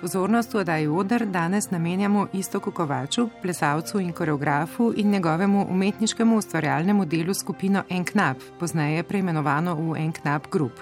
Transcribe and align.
Pozornost 0.00 0.54
v 0.54 0.56
oddaji 0.56 0.88
Odr 0.88 1.26
danes 1.26 1.70
namenjamo 1.70 2.26
Istoku 2.32 2.70
Kovaču, 2.70 3.28
plesalcu 3.42 4.00
in 4.00 4.12
koreografu 4.12 4.92
in 4.96 5.10
njegovemu 5.10 5.66
umetniškemu 5.70 6.36
ustvarjalnemu 6.36 7.04
delu 7.04 7.34
skupino 7.34 7.82
Enknap, 7.88 8.36
pozneje 8.60 9.02
preimenovano 9.02 9.74
v 9.74 9.96
Enknap 9.96 10.46
Group. 10.52 10.72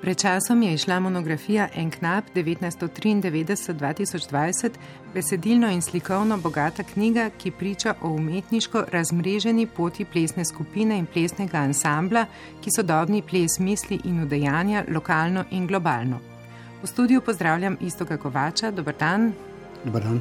Pred 0.00 0.16
časom 0.16 0.62
je 0.62 0.74
išla 0.74 1.00
monografija 1.00 1.68
Enknap 1.74 2.24
1993-2020, 2.34 4.70
besedilno 5.14 5.70
in 5.70 5.82
slikovno 5.82 6.38
bogata 6.38 6.82
knjiga, 6.82 7.30
ki 7.38 7.50
priča 7.50 7.94
o 8.02 8.08
umetniško 8.08 8.84
razmreženi 8.92 9.66
poti 9.66 10.04
plesne 10.04 10.44
skupine 10.44 10.98
in 10.98 11.06
plesnega 11.06 11.58
ansambla, 11.58 12.26
ki 12.60 12.70
sodobni 12.76 13.22
ples 13.22 13.58
misli 13.58 14.00
in 14.04 14.22
udejanja 14.22 14.84
lokalno 14.88 15.44
in 15.50 15.66
globalno. 15.66 16.29
V 16.82 16.86
studiu 16.86 17.20
pozdravljam 17.20 17.76
Istoka 17.80 18.16
Kovača, 18.16 18.70
dober 18.70 18.94
dan. 18.98 19.32
Dobar 19.84 20.02
dan. 20.02 20.20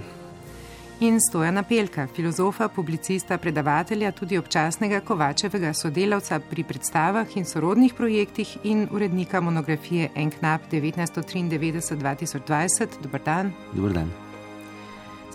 In 1.00 1.20
Stojana 1.30 1.64
Pelka, 1.64 2.08
filozofa, 2.16 2.68
publicista, 2.68 3.38
predavatelja, 3.38 4.12
tudi 4.12 4.38
občasnega 4.38 5.00
Kovačevega 5.00 5.74
sodelavca 5.74 6.40
pri 6.40 6.64
predstavah 6.64 7.38
in 7.38 7.46
sorodnih 7.46 7.94
projektih 7.94 8.58
in 8.64 8.88
urednika 8.92 9.42
monografije 9.42 10.10
Enknap 10.16 10.62
1993-2020. 10.72 12.88
Dobar 13.04 13.22
dan. 13.26 13.52
Dobar 13.74 13.94
dan. 13.94 14.12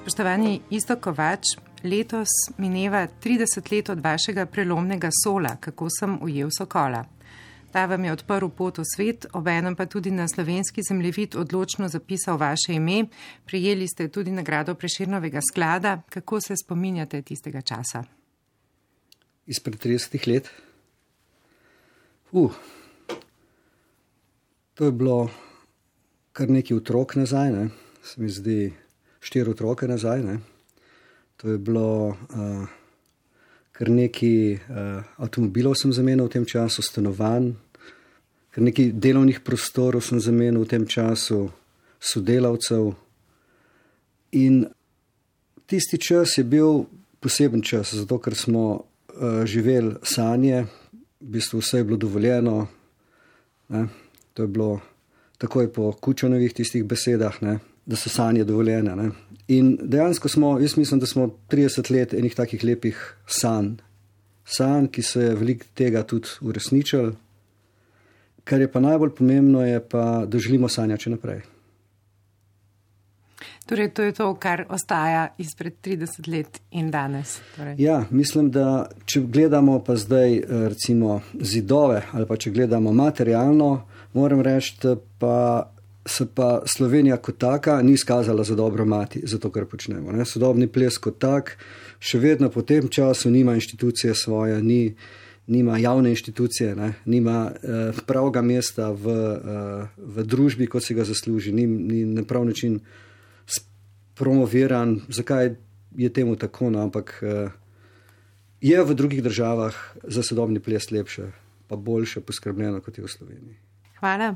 Spoštovani 0.02 0.61
Istok 0.70 1.00
Kovač, 1.00 1.41
letos 1.84 2.28
mineva 2.58 3.08
30 3.25 3.72
let 3.72 3.89
od 3.89 4.05
vašega 4.05 4.47
prelomnega 4.47 5.08
sola, 5.25 5.56
kako 5.61 5.89
sem 5.91 6.19
ujel 6.22 6.50
sokola. 6.58 7.05
Ta 7.75 7.86
vam 7.91 8.05
je 8.05 8.12
odprl 8.14 8.53
pot 8.55 8.77
v 8.78 8.84
svet, 8.86 9.25
obenem 9.34 9.75
pa 9.75 9.89
tudi 9.91 10.12
na 10.14 10.28
slovenski 10.30 10.83
zemljevid 10.89 11.34
odločno 11.34 11.89
zapisal 11.89 12.36
vaše 12.39 12.77
ime. 12.78 13.08
Prijeli 13.44 13.89
ste 13.89 14.06
tudi 14.08 14.30
nagrado 14.30 14.75
Preširnovega 14.75 15.41
sklada. 15.42 16.02
Kako 16.08 16.41
se 16.41 16.55
spominjate 16.56 17.22
tistega 17.22 17.61
časa? 17.61 18.05
Izpred 19.47 19.83
30 19.83 20.28
let. 20.28 20.50
Uh, 22.33 22.55
to 24.75 24.84
je 24.84 24.92
bilo 24.92 25.30
kar 26.33 26.51
nekaj 26.51 26.77
otrok 26.77 27.17
nazaj, 27.17 27.52
ne? 27.52 27.68
se 28.02 28.23
mi 28.23 28.30
zdi, 28.30 28.73
štiri 29.20 29.51
otroke 29.51 29.89
nazaj. 29.89 30.23
Ne? 30.23 30.39
To 31.36 31.51
je 31.51 31.58
bilo. 31.58 32.14
Uh, 32.30 32.68
Ker 33.74 33.90
nekaj 33.90 34.55
uh, 34.55 35.02
avtomobilov 35.18 35.74
sem 35.74 35.90
zamenjal 35.90 36.29
v 36.29 36.33
tem 36.39 36.45
času, 36.46 36.79
stanovanj, 36.79 37.57
ker 38.55 38.63
nekaj 38.63 38.92
delovnih 39.03 39.41
prostorov 39.42 40.05
sem 40.07 40.20
zamenjal 40.23 40.63
v 40.63 40.70
tem 40.70 40.87
času, 40.87 41.48
sodelavcev. 41.98 42.92
In 44.39 44.63
tisti 45.67 45.98
čas 45.98 46.39
je 46.39 46.45
bil 46.47 46.85
poseben 47.19 47.64
čas, 47.67 47.97
zato 47.98 48.20
ker 48.23 48.37
smo 48.39 48.64
uh, 48.79 49.43
živeli 49.48 49.97
sanje, 50.07 50.67
v 51.20 51.35
bistvu 51.35 51.59
vse 51.59 51.81
je 51.83 51.89
bilo 51.89 51.98
dovoljeno. 51.98 52.67
Ne? 53.75 53.87
To 54.35 54.43
je 54.43 54.48
bilo 54.48 54.81
takoj 55.39 55.73
po 55.73 55.93
Kučanovih 55.93 56.55
tistih 56.55 56.85
besedah, 56.85 57.43
ne? 57.43 57.59
da 57.87 57.97
so 57.97 58.09
sanje 58.09 58.45
dovoljene. 58.45 58.95
Ne? 58.97 59.11
In 59.48 59.75
dejansko 59.83 60.29
smo, 60.29 60.59
jaz 60.61 60.77
mislim, 60.77 61.01
da 61.01 61.07
smo 61.07 61.27
30 61.51 61.91
let 61.91 62.14
enih 62.14 62.35
takih 62.35 62.64
lepih 62.64 63.01
sanj. 63.27 63.75
Sanj, 64.45 64.93
ki 64.93 65.03
se 65.03 65.23
je 65.25 65.35
veliko 65.35 65.67
tega 65.75 66.03
tudi 66.07 66.29
uresničil, 66.45 67.13
Kar 68.45 68.61
je 68.61 68.69
pa 68.73 68.81
najbolj 68.81 69.15
pomembno, 69.17 69.65
je 69.67 69.81
pa, 69.89 70.25
da 70.27 70.39
želimo 70.39 70.69
sanjati 70.69 71.11
naprej. 71.11 71.41
Torej, 73.67 73.89
to 73.97 74.03
je 74.03 74.13
to, 74.13 74.35
kar 74.35 74.67
ostaja 74.69 75.35
izpred 75.39 75.73
30 75.85 76.29
let 76.29 76.61
in 76.71 76.91
danes. 76.91 77.39
Torej. 77.57 77.75
Ja, 77.79 78.05
mislim, 78.11 78.51
da 78.51 78.91
če 79.05 79.21
gledamo 79.21 79.79
pa 79.85 79.97
zdaj 79.97 80.37
eh, 80.37 80.45
recimo 80.69 81.21
zidove 81.41 82.03
ali 82.13 82.27
pa 82.27 82.37
če 82.37 82.51
gledamo 82.51 82.93
materialno, 82.93 83.87
moram 84.13 84.41
reči, 84.41 84.77
pa 85.19 85.71
se 86.07 86.27
pa 86.35 86.63
Slovenija 86.67 87.17
kot 87.17 87.39
taka 87.39 87.83
ni 87.83 87.97
skazala 87.97 88.45
za 88.45 88.55
dobro 88.55 88.85
mati 88.85 89.23
za 89.25 89.39
to, 89.39 89.51
kar 89.51 89.65
počnemo. 89.65 90.13
Ne? 90.13 90.25
Sodobni 90.25 90.69
ples 90.69 90.99
kot 90.99 91.19
tak 91.19 91.57
še 91.99 92.21
vedno 92.21 92.51
po 92.53 92.63
tem 92.63 92.89
času 92.89 93.31
nima 93.31 93.55
inštitucije 93.55 94.15
svoje, 94.15 94.63
ni 94.63 94.95
nima 95.47 95.79
javne 95.79 96.11
inštitucije, 96.11 96.77
ne, 96.77 96.93
nima 97.05 97.51
uh, 97.51 97.99
pravega 98.07 98.43
mesta 98.43 98.91
v, 98.91 99.07
uh, 99.07 99.89
v 99.97 100.25
družbi, 100.25 100.67
kot 100.67 100.85
si 100.85 100.95
ga 100.95 101.05
zasluži, 101.05 101.53
ni, 101.53 101.67
ni 101.67 102.05
na 102.05 102.25
prav 102.25 102.45
način 102.45 102.81
promoviran. 104.15 105.01
Zakaj 105.09 105.55
je 105.97 106.13
temu 106.13 106.37
tako? 106.37 106.71
No, 106.71 106.83
ampak 106.83 107.19
uh, 107.23 107.51
je 108.61 108.85
v 108.85 108.95
drugih 108.95 109.23
državah 109.23 109.75
za 110.03 110.23
sodobni 110.23 110.61
ples 110.61 110.91
lepše, 110.91 111.29
pa 111.69 111.77
boljše 111.77 112.21
poskrbljeno 112.21 112.81
kot 112.81 112.99
je 112.99 113.05
v 113.05 113.09
Sloveniji. 113.09 113.57
Hvala. 114.01 114.35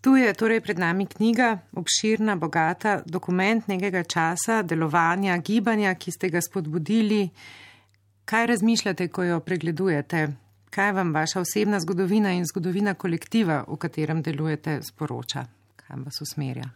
Tu 0.00 0.14
je 0.16 0.32
torej 0.34 0.60
pred 0.60 0.78
nami 0.78 1.06
knjiga, 1.06 1.58
obširna, 1.74 2.36
bogata, 2.36 3.00
dokument 3.06 3.66
nekega 3.68 4.04
časa, 4.04 4.62
delovanja, 4.62 5.38
gibanja, 5.38 5.94
ki 5.94 6.12
ste 6.14 6.30
ga 6.30 6.40
spodbudili. 6.40 7.24
Kaj 8.28 8.46
razmišljate, 8.46 9.08
ko 9.08 9.22
jo 9.24 9.40
pregledujete? 9.40 10.28
Kaj 10.70 10.92
vam 10.92 11.14
vaša 11.14 11.40
osebna 11.40 11.80
zgodovina 11.80 12.32
in 12.36 12.44
zgodovina 12.44 12.92
kolektiva, 12.94 13.62
v 13.68 13.76
katerem 13.80 14.20
delujete, 14.22 14.82
sporoča? 14.84 15.46
Kaj 15.76 16.02
vas 16.04 16.20
usmerja? 16.20 16.68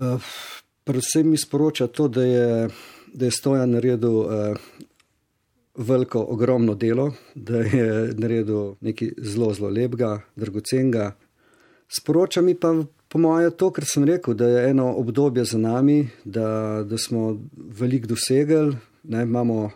Uh, 0.00 0.30
predvsem 0.84 1.28
mi 1.30 1.36
sporoča 1.36 1.86
to, 1.86 2.08
da 2.08 2.24
je, 2.24 2.68
da 3.12 3.24
je 3.24 3.36
Stojan 3.36 3.76
naredil 3.76 4.16
uh, 4.16 4.56
veliko, 5.76 6.24
ogromno 6.24 6.74
delo, 6.74 7.10
da 7.34 7.60
je 7.60 8.14
naredil 8.16 8.74
nekaj 8.80 9.12
zelo, 9.18 9.52
zelo 9.54 9.68
lepega, 9.68 10.22
dragocenega. 10.36 11.12
Sporoča 12.00 12.40
mi 12.40 12.54
pa, 12.54 12.72
po 13.08 13.18
mojem, 13.18 13.52
to, 13.52 13.74
kar 13.76 13.84
sem 13.84 14.08
rekel, 14.08 14.34
da 14.34 14.48
je 14.48 14.68
eno 14.70 14.94
obdobje 14.96 15.44
za 15.44 15.58
nami, 15.58 16.06
da, 16.24 16.80
da 16.88 16.98
smo 16.98 17.34
veliko 17.56 18.16
dosegli, 18.16 18.72
ne, 19.02 19.22
imamo 19.22 19.66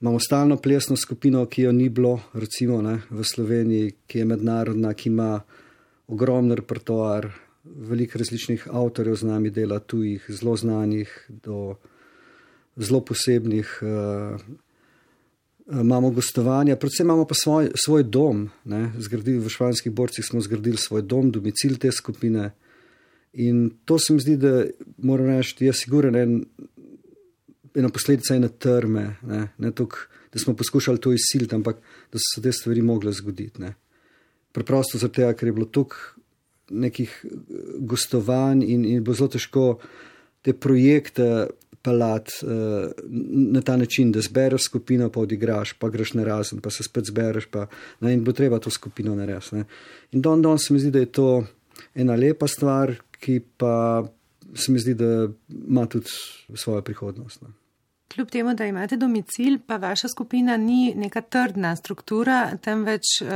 Imamo 0.00 0.18
stalno 0.18 0.56
plesno 0.56 0.96
skupino, 0.96 1.42
ki 1.46 1.62
jo 1.62 1.72
ni 1.72 1.88
bilo, 1.92 2.14
recimo 2.32 2.78
ne, 2.82 3.02
v 3.10 3.24
Sloveniji, 3.24 3.90
ki 4.08 4.22
je 4.22 4.24
mednarodna, 4.24 4.94
ki 4.96 5.10
ima 5.10 5.34
ogromen 6.08 6.56
repertoar, 6.56 7.26
veliko 7.64 8.18
različnih 8.18 8.64
avtorjev 8.72 9.18
z 9.20 9.28
nami 9.28 9.50
dela, 9.52 9.76
tujih, 9.78 10.24
zelo 10.28 10.56
znanih, 10.56 11.12
do 11.28 11.74
zelo 12.80 13.02
posebnih. 13.04 13.74
Uh, 13.84 14.40
imamo 15.82 16.10
gostovanja, 16.16 16.80
predvsem 16.80 17.06
imamo 17.06 17.28
pa 17.28 17.36
svoj, 17.36 17.68
svoj 17.76 18.08
dom. 18.08 18.48
Zgradili, 18.96 19.38
v 19.38 19.52
Španskih 19.52 19.92
borcih 19.92 20.24
smo 20.24 20.40
zgradili 20.40 20.80
svoj 20.80 21.02
dom, 21.02 21.28
domicil 21.30 21.76
te 21.76 21.92
skupine. 21.92 22.54
In 23.32 23.70
to 23.84 23.98
se 23.98 24.16
mi 24.16 24.20
zdi, 24.20 24.36
da 24.40 24.64
moram 24.96 25.28
reči, 25.28 25.64
je 25.64 25.76
siguren 25.76 26.16
en 26.16 26.40
ena 27.74 27.88
posledica 27.88 28.34
ene 28.34 28.48
trme, 28.48 29.04
ne, 29.22 29.46
ne 29.58 29.70
tuk, 29.72 30.08
da 30.32 30.38
smo 30.38 30.54
poskušali 30.56 31.00
to 31.00 31.12
izsiliti, 31.12 31.54
ampak 31.54 31.76
da 32.12 32.18
so 32.18 32.34
se 32.34 32.42
te 32.42 32.52
stvari 32.52 32.82
mogle 32.82 33.12
zgoditi. 33.12 33.62
Ne. 33.62 33.74
Preprosto 34.52 34.98
zato, 34.98 35.32
ker 35.34 35.48
je 35.48 35.52
bilo 35.52 35.66
toliko 35.66 35.96
nekih 36.70 37.24
eh, 37.24 37.30
gostovanj 37.78 38.62
in, 38.66 38.84
in 38.84 39.04
bo 39.04 39.14
zelo 39.14 39.28
težko 39.28 39.64
te 40.42 40.54
projekte 40.56 41.46
pelati 41.82 42.44
uh, 42.44 42.90
na 43.52 43.60
ta 43.60 43.76
način, 43.76 44.12
da 44.12 44.20
zbereš 44.20 44.64
skupino, 44.64 45.08
pa 45.10 45.20
odigraš, 45.20 45.72
pa 45.72 45.88
greš 45.88 46.12
na 46.14 46.24
razen, 46.24 46.60
pa 46.60 46.70
se 46.70 46.84
spet 46.84 47.08
zbereš, 47.08 47.46
pa, 47.50 47.66
ne, 48.00 48.12
in 48.14 48.24
bo 48.24 48.32
treba 48.36 48.58
to 48.58 48.70
skupino 48.70 49.14
narediti. 49.16 49.62
In 50.12 50.20
don 50.20 50.42
don 50.42 50.58
se 50.58 50.74
mi 50.74 50.80
zdi, 50.80 50.90
da 50.90 50.98
je 50.98 51.12
to 51.12 51.28
ena 51.94 52.16
lepa 52.16 52.48
stvar, 52.48 52.94
ki 53.20 53.40
pa 53.56 54.04
se 54.54 54.72
mi 54.72 54.78
zdi, 54.78 54.94
da 54.94 55.28
ima 55.48 55.86
tudi 55.86 56.12
svojo 56.54 56.82
prihodnost. 56.82 57.42
Ne. 57.42 57.48
Kljub 58.14 58.30
temu, 58.30 58.54
da 58.54 58.66
imate 58.66 58.96
domicil, 58.96 59.58
pa 59.66 59.76
vaša 59.76 60.08
skupina 60.08 60.56
ni 60.56 60.94
neka 60.96 61.20
trdna 61.20 61.76
struktura, 61.76 62.56
temveč 62.62 63.02
uh, 63.22 63.28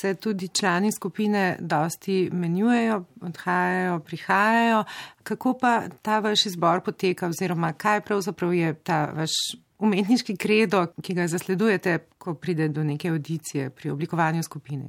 se 0.00 0.14
tudi 0.14 0.48
člani 0.48 0.92
skupine 0.92 1.56
dosti 1.60 2.28
menjujejo, 2.32 3.04
odhajajo, 3.20 4.00
prihajajo. 4.00 4.84
Kako 5.22 5.54
pa 5.58 5.82
ta 6.02 6.18
vaš 6.18 6.46
izbor 6.46 6.80
poteka 6.80 7.28
oziroma 7.28 7.72
kaj 7.72 8.00
pravzaprav 8.00 8.54
je 8.54 8.74
ta 8.74 9.06
vaš 9.16 9.30
umetniški 9.78 10.36
kredo, 10.36 10.86
ki 11.02 11.14
ga 11.14 11.28
zasledujete, 11.28 11.98
ko 12.18 12.34
pride 12.34 12.68
do 12.68 12.84
neke 12.84 13.08
audicije 13.08 13.70
pri 13.70 13.90
oblikovanju 13.90 14.42
skupine? 14.42 14.84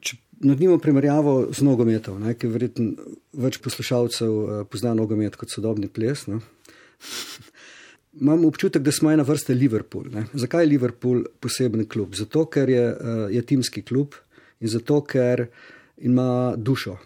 Če 0.00 0.16
naredimo 0.46 0.78
primerjavo 0.78 1.48
z 1.50 1.66
nogometom, 1.66 2.22
ker 2.38 2.54
verjetno 2.54 3.10
več 3.34 3.58
poslušalcev 3.58 4.30
uh, 4.30 4.62
pozna 4.70 4.94
nogomet 4.94 5.34
kot 5.36 5.50
sodobni 5.50 5.90
ples. 5.90 6.28
No? 6.30 6.38
Imam 8.20 8.44
občutek, 8.44 8.82
da 8.82 8.92
smo 8.92 9.10
ena 9.12 9.22
vrsta 9.22 9.52
Liverpool. 9.52 10.04
Ne? 10.12 10.26
Zakaj 10.34 10.64
je 10.64 10.68
Liverpool 10.68 11.24
poseben 11.40 11.86
klub? 11.88 12.14
Zato, 12.14 12.46
ker 12.46 12.70
je, 12.70 12.84
uh, 12.90 13.24
je 13.30 13.42
timski 13.42 13.82
klub 13.82 14.14
in 14.60 14.68
zato, 14.68 15.00
ker 15.04 15.46
ima 15.96 16.54
dušo. 16.56 16.98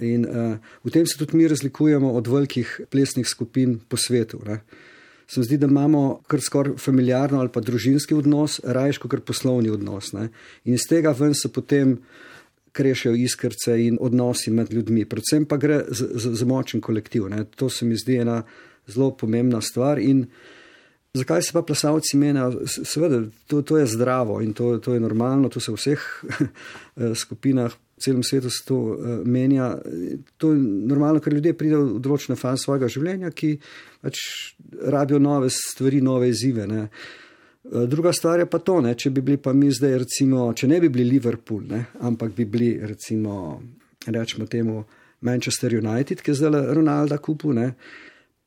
In, 0.00 0.26
uh, 0.28 0.56
v 0.84 0.92
tem 0.92 1.06
se 1.06 1.18
tudi 1.18 1.36
mi 1.36 1.48
razlikujemo 1.48 2.12
od 2.12 2.26
velikih 2.28 2.80
plesnih 2.90 3.26
skupin 3.26 3.78
po 3.88 3.96
svetu. 3.96 4.40
Ne? 4.46 4.60
Se 5.28 5.40
mi 5.40 5.46
zdi, 5.46 5.58
da 5.60 5.66
imamo 5.66 6.20
kar 6.26 6.40
skoraj 6.40 6.76
familiarno 6.80 7.40
ali 7.40 7.52
pa 7.52 7.60
družinski 7.60 8.14
odnos, 8.14 8.60
rajško 8.64 9.08
kar 9.08 9.20
poslovni 9.20 9.70
odnos. 9.70 10.12
Ne? 10.12 10.28
In 10.64 10.74
iz 10.74 10.88
tega 10.88 11.12
ven 11.12 11.34
se 11.34 11.52
potem 11.52 11.98
krešejo 12.72 13.14
iskrce 13.16 13.74
in 13.84 13.98
odnosi 14.00 14.50
med 14.50 14.72
ljudmi. 14.72 15.04
Predvsem 15.08 15.44
pa 15.48 15.56
gre 15.56 15.82
za, 15.88 16.08
za, 16.14 16.34
za 16.34 16.46
močen 16.46 16.80
kolektiv. 16.80 17.28
Ne? 17.28 17.44
To 17.56 17.68
se 17.68 17.84
mi 17.84 17.96
zdi 17.96 18.20
ena 18.22 18.42
zelo 18.88 19.10
pomembna 19.16 19.60
stvar. 19.60 19.98
In 19.98 20.26
zakaj 21.14 21.42
se 21.42 21.52
pa 21.52 21.62
plesalci 21.62 22.16
menijo? 22.16 22.66
Seveda, 22.66 23.22
to, 23.46 23.62
to 23.62 23.78
je 23.78 23.86
zdravo 23.86 24.40
in 24.42 24.52
to, 24.52 24.78
to 24.78 24.94
je 24.94 25.00
normalno, 25.00 25.48
to 25.48 25.60
se 25.60 25.72
v 25.72 25.76
vseh 25.76 26.08
eh, 26.96 27.14
skupinah. 27.14 27.72
V 27.98 28.00
celem 28.00 28.22
svetu 28.22 28.50
se 28.50 28.62
to 28.62 28.76
uh, 28.78 29.06
menja. 29.26 29.72
To 30.38 30.52
je 30.52 30.58
normalno, 30.62 31.18
ker 31.18 31.34
ljudje 31.34 31.56
pridejo 31.58 31.96
v 31.96 32.02
določene 32.02 32.36
faze 32.38 32.62
svojega 32.62 32.86
življenja, 32.86 33.32
ki 33.34 33.56
pač 34.06 34.20
rabijo 34.86 35.18
nove 35.18 35.50
stvari, 35.50 35.98
nove 35.98 36.28
izzive. 36.30 36.68
Ne. 36.70 36.84
Eh, 37.72 37.86
druga 37.86 38.12
stvar 38.12 38.38
je 38.38 38.46
pa 38.46 38.58
to, 38.58 38.80
ne, 38.80 38.94
če 38.94 39.10
bi 39.10 39.20
bili 39.20 39.38
pa 39.42 39.52
mi 39.52 39.70
zdaj, 39.72 39.98
recimo, 40.04 40.46
če 40.56 40.68
ne 40.68 40.80
bi 40.80 40.88
bili 40.88 41.10
Liverpool, 41.10 41.66
ne, 41.68 41.84
ampak 42.00 42.32
bi 42.36 42.46
bili, 42.48 42.70
recimo, 42.86 43.58
rečemo 44.06 44.46
temu 44.46 44.84
Manchester 45.20 45.74
United, 45.76 46.22
ki 46.22 46.30
je 46.32 46.38
zdaj 46.38 46.70
Ronaldo 46.78 47.18
kupil, 47.20 47.58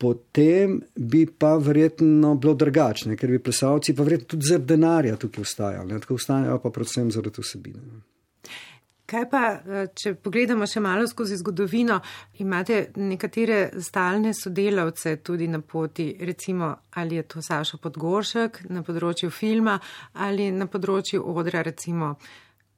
potem 0.02 0.80
bi 0.96 1.26
pa 1.26 1.56
verjetno 1.62 2.34
bilo 2.36 2.56
drugačne, 2.58 3.16
ker 3.18 3.30
bi 3.30 3.40
plesalci 3.40 3.94
pa 3.96 4.06
verjetno 4.08 4.34
tudi 4.34 4.50
zaradi 4.50 4.74
denarja 4.74 5.20
tukaj 5.22 5.46
ustajali, 5.46 6.00
tako 6.02 6.18
ustajajo 6.18 6.58
pa 6.64 6.72
predvsem 6.74 7.12
zaradi 7.14 7.44
vsebine. 7.46 8.02
Kaj 9.12 9.26
pa, 9.30 9.42
eh, 9.60 9.88
če 9.94 10.14
pogledamo 10.24 10.66
še 10.66 10.80
malo 10.80 11.06
skozi 11.08 11.36
zgodovino, 11.38 12.00
imate 12.40 12.78
nekatere 12.96 13.82
stalne 13.84 14.32
sodelavce 14.34 15.18
tudi 15.22 15.50
na 15.52 15.60
poti, 15.62 16.16
recimo 16.20 16.72
ali 16.96 17.20
je 17.20 17.24
to 17.24 17.42
Sašo 17.42 17.78
Podgoršek 17.84 18.64
na 18.70 18.82
področju 18.88 19.30
filma 19.30 19.78
ali 20.14 20.50
na 20.52 20.66
področju 20.66 21.22
odra, 21.28 21.62
recimo 21.62 22.16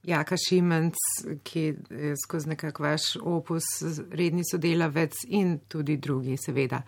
Jaka 0.03 0.35
Šimenc, 0.38 0.95
ki 1.44 1.61
je 1.89 2.15
skozi 2.19 2.50
nekak 2.50 2.79
vaš 2.79 3.15
opus 3.21 3.63
redni 4.11 4.44
sodelavec 4.51 5.23
in 5.31 5.59
tudi 5.67 5.97
drugi, 5.97 6.35
seveda. 6.38 6.81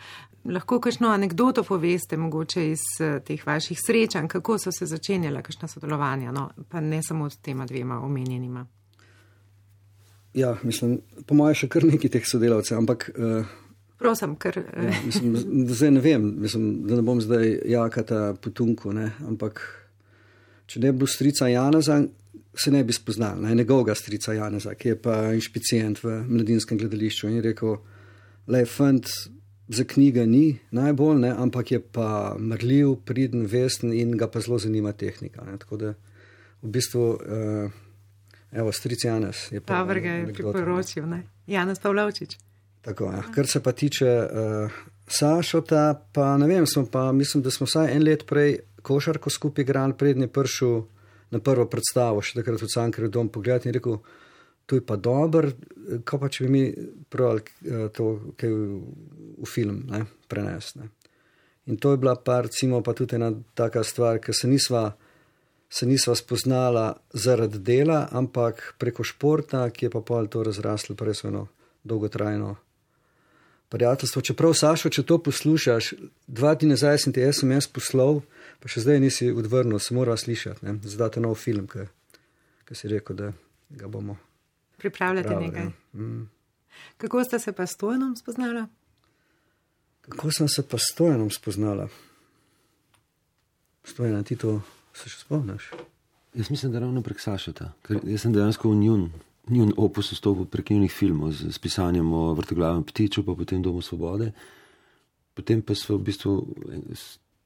Lahko 0.45 0.81
kakšno 0.83 1.09
anegdoto 1.09 1.63
poveste, 1.63 2.17
mogoče 2.17 2.65
iz 2.69 2.83
eh, 3.00 3.19
teh 3.25 3.47
vaših 3.47 3.79
srečanj, 3.81 4.27
kako 4.27 4.57
so 4.59 4.71
se 4.71 4.85
začenjala 4.85 5.41
kakšna 5.41 5.67
sodelovanja, 5.67 6.31
no, 6.31 6.50
pa 6.69 6.81
ne 6.81 7.00
samo 7.03 7.29
s 7.29 7.38
tema 7.38 7.65
dvema 7.65 8.01
omenjenima. 8.03 8.65
Ja, 10.33 10.57
mislim, 10.63 11.00
po 11.25 11.35
mojem, 11.39 11.56
še 11.56 11.71
kar 11.71 11.88
nekaj 11.88 12.12
teh 12.17 12.27
sodelavcev, 12.27 12.77
ampak. 12.77 13.07
Uh, 13.15 13.47
Prosim, 13.97 14.35
ker. 14.35 14.59
Ja, 14.59 14.91
mislim, 15.06 15.39
zdaj 15.71 15.95
ne 15.95 16.03
vem, 16.03 16.27
mislim, 16.44 16.67
da 16.83 17.00
ne 17.00 17.07
bom 17.07 17.23
zdaj 17.23 17.62
jakata 17.71 18.33
potunku, 18.44 18.91
ne, 18.94 19.13
ampak 19.23 19.63
če 20.67 20.83
ne 20.83 20.91
bi 20.91 21.06
bil 21.06 21.09
strica 21.09 21.47
Janeza, 21.47 22.01
se 22.56 22.72
ne 22.72 22.84
bi 22.84 22.94
spoznal, 22.94 23.42
ne, 23.42 23.56
njegovega 23.56 23.96
strica 23.96 24.34
Janeza, 24.34 24.74
ki 24.76 24.88
je 24.94 25.02
pa 25.02 25.16
inšpicijent 25.34 26.04
v 26.04 26.22
mladinskem 26.28 26.78
gledališču 26.78 27.28
in 27.28 27.36
je 27.40 27.42
rekel, 27.50 27.78
le 28.48 28.66
fant 28.66 29.10
za 29.68 29.84
knjige 29.84 30.26
ni 30.26 30.60
najbolj, 30.72 31.20
ne, 31.20 31.32
ampak 31.38 31.72
je 31.72 31.80
pa 31.82 32.36
mrljiv, 32.40 32.96
priden, 33.06 33.46
vesten 33.50 33.94
in 33.94 34.18
ga 34.18 34.28
pa 34.28 34.40
zelo 34.40 34.60
zanima 34.60 34.94
tehnika. 34.94 35.46
Ne, 35.46 35.58
tako 35.58 35.78
da 35.78 35.94
v 36.62 36.72
bistvu, 36.72 37.06
uh, 37.10 37.72
evo, 38.52 38.72
stric 38.72 39.06
Janez 39.06 39.48
je 39.52 39.62
pa. 39.62 39.74
Pavrga 39.74 40.10
je 40.10 40.34
priporočil, 40.34 41.08
ne, 41.10 41.24
Janez 41.48 41.80
Pavlovčič. 41.80 42.38
Tako, 42.86 43.10
ja. 43.12 43.24
Kar 43.34 43.48
se 43.48 43.64
pa 43.64 43.72
tiče 43.72 44.06
uh, 44.06 44.72
Sašota, 45.08 46.02
pa 46.14 46.38
ne 46.38 46.48
vem, 46.48 46.66
pa, 46.92 47.12
mislim, 47.12 47.44
da 47.44 47.52
smo 47.52 47.66
vsaj 47.66 47.96
en 47.96 48.04
let 48.04 48.26
prej 48.30 48.60
košarko 48.82 49.30
skupaj 49.30 49.66
igrali, 49.66 49.98
prednji 49.98 50.28
pršil 50.28 50.84
na 51.36 51.42
prvo 51.44 51.68
predstavo, 51.68 52.24
še 52.24 52.40
takrat 52.40 52.64
v 52.64 52.72
Cankarju 52.72 53.12
dom 53.12 53.30
pogled 53.30 53.68
in 53.68 53.76
rekel, 53.76 54.00
to 54.66 54.80
je 54.80 54.84
pa 54.86 54.96
dober, 54.96 55.52
ko 56.08 56.20
pa 56.22 56.30
če 56.32 56.46
bi 56.48 56.52
mi 56.54 56.64
pravili 57.12 57.44
eh, 57.44 57.88
to, 57.94 58.12
kaj 58.40 58.54
v, 58.54 58.80
v 59.44 59.50
film 59.50 59.84
ne, 59.92 60.06
prenesti. 60.32 60.80
Ne. 60.80 60.90
In 61.66 61.78
to 61.82 61.92
je 61.94 62.02
bila 62.02 62.16
pa 62.16 62.42
recimo 62.46 62.82
pa 62.86 62.94
tudi 62.94 63.18
ena 63.18 63.32
taka 63.58 63.84
stvar, 63.84 64.22
ker 64.22 64.38
se 64.38 64.48
nisva, 64.48 64.92
se 65.70 65.86
nisva 65.86 66.16
spoznala 66.16 66.94
zaradi 67.14 67.60
dela, 67.60 68.06
ampak 68.12 68.76
preko 68.82 69.04
športa, 69.04 69.66
ki 69.74 69.88
je 69.88 69.94
pa 69.94 70.02
pol 70.06 70.30
to 70.30 70.46
razraslo, 70.46 70.96
prej 70.96 71.22
so 71.22 71.30
eno 71.34 71.48
dolgotrajno 71.84 72.56
prijateljstvo. 73.70 74.22
Čeprav, 74.22 74.54
Sašo, 74.54 74.90
če 74.94 75.04
to 75.04 75.18
poslušaš, 75.26 75.94
dva 76.28 76.54
dni 76.56 76.74
nazaj 76.76 77.02
sem 77.06 77.14
ti 77.14 77.26
SMS 77.26 77.68
poslal, 77.68 78.22
pa 78.65 78.71
še 78.73 78.81
zdaj 78.81 78.97
nisi 78.97 79.27
odvrnil, 79.29 79.77
se 79.77 79.93
mora 79.93 80.15
slišati, 80.17 80.79
zdaj 80.89 81.12
ta 81.13 81.22
nov 81.22 81.36
film, 81.38 81.67
ki 81.69 82.74
si 82.74 82.89
rekel, 82.89 83.13
da 83.13 83.27
ga 83.77 83.89
bomo. 83.93 84.15
Pripravljate 84.81 85.36
nekaj. 85.38 85.67
Ja. 85.69 86.00
Mm. 86.01 86.24
Kako 86.98 87.22
ste 87.24 87.38
se 87.39 87.53
pa 87.53 87.67
s 87.69 87.77
Tojenom 87.77 88.15
spoznala? 88.17 88.65
Kako 90.10 90.31
sem 90.31 90.50
se 90.50 90.65
pa 90.65 90.79
s 90.81 90.95
Tojenom 90.98 91.29
spoznala? 91.29 91.86
Stojena, 93.86 94.24
ti 94.25 94.34
to 94.34 94.57
se 94.98 95.13
še 95.13 95.22
spomniš? 95.22 95.69
Jaz 96.34 96.50
mislim, 96.50 96.74
da 96.74 96.81
ravno 96.81 97.05
prek 97.05 97.22
Sašota, 97.22 97.69
ker 97.86 98.01
jaz 98.01 98.25
sem 98.25 98.34
dejansko 98.34 98.74
v 98.74 98.81
njun, 98.81 99.05
njun 99.53 99.75
opus 99.77 100.10
vstopil 100.15 100.50
prek 100.50 100.74
njunih 100.74 100.91
filmov 100.91 101.38
z, 101.38 101.53
z 101.53 101.62
pisanjem 101.62 102.10
o 102.10 102.31
vrtoglavem 102.34 102.81
ptiču, 102.89 103.22
pa 103.29 103.38
potem 103.38 103.62
Domu 103.62 103.86
svobode. 103.86 104.31
Potem 105.38 105.62
pa 105.62 105.77
smo 105.77 106.00
v 106.00 106.10
bistvu 106.10 106.34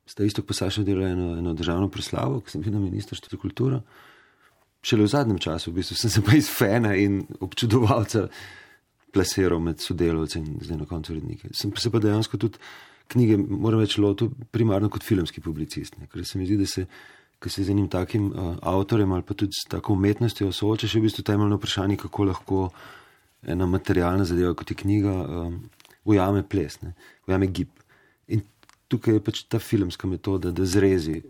sta 0.10 0.24
isto 0.24 0.42
posašal 0.44 0.84
delo 0.84 1.06
eno, 1.06 1.36
eno 1.38 1.54
državno 1.54 1.90
proslavo, 1.90 2.42
ki 2.42 2.56
sem 2.56 2.64
bil 2.66 2.74
na 2.74 2.82
ministrstvu 2.82 3.30
za 3.32 3.38
kulturo. 3.38 3.82
Šele 4.82 5.06
v 5.06 5.12
zadnjem 5.12 5.40
času, 5.44 5.72
v 5.72 5.82
bistvu, 5.82 5.98
sem 6.00 6.10
se 6.10 6.24
pa 6.26 6.38
iz 6.38 6.50
fena 6.50 6.96
in 6.96 7.22
občudovalca 7.40 8.28
plasiral 9.14 9.60
med 9.62 9.82
sodelavci 9.84 10.40
in 10.40 10.60
zdaj 10.64 10.80
na 10.80 10.88
koncu 10.90 11.14
urednike. 11.14 11.52
Sem 11.54 11.72
pa 11.72 11.82
se 11.84 11.92
pa 11.92 12.02
dejansko 12.02 12.40
tudi 12.42 12.62
knjige, 13.10 13.38
moram 13.38 13.82
reči, 13.84 14.02
lotil 14.02 14.32
primarno 14.54 14.90
kot 14.90 15.04
filmski 15.06 15.42
publicist, 15.42 15.98
ne? 16.00 16.08
ker 16.10 16.26
se 16.26 16.40
mi 16.40 16.46
zdi, 16.46 16.58
da 16.62 16.68
se, 16.70 16.86
se 17.46 17.64
z 17.64 17.74
enim 17.74 17.90
takim 17.90 18.30
uh, 18.30 18.56
avtorjem 18.62 19.12
ali 19.12 19.26
pa 19.26 19.34
tudi 19.34 19.58
s 19.58 19.68
tako 19.70 19.98
umetnostjo 19.98 20.52
soočaš, 20.54 20.96
je 20.96 21.02
v 21.02 21.10
bistvu 21.10 21.26
temeljno 21.26 21.58
vprašanje, 21.58 21.98
kako 22.06 22.30
lahko 22.30 22.70
ena 23.42 23.66
materialna 23.66 24.26
zadeva, 24.30 24.54
kot 24.54 24.72
je 24.72 24.78
knjiga, 24.78 25.16
um, 25.26 25.60
ujame 26.06 26.46
ples, 26.46 26.82
ne? 26.86 26.94
ujame 27.28 27.50
gib 27.50 27.74
tukaj 28.90 29.20
je 29.20 29.24
pač 29.24 29.44
ta 29.48 29.60
filmska 29.62 30.08
metoda, 30.08 30.52
da 30.52 30.66
zrezi 30.66 31.22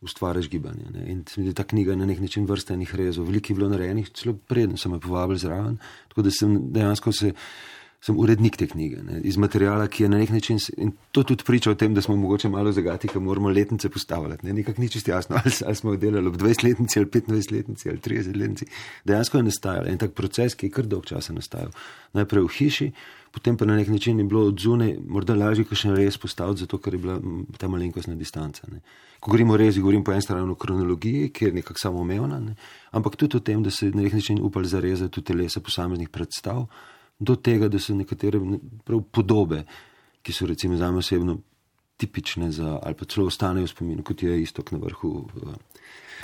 ustvariš 0.00 0.48
gibanje. 0.48 0.86
Ne. 0.94 1.04
In 1.12 1.24
se 1.28 1.40
mi 1.40 1.46
zdi 1.46 1.54
ta 1.56 1.64
knjiga 1.64 1.96
na 1.96 2.06
nek 2.08 2.20
način 2.20 2.46
vrsta 2.48 2.74
enih 2.74 2.94
rezov. 2.96 3.26
Veliko 3.28 3.52
je 3.52 3.56
bilo 3.56 3.68
narejenih, 3.68 4.08
celo 4.16 4.34
preden 4.48 4.78
sem 4.80 4.92
jo 4.96 5.00
povabil 5.00 5.36
zraven. 5.40 5.76
Tako 6.08 6.24
da 6.28 6.32
sem 6.32 6.56
dejansko 6.72 7.12
se. 7.12 7.32
Sem 8.00 8.16
urednik 8.16 8.56
te 8.56 8.64
knjige, 8.64 9.02
ne, 9.04 9.18
iz 9.28 9.36
materijala, 9.36 9.84
ki 9.92 10.06
je 10.06 10.08
na 10.08 10.18
nek 10.22 10.30
način, 10.32 10.56
in 10.80 10.94
to 11.12 11.20
tudi 11.22 11.44
priča 11.44 11.70
o 11.70 11.76
tem, 11.76 11.92
da 11.94 12.00
smo 12.00 12.14
mogoče 12.16 12.48
malo 12.48 12.72
zagati, 12.72 13.08
ker 13.08 13.20
moramo 13.20 13.50
letnice 13.52 13.90
postavljati. 13.92 14.46
Ne, 14.46 14.54
nekako 14.56 14.80
ni 14.80 14.88
čisto 14.88 15.10
jasno, 15.10 15.36
ali, 15.44 15.52
ali 15.66 15.76
smo 15.76 15.96
delali 15.96 16.28
ob 16.28 16.36
20-letnici, 16.40 16.98
ali 16.98 17.06
25-letnici, 17.06 17.88
ali 17.88 17.98
30-letnici. 17.98 18.66
Dejansko 19.04 19.38
je 19.38 19.42
nastajal 19.42 19.88
en 19.88 19.98
tak 19.98 20.14
proces, 20.16 20.54
ki 20.56 20.70
je 20.70 20.76
kar 20.78 20.88
dolg 20.88 21.04
časa 21.10 21.36
nastajal. 21.36 21.74
Najprej 22.16 22.46
v 22.46 22.52
hiši, 22.56 22.88
potem 23.36 23.56
pa 23.56 23.68
na 23.68 23.76
nek 23.76 23.88
način 23.92 24.18
je 24.18 24.24
bilo 24.24 24.46
odzune, 24.48 24.94
morda 25.06 25.36
lažje, 25.36 25.66
ko 25.68 25.76
še 25.76 25.92
ne 25.92 25.98
res 26.00 26.16
postaviti, 26.18 26.64
zato 26.64 26.78
ker 26.80 26.96
je 26.96 27.00
bila 27.02 27.18
ta 27.60 27.68
malenkostna 27.68 28.16
distanca. 28.16 28.64
Ne. 28.72 28.80
Ko 29.20 29.28
govorimo 29.28 29.52
o 29.52 29.60
rezi, 29.60 29.82
govorim 29.84 30.04
po 30.04 30.14
eni 30.16 30.24
strani 30.24 30.48
o 30.48 30.56
kronologiji, 30.56 31.28
ki 31.36 31.50
je 31.50 31.52
nekako 31.60 31.84
samoumevna, 31.84 32.40
ne. 32.40 32.56
ampak 32.96 33.20
tudi 33.20 33.36
o 33.36 33.44
tem, 33.44 33.60
da 33.62 33.70
se 33.70 33.90
na 33.92 34.06
nek 34.06 34.16
način 34.16 34.40
upali 34.40 34.72
zarezati 34.72 35.12
tudi 35.12 35.34
telesa 35.34 35.60
posameznih 35.60 36.08
predstav, 36.08 36.64
do 37.20 37.36
tega, 37.36 37.68
da 37.68 37.78
so 37.78 37.94
nekatere 37.94 38.40
prav 38.84 39.02
podobe, 39.12 39.64
ki 40.22 40.32
so 40.32 40.48
recimo 40.48 40.76
za 40.76 40.90
me 40.90 40.98
osebno 41.04 41.38
tipične 42.00 42.50
za, 42.52 42.78
ali 42.82 42.96
pa 42.96 43.04
celo 43.04 43.26
ostanejo 43.28 43.68
v 43.68 43.70
spominu, 43.70 44.02
kot 44.02 44.22
je 44.22 44.38
istok 44.42 44.72
na 44.72 44.78
vrhu 44.80 45.10
uh, 45.20 45.54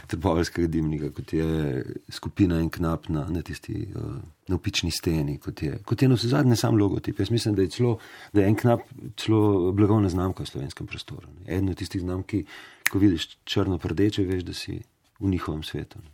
trboveljskega 0.09 0.69
dimnika, 0.73 1.11
kot 1.13 1.33
je 1.37 1.85
skupina 2.13 2.61
in 2.65 2.71
knap 2.73 3.09
na, 3.13 3.27
na 3.33 3.43
tisti 3.45 3.75
uh, 3.93 4.17
navpični 4.49 4.91
steni, 4.91 5.37
kot 5.43 5.63
je, 5.63 5.79
kot 5.85 6.03
je 6.03 6.09
na 6.09 6.17
vse 6.17 6.31
zadnje 6.33 6.57
sam 6.57 6.79
logotip. 6.81 7.21
Jaz 7.21 7.31
mislim, 7.31 7.55
da 7.59 7.67
je, 7.67 7.75
celo, 7.77 7.99
da 8.33 8.41
je 8.41 8.53
en 8.53 8.57
knap 8.57 8.89
celo 9.21 9.73
blagovna 9.77 10.09
znamka 10.09 10.47
v 10.47 10.53
slovenskem 10.53 10.89
prostoru. 10.89 11.29
Ne. 11.41 11.51
Eden 11.59 11.69
od 11.73 11.81
tistih 11.81 12.01
znamk, 12.01 12.27
ki, 12.33 12.45
ko 12.91 13.03
vidiš 13.03 13.29
črno-prdeče, 13.45 14.25
veš, 14.25 14.47
da 14.49 14.57
si 14.57 14.79
v 15.21 15.33
njihovem 15.33 15.65
svetu. 15.65 16.01
Ne. 16.05 16.13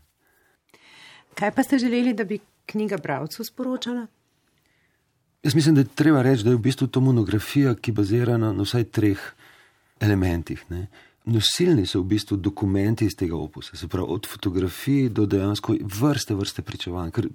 Kaj 1.38 1.54
pa 1.54 1.62
ste 1.62 1.78
želeli, 1.78 2.14
da 2.18 2.24
bi 2.24 2.40
knjiga 2.66 2.98
Bravcu 2.98 3.44
sporočala? 3.44 4.06
Jaz 5.42 5.54
mislim, 5.54 5.74
da 5.74 5.80
je 5.80 5.90
treba 5.94 6.22
reči, 6.22 6.44
da 6.44 6.50
je 6.50 6.56
v 6.56 6.62
bistvu 6.62 6.86
to 6.86 7.00
monografija, 7.00 7.74
ki 7.74 7.92
bazira 7.92 8.36
na, 8.38 8.52
na 8.52 8.62
vsaj 8.62 8.84
treh 8.94 9.22
elementih. 10.00 10.62
Ne. 10.70 10.86
Nosilni 11.24 11.86
so 11.86 12.00
v 12.02 12.12
bistvu 12.14 12.36
dokumenti 12.38 13.06
iz 13.06 13.16
tega 13.18 13.36
opusa, 13.36 13.76
se 13.76 13.88
pravi 13.88 14.06
od 14.08 14.26
fotografij 14.30 15.08
do 15.08 15.26
dejansko 15.26 15.76
vrste, 15.82 16.34
vrste 16.38 16.62
pričevanj. 16.62 17.10
Ker, 17.10 17.28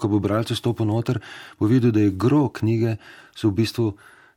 ko 0.00 0.08
bo 0.08 0.18
bralec 0.24 0.52
stopil 0.56 0.88
noter, 0.88 1.20
bo 1.60 1.68
videl, 1.68 1.92
da 1.92 2.00
je 2.00 2.16
gro 2.16 2.48
knjige, 2.48 2.96
so 3.36 3.52
v 3.52 3.60
bistvu 3.60 3.92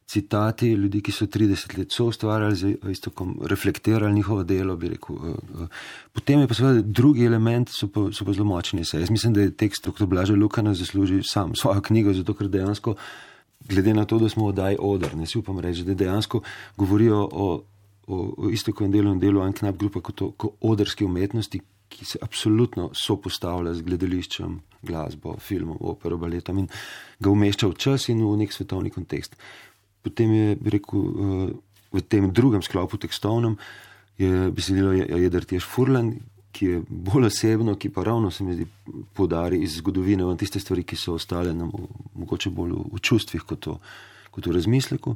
citati 0.08 0.72
ljudi, 0.72 1.02
ki 1.04 1.12
so 1.12 1.26
30 1.28 1.78
let 1.78 1.92
so 1.92 2.06
ustvarjali, 2.08 2.56
z 2.56 2.74
istokom 2.92 3.36
reflektirali 3.44 4.14
njihovo 4.14 4.44
delo. 4.44 4.80
Rekel, 4.82 5.16
uh, 5.16 5.36
uh. 5.62 5.68
Potem 6.14 6.40
je 6.40 6.48
pa 6.48 6.54
seveda 6.54 6.82
drugi 6.82 7.26
element, 7.26 7.70
so 7.70 7.90
pa, 7.92 8.08
so 8.12 8.26
pa 8.26 8.34
zelo 8.34 8.46
močni. 8.46 8.86
Se. 8.86 9.00
Jaz 9.00 9.10
mislim, 9.12 9.34
da 9.34 9.42
je 9.42 9.52
tekst 9.52 9.88
dr. 9.88 10.06
Blaža 10.06 10.34
Lukana 10.34 10.74
zasluži 10.74 11.22
sam 11.24 11.56
svojo 11.62 11.82
knjigo, 11.82 12.14
zato 12.14 12.34
ker 12.34 12.48
dejansko, 12.48 12.96
glede 13.68 13.94
na 13.94 14.06
to, 14.06 14.20
da 14.20 14.30
smo 14.30 14.48
oddaj 14.48 14.78
odr, 14.80 15.16
ne 15.16 15.28
si 15.28 15.38
upam 15.38 15.60
reči, 15.60 15.84
da 15.84 15.94
dejansko 15.94 16.42
govorijo 16.78 17.28
o, 17.32 17.48
o, 18.08 18.34
o 18.38 18.50
istokovem 18.50 18.92
delu 18.92 19.12
in 19.12 19.20
delu 19.20 19.42
Anknap 19.42 19.76
grupa 19.78 20.02
kot 20.02 20.22
o 20.22 20.32
kot 20.32 20.56
odrski 20.62 21.06
umetnosti, 21.06 21.60
ki 21.90 22.06
se 22.06 22.20
absolutno 22.22 22.90
sopostavlja 22.94 23.74
z 23.74 23.84
gledališčem, 23.84 24.58
glasbo, 24.84 25.38
filmom, 25.40 25.78
opero, 25.80 26.18
baletom 26.18 26.60
in 26.60 26.68
ga 27.20 27.32
umešča 27.32 27.68
v 27.68 27.78
čas 27.80 28.10
in 28.12 28.24
v 28.24 28.36
nek 28.44 28.54
svetovni 28.54 28.92
kontekst 28.92 29.36
potem 30.08 30.34
je 30.34 30.56
rekel, 30.74 31.04
eh, 31.04 31.52
v 31.94 32.02
tem 32.08 32.32
drugem 32.32 32.64
sklopu 32.64 32.98
tekstovnem 32.98 33.58
je 34.18 34.50
besedilo 34.52 34.92
Jedrtjež 34.96 35.64
Furlan, 35.64 36.16
ki 36.52 36.66
je 36.66 36.82
bolj 36.90 37.30
osebno, 37.30 37.76
ki 37.78 37.92
pa 37.94 38.04
ravno 38.04 38.32
se 38.32 38.44
mi 38.44 38.56
zdi 38.56 38.66
podari 39.14 39.60
iz 39.62 39.78
zgodovine, 39.78 40.26
van 40.26 40.38
tiste 40.38 40.60
stvari, 40.60 40.84
ki 40.84 40.98
so 40.98 41.14
ostale 41.20 41.54
nam 41.54 41.70
mogoče 42.18 42.50
bolj 42.50 42.74
v 42.94 43.02
čustvih 43.02 43.46
kot, 43.46 43.62
to, 43.62 43.78
kot 44.34 44.50
v 44.50 44.56
razmisleku. 44.58 45.14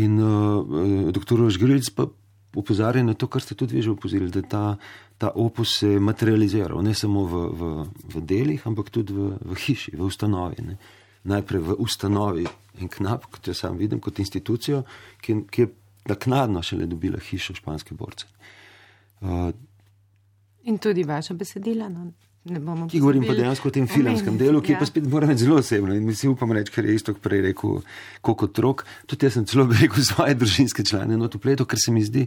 In 0.00 0.16
uh, 0.16 1.10
doktor 1.12 1.44
Žgrilc 1.52 1.90
pa 1.92 2.06
upozarja 2.56 3.02
na 3.04 3.14
to, 3.14 3.28
kar 3.28 3.44
ste 3.44 3.54
tudi 3.54 3.76
vi 3.76 3.82
že 3.84 3.92
opozorili, 3.92 4.32
da 4.32 4.42
ta, 4.42 4.64
ta 5.18 5.32
opus 5.34 5.78
se 5.78 5.92
je 5.92 6.00
materializiral 6.00 6.82
ne 6.82 6.94
samo 6.94 7.26
v, 7.28 7.44
v, 7.52 7.70
v 8.14 8.24
delih, 8.24 8.66
ampak 8.66 8.88
tudi 8.90 9.12
v, 9.12 9.36
v 9.40 9.56
hiši, 9.56 9.96
v 9.96 10.08
ustanovi. 10.08 10.64
Ne. 10.64 10.76
Najprej 11.24 11.60
v 11.62 11.76
ustanovi 11.78 12.46
in 12.82 12.88
knap, 12.90 13.28
kot 13.30 13.46
jo 13.46 13.54
sam 13.54 13.76
vidim, 13.78 14.00
kot 14.02 14.18
institucijo, 14.18 14.82
ki, 15.22 15.36
ki 15.50 15.62
je 15.62 15.68
naknadno 16.10 16.62
šele 16.62 16.86
dobila 16.90 17.20
hišo 17.22 17.54
španske 17.54 17.94
borce. 17.94 18.26
Uh, 19.20 19.52
in 20.66 20.78
tudi 20.78 21.04
vaša 21.06 21.34
besedila. 21.34 21.88
No? 21.88 22.10
Ki 22.90 22.98
govorim 22.98 23.22
pa 23.22 23.36
dejansko 23.38 23.70
o 23.70 23.72
tem 23.74 23.84
filmskem 23.86 24.34
delu, 24.38 24.58
ki 24.66 24.74
ja. 24.74 24.78
pa 24.80 24.86
spet 24.88 25.04
mora 25.06 25.28
biti 25.30 25.44
zelo 25.44 25.60
osebno. 25.62 25.94
In 25.94 26.02
mi 26.02 26.14
si 26.18 26.26
upam 26.26 26.50
reči, 26.52 26.72
ker 26.74 26.88
je 26.90 26.96
isto 26.98 27.14
prej 27.14 27.44
rekel, 27.44 27.76
kot 28.18 28.42
otrok. 28.48 28.82
Tudi 29.06 29.28
jaz 29.28 29.36
sem 29.38 29.46
celo 29.46 29.68
rekel 29.70 30.02
svoje 30.10 30.34
družinske 30.40 30.82
člane, 30.82 31.14
no 31.18 31.30
to 31.30 31.38
pleto, 31.38 31.68
ker 31.70 31.78
se 31.78 31.94
mi 31.94 32.02
zdi, 32.02 32.26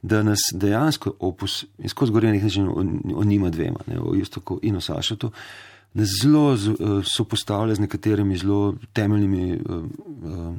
da 0.00 0.22
nas 0.24 0.46
dejansko 0.56 1.12
opus, 1.28 1.66
in 1.76 1.92
skozi 1.92 2.14
gorenje 2.14 2.40
nekaj 2.40 2.62
o, 2.64 2.86
o 3.20 3.24
njima 3.24 3.52
dvema, 3.52 3.84
ne, 3.90 4.00
o 4.00 4.14
Justoku 4.16 4.56
in 4.64 4.80
o 4.80 4.80
Sašatu, 4.80 5.28
uh, 5.28 5.70
zelo 5.94 6.52
uh, 6.52 7.04
sopostavlja 7.04 7.74
z 7.74 7.80
nekaterimi 7.80 8.36
zelo 8.36 8.74
temeljnimi 8.92 9.60
uh, 9.68 9.76
uh, 9.76 10.56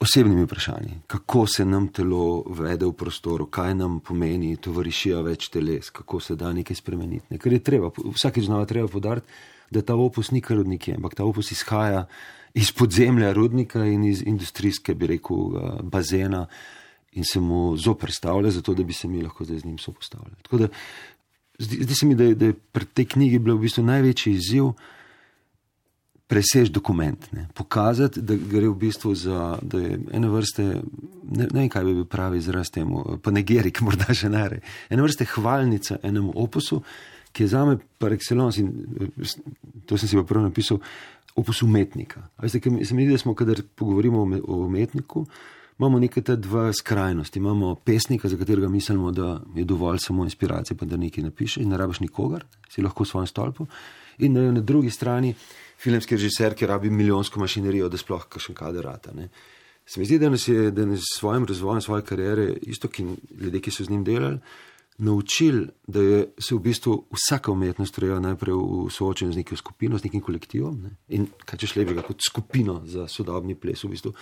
osebnimi 0.00 0.44
vprašanji. 0.44 1.00
Kako 1.06 1.46
se 1.46 1.64
nam 1.64 1.88
telo 1.88 2.44
vede 2.48 2.86
v 2.86 2.92
prostoru, 2.92 3.46
kaj 3.46 3.74
nam 3.74 4.00
pomeni 4.00 4.56
tovarišija 4.56 5.20
več 5.20 5.48
teles, 5.52 5.90
kako 5.90 6.20
se 6.20 6.36
da 6.36 6.52
nekaj 6.52 6.76
spremeniti. 6.76 7.38
Ker 7.38 7.52
je 7.52 7.62
treba, 7.64 7.90
vsakeč 8.16 8.48
znova 8.48 8.64
treba 8.64 8.88
podariti, 8.88 9.28
da 9.70 9.82
ta 9.82 9.94
opus 9.94 10.30
ni 10.30 10.40
kar 10.40 10.58
od 10.58 10.68
nikje, 10.68 10.96
ampak 10.96 11.14
ta 11.14 11.24
opus 11.24 11.52
izhaja 11.52 12.06
iz 12.54 12.72
podzemlja 12.72 13.32
rudnika 13.32 13.84
in 13.86 14.04
iz 14.04 14.22
industrijske, 14.26 14.94
bi 14.94 15.06
rekel, 15.06 15.54
bazena. 15.82 16.46
In 17.12 17.24
se 17.26 17.40
mu 17.42 17.76
zoprstavlja, 17.76 18.50
zato 18.54 18.74
da 18.74 18.84
bi 18.86 18.94
se 18.94 19.08
mi 19.08 19.22
lahko 19.22 19.44
zdaj 19.44 19.58
z 19.58 19.64
njim 19.64 19.78
sopostavljali. 19.78 20.42
Tako 20.42 20.58
da 20.58 20.68
Zdi, 21.60 21.82
zdi 21.84 21.94
se 21.94 22.06
mi, 22.08 22.16
da 22.16 22.30
je, 22.30 22.34
da 22.34 22.50
je 22.50 22.56
pri 22.72 22.88
tej 22.88 23.06
knjigi 23.14 23.38
bil 23.38 23.58
v 23.58 23.66
bistvu 23.66 23.84
največji 23.84 24.32
izziv 24.32 24.72
presež 26.30 26.70
dokument. 26.70 27.26
Ne. 27.34 27.48
Pokazati, 27.54 28.22
da 28.22 28.36
gre 28.38 28.68
v 28.70 28.76
bistvu 28.78 29.14
za 29.18 29.58
ene 30.14 30.30
vrste, 30.30 30.66
ne, 31.26 31.48
ne 31.50 31.58
vem, 31.58 31.68
kaj 31.68 31.84
bi 31.84 31.94
bil 31.98 32.06
pravi 32.06 32.38
izraz 32.38 32.70
temu, 32.70 33.02
pa 33.22 33.34
ne 33.34 33.42
gerik, 33.42 33.82
morda 33.86 34.14
že 34.14 34.30
nare, 34.30 34.60
ene 34.88 35.02
vrste 35.02 35.26
hvalnica 35.26 35.98
enemu 36.06 36.32
opusu, 36.38 36.84
ki 37.34 37.44
je 37.44 37.50
za 37.50 37.64
me 37.66 37.76
par 37.98 38.14
excellence 38.14 38.58
in 38.58 38.70
to 39.86 39.98
sem 39.98 40.08
si 40.10 40.18
pa 40.18 40.24
prvo 40.26 40.42
napisal, 40.46 40.80
opus 41.38 41.62
umetnika. 41.62 42.22
Veste, 42.42 42.62
se 42.62 42.94
mi 42.94 43.04
zdi, 43.04 43.12
da 43.12 43.18
smo, 43.18 43.34
kadar 43.34 43.62
pogovorimo 43.74 44.22
o 44.22 44.64
umetniku, 44.66 45.26
imamo 45.80 45.98
neke 45.98 46.20
te 46.20 46.36
dve 46.36 46.72
skrajnosti. 46.72 47.38
Imamo 47.38 47.74
pesnika, 47.74 48.28
za 48.28 48.36
katerega 48.36 48.68
mislimo, 48.68 49.10
da 49.10 49.40
je 49.54 49.64
dovolj 49.64 49.98
samo 49.98 50.24
inspiracije, 50.24 50.76
pa 50.76 50.84
da 50.84 50.96
nekaj 50.96 51.24
napiše 51.24 51.62
in 51.62 51.68
ne 51.68 51.76
rabiš 51.76 52.00
nikogar, 52.00 52.44
si 52.68 52.82
lahko 52.82 53.04
v 53.04 53.08
svojem 53.08 53.26
stolpu. 53.26 53.66
In 54.18 54.32
na, 54.32 54.52
na 54.52 54.60
drugi 54.60 54.90
strani 54.90 55.34
filmski 55.78 56.16
režiser, 56.16 56.54
ki 56.54 56.66
rabi 56.66 56.90
milijonsko 56.90 57.40
mašinerijo, 57.40 57.88
da 57.88 57.96
sploh 57.96 58.28
kakšen 58.28 58.54
kader 58.54 58.84
rata. 58.84 59.14
Ne. 59.16 59.30
Se 59.86 60.00
mi 60.00 60.06
zdi, 60.06 60.18
da 60.18 60.28
nas 60.28 60.48
je 60.48 60.70
da 60.70 60.84
nas 60.86 61.00
s 61.00 61.18
svojim 61.18 61.48
razvojem 61.48 61.80
svoje 61.80 62.04
kariere, 62.04 62.52
isto 62.62 62.88
ki 62.88 63.06
ljudje, 63.40 63.60
ki 63.60 63.70
so 63.70 63.84
z 63.84 63.90
njim 63.90 64.04
delali, 64.04 64.38
naučili, 64.98 65.66
da 65.86 66.00
je 66.00 66.22
se 66.38 66.54
v 66.54 66.58
bistvu 66.58 67.06
vsaka 67.16 67.52
umetnost 67.52 67.94
treba 67.94 68.20
najprej 68.20 68.54
v 68.54 68.92
soočenju 68.92 69.32
z 69.32 69.36
neko 69.36 69.56
skupino, 69.56 69.98
z 69.98 70.04
nekim 70.04 70.20
kolektivom. 70.20 70.80
Ne. 70.82 70.96
In 71.08 71.30
kaj 71.44 71.64
češ 71.64 71.76
lepega 71.80 72.04
kot 72.04 72.20
skupino 72.20 72.82
za 72.84 73.08
sodobni 73.08 73.56
ples 73.56 73.84
v 73.84 73.96
bistvu. 73.96 74.12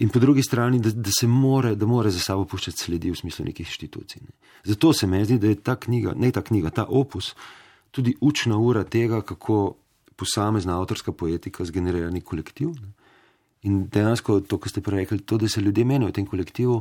In 0.00 0.08
po 0.08 0.18
drugi 0.18 0.42
strani, 0.42 0.80
da, 0.80 0.90
da 0.90 1.10
se 1.12 1.26
more, 1.26 1.74
da 1.76 1.86
more 1.86 2.10
za 2.10 2.18
sabo 2.18 2.46
puščati 2.48 2.78
sledi 2.86 3.10
v 3.12 3.18
smislu 3.18 3.44
nekih 3.44 3.66
inštitucij. 3.68 4.22
Ne. 4.24 4.32
Zato 4.64 4.92
se 4.96 5.06
mi 5.06 5.20
zdi, 5.24 5.36
da 5.38 5.50
je 5.50 5.58
ta 5.60 5.74
knjiga, 5.76 6.14
ne 6.16 6.30
ta 6.32 6.40
knjiga, 6.42 6.70
ta 6.70 6.86
opus, 6.88 7.34
tudi 7.90 8.14
učna 8.20 8.56
ura 8.56 8.84
tega, 8.84 9.20
kako 9.20 9.76
posamezna 10.16 10.78
avtorska 10.80 11.12
poetika 11.12 11.64
zgenerira 11.68 12.08
nek 12.10 12.24
kolektiv. 12.24 12.72
Ne. 12.80 12.94
In 13.68 13.82
dejansko 13.92 14.40
to, 14.40 14.56
kar 14.56 14.72
ste 14.72 14.80
prej 14.80 15.04
rekli, 15.04 15.20
to, 15.20 15.36
da 15.36 15.48
se 15.48 15.60
ljudje 15.60 15.84
menijo 15.84 16.08
v 16.08 16.16
tem 16.16 16.26
kolektivu, 16.26 16.80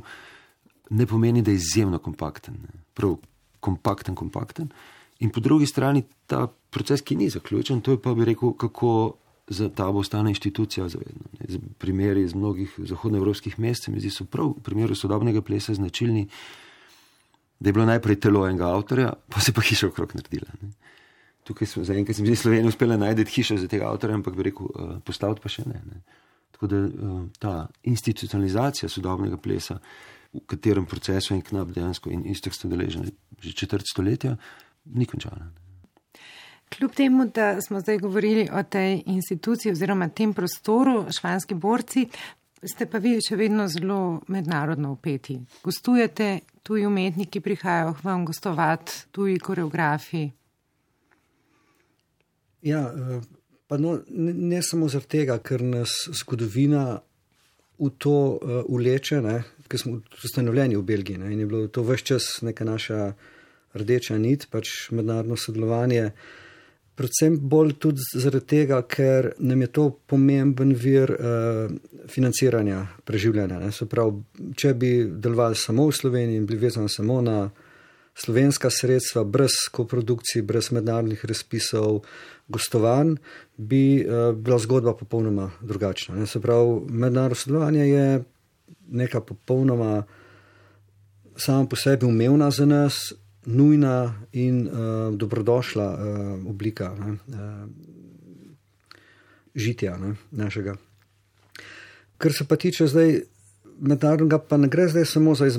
ne 0.96 1.06
pomeni, 1.06 1.44
da 1.44 1.52
je 1.52 1.60
izjemno 1.60 2.00
kompakten. 2.00 2.56
Ne. 2.64 2.84
Prav 2.96 3.18
kompakten, 3.60 4.16
kompakten. 4.16 4.72
In 5.20 5.36
po 5.36 5.44
drugi 5.44 5.68
strani 5.68 6.06
ta 6.26 6.46
proces, 6.48 7.04
ki 7.04 7.20
ni 7.20 7.28
zaključen, 7.30 7.82
to 7.84 7.98
je 7.98 8.00
pa 8.00 8.16
bi 8.16 8.32
rekel, 8.32 8.56
kako 8.56 9.18
za 9.50 9.70
ta 9.70 9.92
bo 9.92 10.00
ostala 10.00 10.30
inštitucija 10.30 10.88
zavedna. 10.90 11.26
Primeri 11.78 12.22
iz 12.24 12.36
mnogih 12.36 12.74
zahodnoevropskih 12.78 13.60
mest, 13.60 13.88
mi 13.88 14.00
zdi, 14.00 14.12
so 14.14 14.26
prav 14.26 14.54
v 14.54 14.64
primeru 14.64 14.96
sodobnega 14.96 15.42
plesa 15.42 15.74
značilni, 15.74 16.28
da 17.60 17.70
je 17.70 17.74
bilo 17.74 17.86
najprej 17.86 18.20
telo 18.20 18.46
enega 18.48 18.70
avtorja, 18.70 19.14
pa 19.30 19.42
se 19.42 19.54
pa 19.54 19.62
hiša 19.62 19.88
okrog 19.88 20.14
naredila. 20.16 20.54
Ne. 20.62 20.72
Tukaj 21.44 21.68
smo 21.68 21.84
zaenkrat, 21.84 22.16
se 22.16 22.22
mi 22.22 22.30
zdi, 22.30 22.36
Slovenija 22.36 22.70
uspela 22.70 22.98
najti 22.98 23.26
hišo 23.26 23.58
za 23.58 23.68
tega 23.68 23.90
avtorja, 23.90 24.16
ampak 24.16 24.36
bi 24.38 24.46
rekel, 24.52 24.70
uh, 24.70 24.92
postaviti 25.06 25.42
pa 25.44 25.50
še 25.50 25.66
ne. 25.66 25.82
ne. 25.86 26.02
Tako 26.54 26.70
da 26.70 26.84
uh, 26.86 27.24
ta 27.40 27.56
institucionalizacija 27.84 28.90
sodobnega 28.90 29.38
plesa, 29.38 29.80
v 30.34 30.44
katerem 30.46 30.86
procesu 30.86 31.34
je 31.34 31.42
knap 31.42 31.74
dejansko 31.74 32.14
in 32.14 32.28
istok 32.30 32.54
ste 32.54 32.70
deleženi 32.70 33.10
že 33.42 33.56
četrt 33.56 33.88
stoletja, 33.88 34.36
ni 34.94 35.08
končana. 35.10 35.50
Ne. 35.50 35.69
Kljub 36.70 36.92
temu, 36.96 37.26
da 37.36 37.62
smo 37.62 37.80
zdaj 37.80 37.98
govorili 37.98 38.50
o 38.54 38.64
tej 38.64 39.02
instituciji 39.06 39.72
oziroma 39.72 40.10
tem 40.10 40.34
prostoru, 40.34 41.06
švanski 41.20 41.54
borci, 41.54 42.06
ste 42.64 42.86
pa 42.86 43.00
vi 43.00 43.18
še 43.24 43.38
vedno 43.40 43.68
zelo 43.68 44.22
mednarodno 44.28 44.92
upeti. 44.92 45.40
Gostujete, 45.64 46.40
tuji 46.64 46.86
umetniki 46.86 47.42
prihajajo 47.42 47.94
k 47.94 48.04
vam 48.04 48.26
gostovati, 48.26 48.92
tuji 49.12 49.40
koreografi. 49.40 50.30
Ja, 52.62 52.84
eh, 52.96 53.22
pa 53.68 53.78
no, 53.78 54.00
ne, 54.10 54.34
ne 54.34 54.62
samo 54.62 54.90
zaradi 54.90 55.18
tega, 55.20 55.40
ker 55.40 55.64
nas 55.64 55.94
zgodovina 56.22 57.00
v 57.80 57.90
to 57.96 58.12
uh, 58.12 58.58
uleče, 58.68 59.22
ker 59.72 59.80
smo 59.80 60.02
ustanovljeni 60.24 60.76
v 60.76 60.84
Belgiji 60.84 61.22
ne, 61.22 61.30
in 61.32 61.40
je 61.40 61.46
bilo 61.48 61.68
to 61.72 61.84
vse 61.88 62.04
čas 62.04 62.26
neka 62.44 62.66
naša 62.68 63.14
rdeča 63.80 64.18
nit, 64.20 64.50
pač 64.52 64.90
mednarodno 64.92 65.38
sodelovanje. 65.40 66.10
Predvsem 67.00 67.38
bolj 67.40 67.78
tudi 67.80 68.04
zaradi 68.20 68.46
tega, 68.46 68.82
ker 68.84 69.32
nam 69.40 69.62
je 69.64 69.70
to 69.72 69.86
pomemben 70.10 70.74
vir 70.76 71.14
uh, 71.16 71.72
financiranja, 72.12 72.82
preživljanja. 73.08 73.62
Prav, 73.90 74.12
če 74.60 74.74
bi 74.76 74.92
delovali 75.08 75.56
samo 75.56 75.88
v 75.88 75.96
Sloveniji 75.96 76.42
in 76.42 76.48
bili 76.50 76.60
vezani 76.66 76.92
samo 76.92 77.22
na 77.24 77.38
slovenska 78.20 78.68
sredstva, 78.74 79.24
brez 79.24 79.56
koprodukcij, 79.72 80.44
brez 80.44 80.74
mednarodnih 80.76 81.24
razpisov, 81.30 82.02
gostovanj, 82.52 83.16
bi 83.56 84.02
uh, 84.04 84.34
bila 84.36 84.60
zgodba 84.60 84.92
popolnoma 85.00 85.48
drugačna. 85.62 86.18
Ne? 86.20 86.28
Se 86.28 86.44
pravi, 86.44 86.82
mednarodno 86.90 87.40
sodelovanje 87.40 87.88
je 87.88 88.24
neka 88.92 89.22
popolnoma 89.22 90.04
sama 91.40 91.70
po 91.70 91.80
sebi 91.80 92.06
umevna 92.06 92.52
za 92.52 92.66
nas, 92.68 93.14
nujna 93.50 94.16
in 94.32 94.68
uh, 94.68 94.74
dobrodošla 95.18 95.88
uh, 95.94 96.50
oblika 96.50 96.94
ne, 97.00 97.12
uh, 97.12 97.70
žitja 99.56 99.98
ne, 99.98 100.16
našega. 100.32 100.76
Kar 102.18 102.34
se 102.34 102.48
pa 102.48 102.56
tiče 102.56 102.88
zdaj 102.88 103.22
mednarodnega, 103.80 104.40
pa 104.40 104.58
ne 104.58 104.68
gre 104.68 104.88
zdaj 104.88 105.06
samo 105.06 105.36
za 105.36 105.50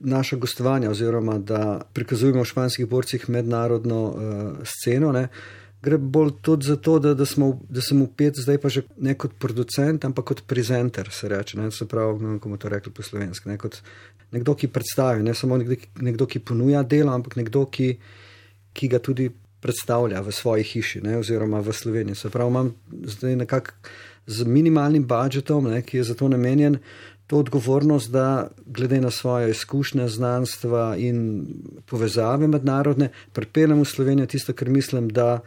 naše 0.00 0.36
gostovanje, 0.36 0.88
oziroma 0.88 1.38
da 1.38 1.82
prikazujemo 1.92 2.42
v 2.42 2.48
španskih 2.48 2.88
borcih 2.88 3.28
mednarodno 3.30 4.02
uh, 4.04 4.18
sceno. 4.64 5.12
Ne, 5.12 5.28
Gre 5.84 5.98
bolj 5.98 6.30
tudi 6.40 6.64
za 6.64 6.76
to, 6.76 6.98
da, 6.98 7.12
da, 7.14 7.26
smo, 7.28 7.50
da 7.68 7.82
sem 7.84 7.98
upet 8.02 8.38
zdaj 8.40 8.56
pa 8.62 8.70
že 8.72 8.86
ne 8.96 9.12
kot 9.20 9.34
producent, 9.38 10.04
ampak 10.04 10.24
kot 10.30 10.40
prezenter, 10.48 11.10
se 11.12 11.28
reče. 11.28 11.58
Ne, 11.60 11.70
se 11.70 11.84
pravi, 11.88 12.22
ne 12.22 12.28
vem, 12.30 12.38
kako 12.40 12.56
to 12.56 12.70
rekli 12.72 12.92
po 12.92 13.04
slovenski. 13.04 13.48
Ne, 13.48 13.58
kot, 13.60 13.82
nekdo, 14.34 14.56
ki 14.58 14.68
predstavi, 14.74 15.22
ne 15.22 15.34
samo 15.34 15.58
nekdo, 15.60 15.78
nekdo 16.02 16.26
ki 16.26 16.42
ponuja 16.42 16.82
delo, 16.82 17.14
ampak 17.14 17.38
nekdo, 17.38 17.66
ki, 17.70 17.94
ki 18.74 18.90
ga 18.90 19.00
tudi 19.02 19.30
predstavlja 19.64 20.20
v 20.20 20.32
svoji 20.34 20.64
hiši 20.68 21.00
ne, 21.06 21.16
oziroma 21.22 21.62
v 21.64 21.72
Sloveniji. 21.72 22.18
Se 22.20 22.30
pravi, 22.30 22.52
imam 22.52 22.74
zdaj 23.14 23.36
nekako 23.40 23.72
z 24.26 24.44
minimalnim 24.48 25.06
budžetom, 25.08 25.70
ne, 25.72 25.80
ki 25.82 26.00
je 26.00 26.04
za 26.10 26.14
to 26.18 26.28
namenjen, 26.28 26.78
to 27.26 27.40
odgovornost, 27.40 28.10
da 28.12 28.50
glede 28.66 29.00
na 29.00 29.10
svoje 29.10 29.50
izkušnje, 29.50 30.08
znanstva 30.08 30.96
in 31.00 31.46
povezave 31.88 32.48
mednarodne, 32.48 33.08
pripeljem 33.32 33.80
v 33.80 33.88
Slovenijo 33.88 34.26
tisto, 34.26 34.52
kar 34.52 34.68
mislim, 34.68 35.08
da 35.08 35.40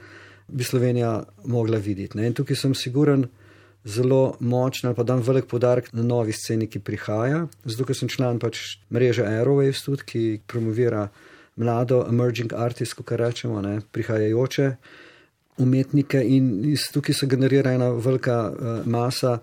bi 0.48 0.64
Slovenija 0.64 1.24
mogla 1.46 1.78
videti. 1.78 2.18
Ne. 2.18 2.28
In 2.28 2.34
tukaj 2.34 2.56
sem 2.56 2.74
siguren, 2.76 3.28
zelo 3.88 4.36
močna, 4.40 4.94
pa 4.94 5.04
dam 5.08 5.24
velik 5.24 5.48
podarek 5.48 5.94
na 5.96 6.04
novi 6.04 6.36
sceni, 6.36 6.68
ki 6.68 6.84
prihaja. 6.84 7.46
Zato, 7.66 7.88
ker 7.88 7.98
sem 7.98 8.12
član 8.12 8.42
pač 8.44 8.78
mreže 8.94 9.26
Aerowaves, 9.26 9.86
tudi, 9.86 10.08
ki 10.08 10.24
promovira 10.48 11.08
mlado, 11.58 12.04
emerging 12.10 12.54
artist, 12.54 12.98
kot 13.00 13.16
rečemo, 13.18 13.62
ne, 13.66 13.80
prihajajoče 13.96 14.72
umetnike 15.58 16.22
in 16.22 16.66
iz 16.70 16.86
tukaj 16.94 17.16
se 17.18 17.28
generira 17.28 17.72
ena 17.74 17.90
velika 17.90 18.36
uh, 18.52 18.86
masa 18.86 19.40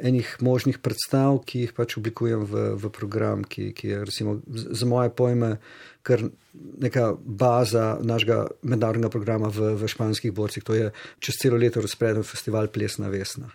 enih 0.00 0.36
možnih 0.40 0.78
predstav, 0.78 1.40
ki 1.44 1.66
jih 1.66 1.74
pač 1.76 1.98
oblikujem 1.98 2.44
v, 2.46 2.64
v 2.78 2.90
program, 2.94 3.42
ki, 3.44 3.72
ki 3.76 3.90
je 3.92 4.00
recimo 4.08 4.38
za 4.48 4.86
moje 4.86 5.10
pojme 5.10 5.56
kar 6.02 6.22
neka 6.54 7.10
baza 7.18 7.98
našega 8.00 8.46
mednarodnega 8.62 9.10
programa 9.12 9.50
v, 9.52 9.74
v 9.76 9.90
španskih 9.90 10.32
borcih. 10.32 10.64
To 10.64 10.76
je 10.78 10.92
čez 11.20 11.42
celo 11.42 11.58
leto 11.60 11.82
razpreden 11.84 12.24
festival 12.24 12.70
Plesna 12.72 13.10
Vesna. 13.12 13.50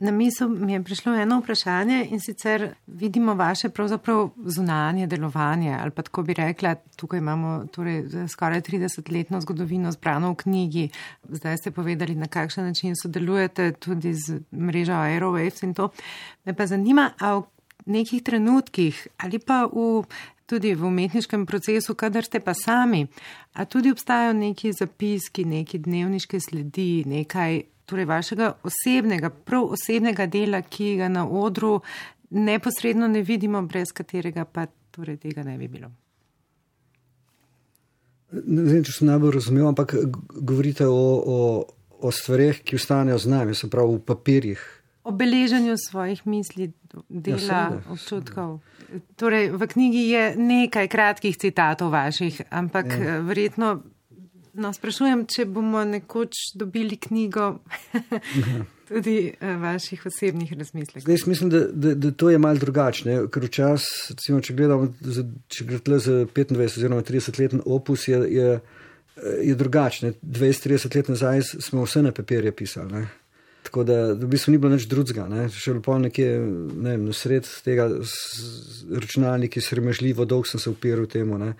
Na 0.00 0.10
misel 0.10 0.48
mi 0.48 0.72
je 0.72 0.82
prišlo 0.82 1.14
eno 1.14 1.40
vprašanje 1.40 2.06
in 2.10 2.20
sicer 2.20 2.74
vidimo 2.86 3.34
vaše 3.34 3.68
pravzaprav 3.68 4.30
zunanje 4.44 5.06
delovanje 5.06 5.76
ali 5.80 5.90
pa 5.90 6.02
tako 6.02 6.22
bi 6.22 6.34
rekla, 6.34 6.74
tukaj 6.96 7.18
imamo 7.18 7.66
torej 7.72 8.04
skoraj 8.28 8.60
30-letno 8.60 9.40
zgodovino 9.40 9.92
zbrano 9.92 10.30
v 10.30 10.34
knjigi. 10.34 10.88
Zdaj 11.28 11.56
ste 11.56 11.70
povedali, 11.70 12.14
na 12.14 12.26
kakšen 12.26 12.64
način 12.64 12.94
sodelujete 13.02 13.72
tudi 13.72 14.14
z 14.14 14.40
mrežo 14.52 14.92
Aerowaves 14.92 15.62
in 15.62 15.74
to. 15.74 15.88
Me 16.44 16.54
pa 16.54 16.66
zanima, 16.66 17.10
a 17.18 17.34
v 17.34 17.42
nekih 17.86 18.22
trenutkih 18.22 19.06
ali 19.16 19.38
pa 19.38 19.66
v, 19.66 20.04
tudi 20.46 20.74
v 20.74 20.86
umetniškem 20.86 21.46
procesu, 21.46 21.94
kadar 21.94 22.24
ste 22.24 22.40
pa 22.40 22.54
sami, 22.54 23.06
a 23.52 23.64
tudi 23.64 23.90
obstajajo 23.90 24.32
neki 24.32 24.72
zapiski, 24.72 25.44
neki 25.44 25.78
dnevniške 25.78 26.40
sledi, 26.40 27.02
nekaj 27.06 27.62
torej 27.88 28.08
vašega 28.08 28.52
osebnega, 28.68 29.30
prav 29.30 29.72
osebnega 29.76 30.26
dela, 30.30 30.60
ki 30.62 30.96
ga 31.00 31.08
na 31.08 31.24
odru 31.28 31.78
neposredno 32.30 33.08
ne 33.08 33.22
vidimo, 33.22 33.62
brez 33.62 33.92
katerega 33.94 34.44
pa 34.44 34.66
torej 34.92 35.16
tega 35.22 35.42
ne 35.46 35.56
bi 35.58 35.68
bilo. 35.68 35.90
Ne 38.32 38.64
vem, 38.66 38.82
če 38.84 38.92
sem 38.92 39.08
najbolj 39.08 39.38
razumel, 39.38 39.70
ampak 39.70 39.94
govorite 40.36 40.84
o, 40.84 41.04
o, 41.16 41.38
o 42.04 42.10
stvarih, 42.12 42.60
ki 42.60 42.76
ostanejo 42.76 43.16
z 43.22 43.32
nami, 43.32 43.56
se 43.56 43.70
pravi 43.72 43.96
v 43.96 44.02
papirjih. 44.04 44.64
O 45.08 45.14
beleženju 45.16 45.78
svojih 45.80 46.20
misli, 46.28 46.68
dela, 47.08 47.40
ja, 47.48 47.78
občutkov. 47.88 48.58
Torej, 49.16 49.48
v 49.56 49.68
knjigi 49.72 50.02
je 50.10 50.24
nekaj 50.36 50.90
kratkih 50.92 51.38
citatov 51.40 51.94
vaših, 51.94 52.42
ampak 52.52 52.92
ja. 52.92 53.16
verjetno 53.24 53.78
No, 54.58 54.72
sprašujem, 54.74 55.22
če 55.30 55.44
bomo 55.46 55.84
nekoč 55.86 56.50
dobili 56.58 56.96
knjigo 56.98 57.52
tudi 58.88 59.16
uh, 59.30 59.52
vaših 59.62 60.06
osebnih 60.10 60.52
razmislekov. 60.58 61.04
Zdaj, 61.04 61.22
mislim, 61.30 61.52
da, 61.52 61.60
da, 61.70 61.94
da 61.94 62.10
to 62.10 62.32
je 62.32 62.40
malce 62.42 62.64
drugače, 62.64 63.14
ker 63.30 63.46
včasih, 63.46 64.18
če 64.18 64.56
gledamo, 64.58 64.90
če 65.46 65.68
gledamo 65.68 66.02
za 66.02 66.18
25 66.26 66.80
oziroma 66.80 67.06
30 67.06 67.40
let 67.42 67.56
opus, 67.64 68.08
je, 68.08 68.18
je, 68.34 68.50
je 69.46 69.56
drugačen. 69.62 70.18
20-30 70.22 70.96
let 70.96 71.14
nazaj 71.14 71.46
smo 71.54 71.86
vse 71.86 72.02
na 72.02 72.12
papirje 72.16 72.52
pisali. 72.52 72.92
Ne? 72.92 73.06
Tako 73.68 73.84
da 73.84 74.00
v 74.12 74.26
bistvu 74.32 74.56
ni 74.56 74.58
bilo 74.58 74.74
nič 74.74 74.88
drugega. 74.90 75.28
Ne? 75.30 75.46
Še 75.54 75.76
lepo 75.78 76.00
nekje 76.02 76.32
ne 76.40 76.96
vem, 76.96 77.10
na 77.10 77.14
sred 77.14 77.46
tega 77.62 77.90
računalnika, 78.90 79.62
sremežljivo 79.62 80.26
dolgo 80.26 80.50
sem 80.50 80.62
se 80.62 80.72
upiral 80.72 81.06
temu. 81.06 81.38
Ne? 81.38 81.54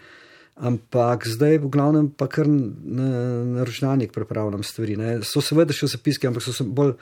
Ampak 0.59 1.23
zdaj, 1.31 1.61
v 1.63 1.71
glavnem, 1.71 2.11
pa 2.11 2.27
kar 2.27 2.49
na, 2.51 3.09
na 3.47 3.65
računalnik 3.67 4.11
pripravljam 4.11 4.65
stvari. 4.67 4.97
Ne. 4.99 5.19
So 5.23 5.39
seveda 5.45 5.75
še 5.77 5.87
zapiski, 5.93 6.27
ampak 6.27 6.43
so 6.43 6.67
bolj 6.67 6.97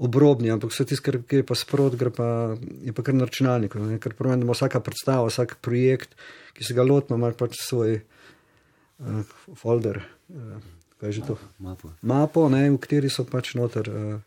obrobni, 0.00 0.50
ampak 0.52 0.72
vse 0.72 0.84
tisto, 0.88 1.06
kar 1.08 1.20
je 1.24 1.44
pa 1.46 1.56
sprot, 1.56 1.96
gre 2.00 2.12
pa, 2.12 2.56
je 2.84 2.92
pa 2.96 3.04
kar 3.04 3.16
na 3.16 3.28
računalniku. 3.28 3.80
Ne. 3.80 3.96
Ker 4.00 4.16
pravim, 4.18 4.42
da 4.42 4.48
ima 4.48 4.56
vsaka 4.56 4.82
predstava, 4.84 5.28
vsak 5.28 5.56
projekt, 5.64 6.12
ki 6.56 6.66
se 6.66 6.76
ga 6.76 6.84
lotimo, 6.84 7.16
ima 7.16 7.32
pač 7.36 7.56
svoj 7.60 8.00
uh, 8.00 9.36
folder. 9.56 10.02
Uh, 10.28 10.58
kaj 11.00 11.12
je 11.12 11.20
že 11.20 11.28
to? 11.32 11.38
Mapo. 11.64 11.94
Mapo, 12.04 12.48
ne, 12.52 12.66
v 12.68 12.80
kateri 12.84 13.12
so 13.12 13.24
pač 13.28 13.54
noter. 13.56 13.88
Uh, 13.88 14.18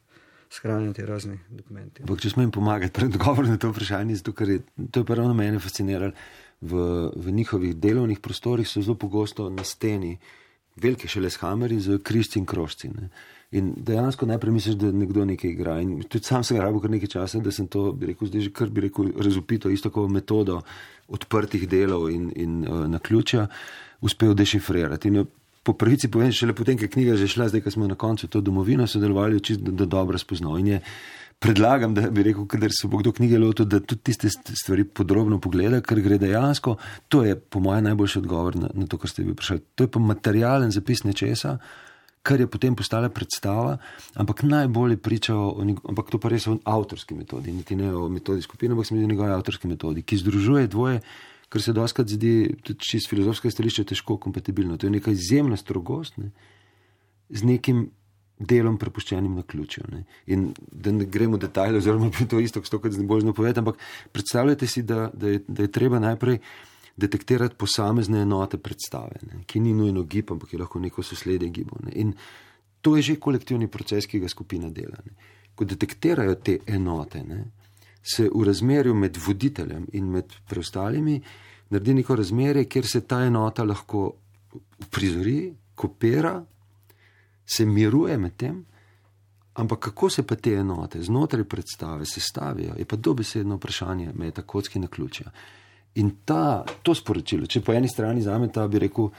Shranjeni 0.53 1.05
razni 1.09 1.39
dokumenti. 1.49 2.03
Bok, 2.05 2.19
če 2.21 2.29
smo 2.29 2.43
jim 2.43 2.51
pomagali 2.53 2.93
pri 2.93 3.07
odgovoru 3.09 3.49
na 3.49 3.57
to 3.57 3.71
vprašanje, 3.71 4.19
zato, 4.19 4.35
ker 4.37 4.51
je 4.51 4.59
to 4.93 5.01
je 5.01 5.07
prvo 5.07 5.31
mene 5.33 5.57
fasciniralo 5.57 6.13
v, 6.63 7.11
v 7.15 7.31
njihovih 7.31 7.75
delovnih 7.75 8.19
prostorih 8.19 8.67
so 8.67 8.81
zelo 8.81 8.95
pogosto 8.95 9.49
na 9.49 9.63
steni 9.63 10.17
velike 10.75 11.07
šeleshameri 11.07 11.79
z 11.79 11.99
križci 12.03 12.39
in 12.39 12.45
krožci. 12.45 12.89
Ne. 12.89 13.09
In 13.53 13.73
dejansko 13.77 14.25
najprej 14.25 14.53
misliš, 14.53 14.75
da 14.81 14.89
nekdo 14.91 15.25
nekaj 15.25 15.51
igra. 15.51 15.75
In 15.81 16.01
tudi 16.09 16.25
sam 16.25 16.43
sem 16.43 16.57
rabo 16.57 16.79
kar 16.81 16.89
nekaj 16.89 17.11
časa, 17.13 17.39
da 17.39 17.51
sem 17.51 17.67
to, 17.67 17.91
bi 17.93 18.09
rekel, 18.09 18.27
zdaj 18.27 18.47
že 18.47 18.53
kar 18.53 18.69
bi 18.73 18.87
rekel, 18.87 19.11
razupito, 19.13 19.69
isto 19.69 19.91
kot 19.93 20.09
metodo 20.09 20.61
odprtih 21.07 21.67
delov 21.69 22.09
in, 22.09 22.31
in 22.35 22.63
uh, 22.65 22.87
na 22.89 22.99
ključa, 22.99 23.47
uspel 24.01 24.33
dešifrirati. 24.33 25.11
In 25.13 25.25
po 25.63 25.75
pravici 25.77 26.09
povem, 26.09 26.31
šele 26.33 26.55
potem, 26.57 26.77
ker 26.77 26.89
knjiga 26.89 27.15
že 27.19 27.29
šla, 27.29 27.51
zdaj, 27.53 27.61
ko 27.61 27.71
smo 27.71 27.87
na 27.87 27.95
koncu 27.95 28.27
to 28.27 28.41
domovino 28.41 28.87
sodelovali, 28.87 29.39
čisto 29.39 29.69
da, 29.69 29.83
da 29.83 29.85
dobro 29.85 30.17
spoznal. 30.17 30.57
In 30.59 30.67
je 30.73 30.81
predlagam, 31.39 31.93
da 31.93 32.09
bi 32.09 32.23
rekel, 32.23 32.45
da 32.59 32.69
se 32.69 32.87
bo 32.87 32.97
kdo 32.97 33.11
knjige 33.11 33.39
lotil, 33.39 33.65
da 33.65 33.79
tudi 33.79 34.01
tiste 34.11 34.29
stvari 34.31 34.83
podrobno 34.83 35.39
pogleda, 35.41 35.81
ker 35.81 36.01
gre 36.01 36.17
dejansko. 36.21 36.75
To 37.11 37.23
je, 37.23 37.35
po 37.35 37.59
mojem, 37.63 37.89
najboljši 37.89 38.19
odgovor 38.19 38.55
na, 38.59 38.69
na 38.73 38.87
to, 38.87 38.97
kar 38.97 39.11
ste 39.11 39.23
vi 39.23 39.33
vprašali. 39.33 39.63
To 39.75 39.87
je 39.87 39.91
pa 39.91 39.99
materialen 39.99 40.71
zapis 40.71 41.03
nečesa, 41.03 41.57
kar 42.23 42.39
je 42.39 42.47
potem 42.47 42.75
postala 42.75 43.09
predstava, 43.11 43.77
ampak 44.15 44.45
najbolje 44.47 44.97
priča 44.97 45.35
o, 45.35 45.65
ampak 45.89 46.11
to 46.11 46.19
pa 46.23 46.31
res 46.31 46.47
o 46.47 46.55
avtorski 46.63 47.17
metodi, 47.19 47.51
niti 47.51 47.75
ne 47.75 47.91
o 47.91 48.07
metodi 48.09 48.41
skupine, 48.41 48.71
ampak 48.73 48.87
sem 48.87 48.97
videl 48.97 49.11
njegove 49.11 49.35
avtorske 49.35 49.67
metodi, 49.67 50.05
ki 50.07 50.21
združuje 50.23 50.71
dvoje. 50.71 51.03
Ker 51.53 51.61
se 51.61 51.73
doskrat 51.75 52.09
zdi, 52.09 52.47
tudi 52.65 52.97
iz 52.97 53.05
filozofskega 53.05 53.53
stališča, 53.53 53.83
težko 53.91 54.15
kompatibilno. 54.17 54.73
To 54.81 54.87
je 54.87 54.93
neka 54.95 55.11
izjemna 55.13 55.53
strogost 55.59 56.15
ne, 56.17 56.31
z 57.29 57.45
nekim 57.45 57.83
delom 58.45 58.77
prepuščenim 58.77 59.35
na 59.35 59.43
ključju. 59.47 59.83
Ne. 59.91 60.03
In 60.33 60.51
da 60.71 60.91
ne 60.91 61.05
gremo 61.05 61.37
v 61.37 61.45
detajle, 61.45 61.81
oziroma 61.81 62.09
bi 62.13 62.27
to 62.29 62.39
isto, 62.43 62.61
kot 62.61 62.91
zdaj 62.91 63.07
bolj 63.07 63.25
napovedati, 63.29 63.63
ampak 63.63 63.81
predstavljajte 64.11 64.67
si, 64.67 64.83
da, 64.87 65.09
da, 65.13 65.33
je, 65.33 65.43
da 65.47 65.67
je 65.67 65.71
treba 65.71 65.99
najprej 66.03 66.39
detektirati 66.97 67.57
posamezne 67.57 68.21
enote 68.21 68.57
predstave, 68.61 69.23
ne, 69.29 69.43
ki 69.49 69.59
ni 69.59 69.73
nujno 69.73 70.03
gib, 70.03 70.31
ampak 70.31 70.53
je 70.53 70.59
lahko 70.61 70.79
neko 70.79 71.03
sosledje 71.03 71.49
gibo. 71.49 71.79
Ne. 71.85 71.95
In 72.03 72.13
to 72.81 72.95
je 72.97 73.01
že 73.01 73.19
kolektivni 73.19 73.67
proces, 73.67 74.05
ki 74.05 74.19
ga 74.19 74.29
skupina 74.29 74.69
dela. 74.69 74.99
Ne. 75.05 75.15
Ko 75.55 75.65
detektirajo 75.65 76.35
te 76.35 76.59
enote, 76.67 77.23
ne, 77.23 77.43
se 78.03 78.27
v 78.27 78.43
razmerju 78.43 78.93
med 78.93 79.17
voditeljem 79.17 79.87
in 79.93 80.09
med 80.11 80.33
preostalimi 80.49 81.21
naredi 81.73 81.93
neko 81.93 82.15
razmerje, 82.15 82.65
kjer 82.69 82.87
se 82.87 83.01
ta 83.07 83.23
enota 83.25 83.63
lahko 83.63 84.11
uprizori 84.83 85.53
kopira, 85.75 86.35
se 87.45 87.65
miruje 87.65 88.17
med 88.17 88.35
tem, 88.37 88.65
ampak 89.53 89.79
kako 89.79 90.09
se 90.09 90.23
pa 90.23 90.35
te 90.35 90.53
enote 90.53 91.01
znotraj 91.03 91.43
predstave 91.43 92.05
sestavijo, 92.05 92.75
je 92.77 92.85
pa 92.85 92.95
dobesedno 92.95 93.55
vprašanje 93.55 94.11
meta 94.15 94.41
kocki 94.41 94.79
na 94.79 94.87
ključja. 94.87 95.31
In 95.95 96.11
ta, 96.25 96.65
to 96.81 96.95
sporočilo, 96.95 97.45
če 97.45 97.61
po 97.61 97.73
eni 97.73 97.87
strani 97.87 98.21
za 98.21 98.37
me 98.41 98.49
ta 98.51 98.65
bi 98.67 98.81
rekel, 98.81 99.11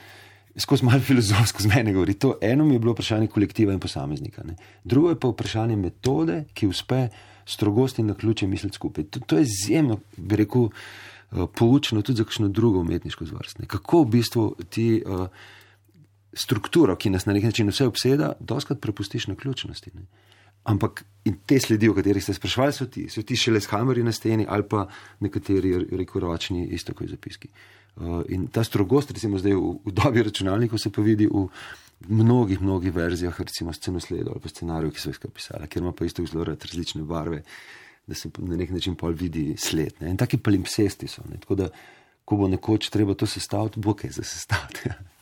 skozi 0.59 0.85
malo 0.85 0.99
filozofsko 0.99 1.63
z 1.63 1.71
mene 1.71 1.93
govori, 1.93 2.17
to 2.19 2.35
eno 2.41 2.65
mi 2.65 2.75
je 2.75 2.79
bilo 2.83 2.91
vprašanje 2.91 3.27
kolektiva 3.31 3.73
in 3.73 3.79
posameznika. 3.79 4.43
Ne. 4.43 4.57
Drugo 4.83 5.13
je 5.13 5.19
pa 5.19 5.31
vprašanje 5.31 5.75
metode, 5.79 6.43
ki 6.53 6.67
uspe 6.67 7.07
strogosti 7.45 8.03
na 8.03 8.13
ključe 8.13 8.47
misliti 8.47 8.75
skupaj. 8.75 9.03
To, 9.03 9.19
to 9.19 9.37
je 9.37 9.47
izjemno, 9.47 9.99
bi 10.17 10.35
rekel, 10.35 10.67
uh, 10.67 11.49
poučno 11.55 12.01
tudi 12.01 12.17
za 12.17 12.23
kakšno 12.23 12.47
drugo 12.47 12.79
umetniško 12.79 13.25
zvrst. 13.25 13.59
Ne. 13.59 13.67
Kako 13.71 14.03
v 14.03 14.09
bistvu 14.17 14.45
ti 14.69 15.03
uh, 15.05 15.27
strukturo, 16.35 16.95
ki 16.95 17.09
nas 17.09 17.25
na 17.25 17.33
nek 17.33 17.43
način 17.43 17.69
vse 17.71 17.87
obseda, 17.87 18.33
doskrat 18.39 18.81
prepustiš 18.81 19.27
na 19.27 19.35
ključnosti. 19.35 19.91
Ne. 19.95 20.05
Ampak 20.65 21.03
te 21.45 21.59
sledi, 21.59 21.89
o 21.89 21.93
katerih 21.93 22.23
ste 22.23 22.33
sprašvali, 22.33 22.73
so 22.73 22.87
ti, 22.89 23.05
so 23.09 23.21
ti 23.21 23.37
šele 23.37 23.61
s 23.61 23.69
hamerji 23.69 24.03
na 24.03 24.11
steni 24.11 24.45
ali 24.49 24.65
pa 24.69 24.87
nekateri 25.19 25.75
reko 25.91 26.19
ročni, 26.19 26.65
isto 26.73 26.93
kot 26.93 27.09
zapiski. 27.09 27.49
Uh, 27.95 28.23
in 28.29 28.47
ta 28.47 28.63
strogost, 28.63 29.13
recimo 29.13 29.39
zdaj 29.39 29.53
v, 29.55 29.75
v 29.85 29.93
dobi 29.95 30.23
računalnikov, 30.25 30.81
se 30.81 30.91
pa 30.91 31.01
vidi 31.05 31.29
v 31.31 31.45
mnogih, 32.09 32.61
mnogih 32.61 32.93
verzijah, 32.95 33.39
recimo 33.39 33.73
scenosledov 33.73 34.33
ali 34.35 34.43
pa 34.43 34.49
scenarijev, 34.49 34.91
ki 34.93 35.03
so 35.03 35.13
jih 35.13 35.21
pisali, 35.33 35.69
ker 35.71 35.83
ima 35.83 35.93
pa 35.95 36.05
isto 36.05 36.25
zelo 36.25 36.43
različne 36.43 37.03
barve, 37.07 37.43
da 38.07 38.15
se 38.15 38.29
na 38.37 38.57
nek 38.57 38.73
način 38.73 38.95
pol 38.95 39.13
vidi 39.13 39.53
sled. 39.57 40.01
Ne? 40.01 40.11
In 40.11 40.17
taki 40.17 40.37
palimpsesti 40.37 41.07
so. 41.07 41.23
Ne? 41.29 41.39
Tako 41.39 41.55
da, 41.55 41.69
ko 42.25 42.35
bo 42.41 42.49
nekoč 42.49 42.89
treba 42.89 43.13
to 43.13 43.29
sestaviti, 43.29 43.79
bo 43.79 43.93
kaj 43.93 44.17
za 44.17 44.23
sestaviti. 44.23 44.89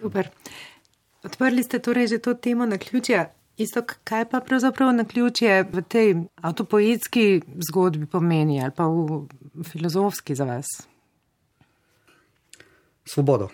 Super. 0.00 0.30
Odprli 1.24 1.62
ste 1.62 1.78
torej 1.78 2.16
že 2.16 2.18
to 2.18 2.34
temo 2.34 2.66
na 2.66 2.78
ključje. 2.80 3.28
Isto, 3.60 3.84
kaj 3.84 4.24
pa 4.32 4.40
pravzaprav 4.40 4.94
na 4.96 5.04
ključje 5.04 5.68
v 5.68 5.82
tej 5.84 6.14
avtopoetski 6.40 7.42
zgodbi 7.68 8.06
pomeni 8.06 8.62
ali 8.62 8.72
pa 8.72 8.88
v 8.88 9.28
filozofski 9.64 10.34
za 10.34 10.44
vas? 10.44 10.66
Svobodo. 13.04 13.50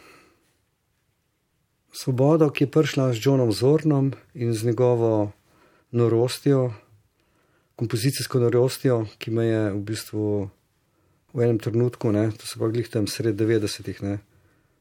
Svobodo, 1.90 2.50
ki 2.50 2.64
je 2.64 2.70
prišla 2.70 3.12
z 3.12 3.18
Johnom 3.24 3.52
Zornom 3.52 4.12
in 4.34 4.52
z 4.54 4.70
njegovo 4.70 5.32
norostjo, 5.90 6.70
kompozicijsko 7.76 8.38
norostjo, 8.38 9.06
ki 9.18 9.30
me 9.30 9.44
je 9.46 9.62
v 9.72 9.80
bistvu 9.80 10.50
v 11.34 11.42
enem 11.42 11.58
trenutku, 11.58 12.12
ne, 12.12 12.30
to 12.30 12.46
se 12.46 12.60
pa 12.60 12.68
glih 12.68 12.86
tam 12.88 13.08
sred 13.08 13.34
90-ih, 13.34 14.20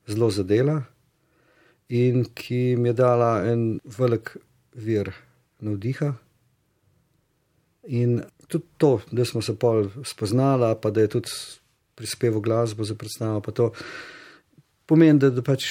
zelo 0.07 0.29
zadela 0.29 0.83
in 1.89 2.25
ki 2.33 2.75
mi 2.79 2.89
je 2.89 2.93
dala 2.93 3.45
en 3.45 3.79
velik 3.97 4.35
vir 4.73 5.13
navdiha. 5.61 6.13
In 7.87 8.23
tudi 8.47 8.65
to, 8.77 8.99
da 9.11 9.25
smo 9.25 9.41
se 9.41 9.55
pol 9.59 9.89
spoznala, 10.03 10.75
pa 10.75 10.89
da 10.89 11.01
je 11.01 11.13
tudi 11.17 11.29
prispeval 11.95 12.41
glasbo 12.41 12.83
za 12.83 12.95
predstavo, 12.95 13.41
pa 13.41 13.51
to 13.51 13.71
pomeni, 14.85 15.19
da, 15.19 15.29
da 15.29 15.41
pač 15.41 15.65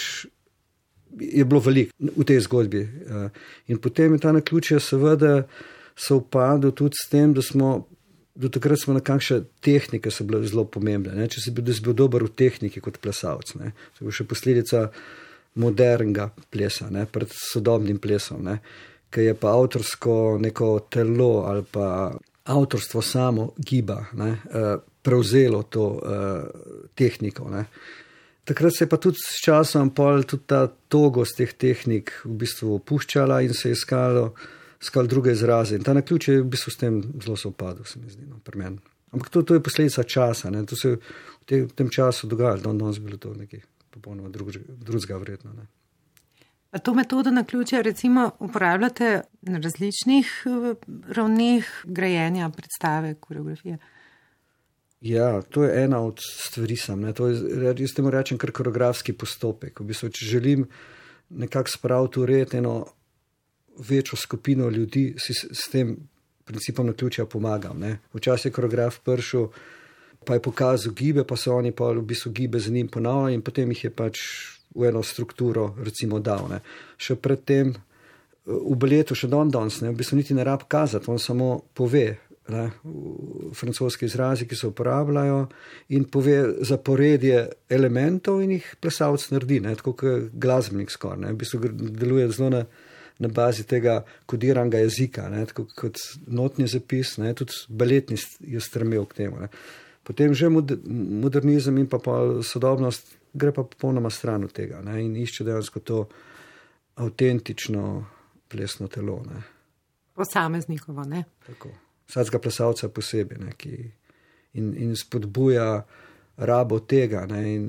je 1.20 1.44
bilo 1.44 1.60
veliko 1.60 1.92
v 1.98 2.26
tej 2.26 2.40
zgodbi. 2.46 2.82
Eh, 2.82 3.28
in 3.66 3.78
potem 3.78 4.14
je 4.14 4.22
ta 4.22 4.32
na 4.32 4.40
ključje, 4.40 4.80
seveda, 4.80 5.44
se 5.96 6.14
upadel 6.14 6.72
tudi 6.72 6.98
s 6.98 7.10
tem, 7.10 7.34
da 7.34 7.42
smo. 7.42 7.88
Do 8.34 8.48
takrat 8.50 8.80
smo 8.82 8.96
na 8.96 9.00
kakšne 9.00 9.44
tehnike 9.62 10.10
bile 10.26 10.40
zelo 10.42 10.64
pomembne. 10.66 11.12
Ne? 11.14 11.28
Če 11.30 11.38
si 11.38 11.52
bil, 11.54 11.70
bil 11.70 11.94
dober 11.94 12.24
v 12.26 12.32
tehniki 12.34 12.80
kot 12.82 12.98
plesalec, 12.98 13.52
to 13.54 14.08
je 14.08 14.10
še 14.10 14.26
posledica 14.26 14.88
modernega 15.54 16.28
plesa, 16.50 16.90
ne? 16.90 17.06
pred 17.06 17.30
sodobnim 17.30 17.98
plesom, 17.98 18.42
ne? 18.44 18.58
ki 19.14 19.28
je 19.28 19.34
pa 19.38 19.52
avtorsko 19.54 20.38
neko 20.42 20.88
telo 20.90 21.44
ali 21.46 21.62
pa 21.70 22.10
avtorstvo 22.44 23.02
samo 23.02 23.52
giba, 23.56 24.04
ne? 24.18 24.30
Eh, 24.50 24.76
prevzelo 25.04 25.62
to 25.62 25.84
uh, 25.84 26.88
tehniko. 26.96 27.50
Ne? 27.50 27.66
Takrat 28.44 28.72
se 28.72 28.84
je 28.84 28.88
pa 28.88 28.96
tudi 28.96 29.18
s 29.20 29.42
časom 29.44 29.90
tudi 29.92 30.42
ta 30.46 30.66
togost 30.88 31.36
teh 31.36 31.52
tehnik 31.52 32.12
v 32.24 32.32
bistvu 32.40 32.78
opuščala 32.78 33.42
in 33.44 33.52
se 33.52 33.68
je 33.68 33.72
iskalo, 33.76 34.32
iskalo 34.80 35.06
druge 35.06 35.32
izraze. 35.32 35.76
In 35.76 35.84
ta 35.84 35.92
na 35.92 36.00
ključ 36.00 36.28
je 36.28 36.40
v 36.40 36.48
bistvu 36.48 36.72
s 36.72 36.80
tem 36.80 37.02
zelo 37.20 37.36
sopadal, 37.36 37.84
se 37.84 38.00
mi 38.00 38.08
zdi, 38.08 38.24
no, 38.24 38.40
pri 38.44 38.58
meni. 38.58 38.78
Ampak 39.12 39.28
to, 39.28 39.42
to 39.42 39.54
je 39.54 39.62
posledica 39.62 40.02
časa, 40.02 40.50
ne. 40.50 40.64
to 40.64 40.76
se 40.76 40.88
je 40.88 40.96
v, 40.96 41.44
te, 41.44 41.62
v 41.68 41.72
tem 41.76 41.92
času 41.92 42.26
dogajalo, 42.26 42.64
da 42.64 42.72
danes 42.72 42.98
bilo 42.98 43.20
to 43.20 43.34
nekaj 43.36 43.60
popolnoma 43.94 44.28
drugega 44.28 45.18
vredno. 45.22 45.54
Ne. 45.54 45.66
A 46.74 46.78
to 46.78 46.94
metodo 46.94 47.30
na 47.30 47.44
ključe 47.44 47.82
recimo 47.82 48.30
uporabljate 48.38 49.20
na 49.42 49.58
različnih 49.58 50.44
eh, 50.46 50.74
ravneh 51.08 51.64
grajenja 51.84 52.50
predstave, 52.50 53.14
koreografije? 53.14 53.78
Ja, 55.00 55.42
to 55.42 55.64
je 55.64 55.84
ena 55.84 56.00
od 56.00 56.18
stvari, 56.20 56.76
sam, 56.76 57.12
to 57.12 57.28
je, 57.28 57.36
jaz 57.78 57.92
temu 57.94 58.10
rečem, 58.10 58.38
kar 58.38 58.50
koreografski 58.50 59.12
postopek. 59.12 59.80
V 59.80 59.84
bistvu, 59.84 60.08
če 60.08 60.26
želim 60.26 60.66
nekako 61.28 61.70
spraviti 61.70 62.20
v 62.20 62.26
red 62.26 62.54
eno 62.54 62.86
večjo 63.78 64.16
skupino 64.16 64.70
ljudi, 64.70 65.14
si 65.18 65.34
s 65.34 65.68
tem 65.70 65.96
principom 66.44 66.86
na 66.86 66.92
ključja 66.92 67.26
pomagam. 67.26 67.84
Včasih 68.14 68.50
je 68.50 68.52
koreograf 68.52 68.98
prišel, 69.04 69.48
pa 70.24 70.38
je 70.38 70.42
pokazal 70.42 70.92
gibe, 70.96 71.24
pa 71.24 71.36
so 71.36 71.54
oni 71.54 71.72
pa 71.72 71.92
v 71.92 72.02
bistvu 72.02 72.32
gibe 72.32 72.58
za 72.58 72.72
njim 72.72 72.88
ponavljali 72.88 73.34
in 73.34 73.42
potem 73.42 73.70
jih 73.70 73.84
je 73.84 73.90
pač 73.90 74.20
v 74.74 74.88
eno 74.88 75.02
strukturo 75.02 75.74
recimo 75.78 76.18
dal. 76.18 76.48
Ne. 76.50 76.60
Še 76.98 77.16
predtem 77.16 77.74
v 78.44 78.76
baletu, 78.76 79.16
še 79.16 79.30
don 79.32 79.48
danes, 79.50 79.80
v 79.80 79.94
bistvu 79.96 80.18
niti 80.20 80.36
ne 80.36 80.44
rab 80.44 80.66
kazati, 80.68 81.08
on 81.10 81.20
samo 81.22 81.56
pove, 81.74 82.06
ne, 82.52 82.64
francoski 83.56 84.04
izrazi, 84.04 84.48
ki 84.48 84.56
se 84.56 84.68
uporabljajo, 84.68 85.38
in 85.96 86.04
pove 86.12 86.36
zaporedje 86.66 87.46
elementov 87.72 88.42
in 88.44 88.58
jih 88.58 88.66
plesalec 88.80 89.30
naredi, 89.32 89.62
ne, 89.64 89.72
tako 89.80 89.94
kot 89.96 90.28
glasbenik 90.32 90.92
skoraj. 90.92 91.30
V 91.32 91.40
bistvu 91.40 91.70
deluje 91.72 92.28
zelo 92.36 92.50
na, 92.52 92.60
na 93.24 93.30
bazi 93.32 93.64
tega 93.68 94.02
kodiranega 94.28 94.82
jezika, 94.84 95.30
ne, 95.32 95.46
tako 95.48 95.64
kot 95.78 96.02
notni 96.26 96.68
zapis, 96.68 97.16
ne, 97.22 97.32
tudi 97.38 97.64
baletni 97.68 98.20
je 98.44 98.60
strmel 98.60 99.08
k 99.08 99.22
temu. 99.22 99.40
Ne. 99.46 99.48
Potem 100.04 100.34
že 100.34 100.50
modernizem 100.52 101.78
in 101.78 101.88
pa, 101.88 101.98
pa 101.98 102.42
sodobnost 102.44 103.16
gre 103.32 103.52
pa 103.52 103.64
popolnoma 103.64 104.10
stran 104.10 104.44
od 104.44 104.52
tega 104.52 104.82
ne, 104.84 104.98
in 105.04 105.16
išče 105.16 105.44
dejansko 105.44 105.80
to 105.80 106.04
avtentično 107.00 108.04
plesno 108.48 108.88
telo. 108.88 109.22
Ne. 109.26 109.40
Posameznikovo, 110.14 111.02
ne? 111.08 111.24
Tako 111.46 111.72
vsakega 112.08 112.38
plesalca 112.38 112.88
posebej 112.88 113.38
ne, 113.38 113.52
ki, 113.56 113.76
in, 114.60 114.72
in 114.76 114.96
spodbuja 114.96 115.84
rabo 116.36 116.80
tega 116.80 117.24
ne, 117.30 117.42
in 117.54 117.68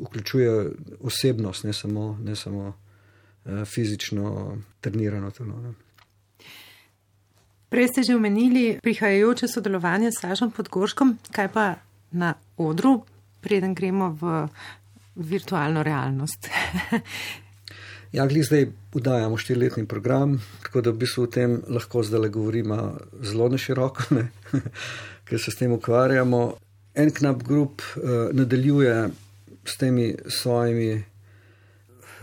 vključuje 0.00 0.70
osebnost, 1.00 1.64
ne 1.64 1.72
samo, 1.72 2.18
ne 2.22 2.36
samo 2.36 2.68
uh, 2.68 3.64
fizično 3.64 4.56
trenirano 4.80 5.30
telo. 5.30 5.60
Ne. 5.60 5.74
Prej 7.72 7.88
ste 7.88 8.02
že 8.04 8.12
omenili 8.12 8.76
prihajajoče 8.84 9.48
sodelovanje 9.48 10.12
s 10.12 10.20
Sažom 10.20 10.50
Podgorškom, 10.52 11.16
kaj 11.32 11.48
pa 11.48 11.80
na 12.12 12.34
odru, 12.60 13.00
preden 13.40 13.72
gremo 13.72 14.12
v 14.12 14.44
virtualno 15.16 15.80
realnost. 15.80 16.48
Ja, 18.12 18.26
glej, 18.28 18.44
zdaj 18.44 18.66
udajamo 18.92 19.38
štiriletni 19.40 19.86
program, 19.88 20.34
tako 20.60 20.82
da 20.84 20.92
v 20.92 21.00
bistvu 21.00 21.22
o 21.24 21.28
tem 21.32 21.54
lahko 21.64 22.02
zdaj 22.04 22.20
le 22.20 22.28
govorimo 22.28 22.76
zelo 23.24 23.46
na 23.48 23.56
široko, 23.56 24.04
ne? 24.12 24.26
ker 25.24 25.40
se 25.40 25.48
s 25.48 25.56
tem 25.56 25.72
ukvarjamo. 25.72 26.40
En 26.92 27.08
knap 27.08 27.40
grup 27.40 27.80
uh, 27.80 28.28
nadaljuje 28.36 29.08
s 29.64 29.78
temi 29.80 30.12
svojimi 30.28 31.00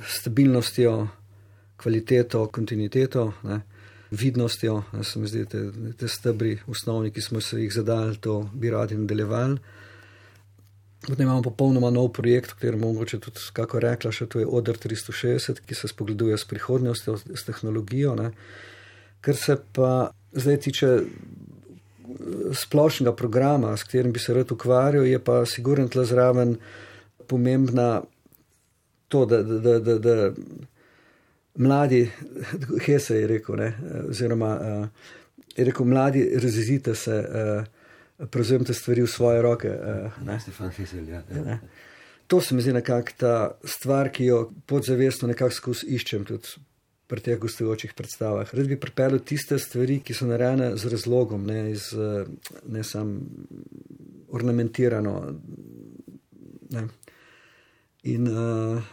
stabilnostjo, 0.05 0.93
kvaliteto, 1.81 2.45
kontinuiteto, 2.53 3.25
ne? 3.49 3.61
Vidnostjo. 4.11 4.83
Se 5.03 5.19
mi 5.19 5.27
zdi, 5.27 5.45
te, 5.45 5.65
te 5.97 6.07
stebri, 6.07 6.57
osnovni, 6.67 7.11
ki 7.11 7.21
smo 7.21 7.41
se 7.41 7.61
jih 7.61 7.73
zadali, 7.73 8.17
to 8.17 8.41
bi 8.53 8.69
radi 8.69 8.97
nadaljevali. 8.97 9.59
Potem 11.07 11.23
imamo 11.25 11.41
popolnoma 11.41 11.89
nov 11.89 12.09
projekt, 12.11 12.57
kjer 12.59 12.75
mogoče 12.77 13.21
tudi, 13.23 13.39
kako 13.55 13.79
rekla, 13.79 14.11
še 14.11 14.27
to 14.27 14.41
je 14.41 14.47
ODR 14.47 14.75
360, 14.83 15.61
ki 15.65 15.75
se 15.75 15.87
spogleduje 15.87 16.37
s 16.37 16.47
prihodnostjo, 16.49 17.15
s 17.17 17.45
tehnologijo. 17.47 18.17
Ne. 18.19 18.33
Ker 19.23 19.37
se 19.39 19.55
pa 19.73 20.11
zdaj 20.35 20.59
tiče 20.67 20.91
eh, 20.99 21.07
splošnega 22.51 23.15
programa, 23.15 23.77
s 23.77 23.87
katerim 23.87 24.11
bi 24.11 24.19
se 24.19 24.35
rad 24.35 24.51
ukvarjal, 24.51 25.07
je 25.07 25.23
pa 25.23 25.45
sigurno 25.47 25.87
tle 25.87 26.05
zraven 26.05 26.57
pomembna 27.27 28.01
to, 29.07 29.25
da, 29.25 29.41
da, 29.43 29.59
da, 29.59 29.79
da, 29.79 29.97
da 29.97 30.31
mladi, 31.55 32.09
Hese 32.85 33.15
je 33.15 33.27
rekel, 33.27 33.55
ne, 33.55 33.73
oziroma 34.09 34.53
uh, 34.55 34.87
je 35.55 35.65
rekel, 35.65 35.85
mladi, 35.85 36.29
razizite 36.39 36.95
se. 36.95 37.19
Uh, 37.19 37.67
prevzemite 38.27 38.73
stvari 38.73 39.01
v 39.01 39.07
svoje 39.07 39.41
roke. 39.41 39.69
Uh, 39.69 40.39
Stefan 40.41 40.69
Hesel, 40.69 41.07
ja. 41.09 41.23
ja. 41.31 41.59
to 42.27 42.41
se 42.41 42.55
mi 42.55 42.61
zdi 42.61 42.73
nekako 42.73 43.11
ta 43.17 43.51
stvar, 43.63 44.11
ki 44.11 44.25
jo 44.25 44.51
podzavestno 44.65 45.27
nekako 45.27 45.55
skozi 45.55 45.87
iščem 45.95 46.25
tudi 46.25 46.59
pri 47.09 47.23
teh 47.25 47.39
gostujočih 47.41 47.95
predstavah. 47.97 48.51
Rad 48.53 48.67
bi 48.67 48.77
pripeljal 48.77 49.23
tiste 49.25 49.57
stvari, 49.59 49.97
ki 50.05 50.13
so 50.13 50.27
narejene 50.29 50.75
z 50.77 50.91
razlogom, 50.91 51.47
ne, 51.47 51.71
iz, 51.71 51.89
ne 52.69 52.83
sam 52.83 53.15
ornamentirano. 54.29 55.15
Ne. 56.69 56.83
In 58.03 58.27
uh, 58.29 58.83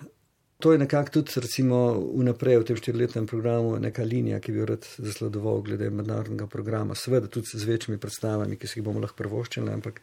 to 0.59 0.73
je 0.73 0.79
nekako 0.79 1.11
tudi, 1.19 1.41
recimo, 1.45 1.79
vnaprej 2.17 2.59
v 2.59 2.67
tem 2.71 2.77
štiriletnem 2.81 3.27
programu, 3.29 3.77
neka 3.79 4.05
linija, 4.05 4.41
ki 4.41 4.53
bi 4.53 4.63
jo 4.63 4.69
rad 4.73 4.87
zasledoval 4.99 5.61
glede 5.63 5.91
mednarodnega 5.91 6.47
programa. 6.47 6.95
Seveda 6.95 7.29
tudi 7.29 7.53
z 7.53 7.65
večjimi 7.65 8.01
predstavami, 8.01 8.57
ki 8.57 8.67
si 8.67 8.79
jih 8.79 8.87
bomo 8.87 9.03
lahko 9.05 9.21
prvoščili, 9.21 9.73
ampak 9.73 10.01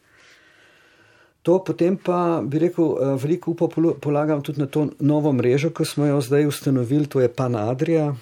To 1.43 1.59
potem 1.59 1.97
pa 1.99 2.39
bi 2.39 2.59
rekel, 2.59 2.85
eh, 2.95 3.15
veliko 3.19 3.51
upa 3.51 3.67
polagam 3.99 4.41
tudi 4.41 4.59
na 4.59 4.65
to 4.65 4.87
novo 4.99 5.31
mrežo, 5.35 5.73
ki 5.75 5.85
smo 5.85 6.05
jo 6.05 6.21
zdaj 6.21 6.47
ustanovili, 6.47 7.07
to 7.07 7.19
je 7.19 7.27
Panadrija. 7.27 8.15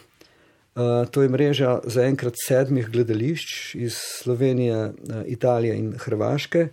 Uh, 0.71 1.03
to 1.11 1.21
je 1.21 1.29
mreža 1.29 1.81
zaenkrat 1.83 2.33
sedmih 2.47 2.87
gledališč 2.87 3.75
iz 3.75 3.93
Slovenije, 4.23 4.75
uh, 4.75 4.93
Italije 5.27 5.75
in 5.75 5.89
Hrvaške, 5.99 6.69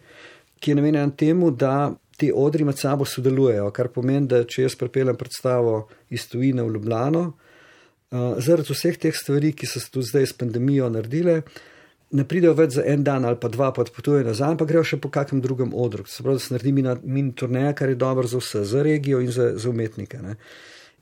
ki 0.60 0.70
je 0.70 0.74
namenjena 0.74 1.10
temu, 1.10 1.50
da 1.50 1.90
ti 2.18 2.32
odri 2.34 2.66
med 2.66 2.78
sabo 2.78 3.06
sodelujejo, 3.06 3.70
kar 3.74 3.92
pomeni, 3.94 4.26
da 4.26 4.42
če 4.44 4.66
jaz 4.66 4.76
prepeljem 4.78 5.16
predstavo 5.16 5.86
iz 6.10 6.26
Tujine 6.28 6.64
v 6.66 6.74
Ljubljano, 6.74 7.24
uh, 7.30 8.30
zaradi 8.42 8.74
vseh 8.74 8.98
teh 8.98 9.14
stvari, 9.14 9.54
ki 9.54 9.70
so 9.70 9.80
se 9.80 9.92
tu 9.94 10.02
zdaj 10.02 10.32
s 10.32 10.38
pandemijo 10.38 10.90
naredile, 10.90 11.42
uh, 11.44 11.66
ne 12.10 12.24
pridejo 12.24 12.54
več 12.56 12.78
za 12.78 12.84
en 12.88 13.04
dan 13.04 13.26
ali 13.28 13.36
pa 13.40 13.50
dva, 13.52 13.68
pa 13.74 13.84
odpotujejo 13.84 14.26
nazaj, 14.30 14.54
ampak 14.54 14.70
grejo 14.70 14.86
še 14.90 15.00
po 15.02 15.10
kakem 15.12 15.42
drugem 15.44 15.74
odru. 15.76 16.06
Se 16.08 16.24
pravi, 16.24 16.40
da 16.40 16.44
se 16.44 16.54
naredi 16.54 16.72
mini 16.72 17.34
turneja, 17.36 17.74
kar 17.76 17.92
je 17.92 18.00
dobro 18.00 18.28
za 18.28 18.40
vse, 18.40 18.64
za 18.64 18.82
regijo 18.84 19.20
in 19.20 19.30
za, 19.34 19.50
za 19.60 19.68
umetnike. 19.70 20.20
Ne. 20.24 20.38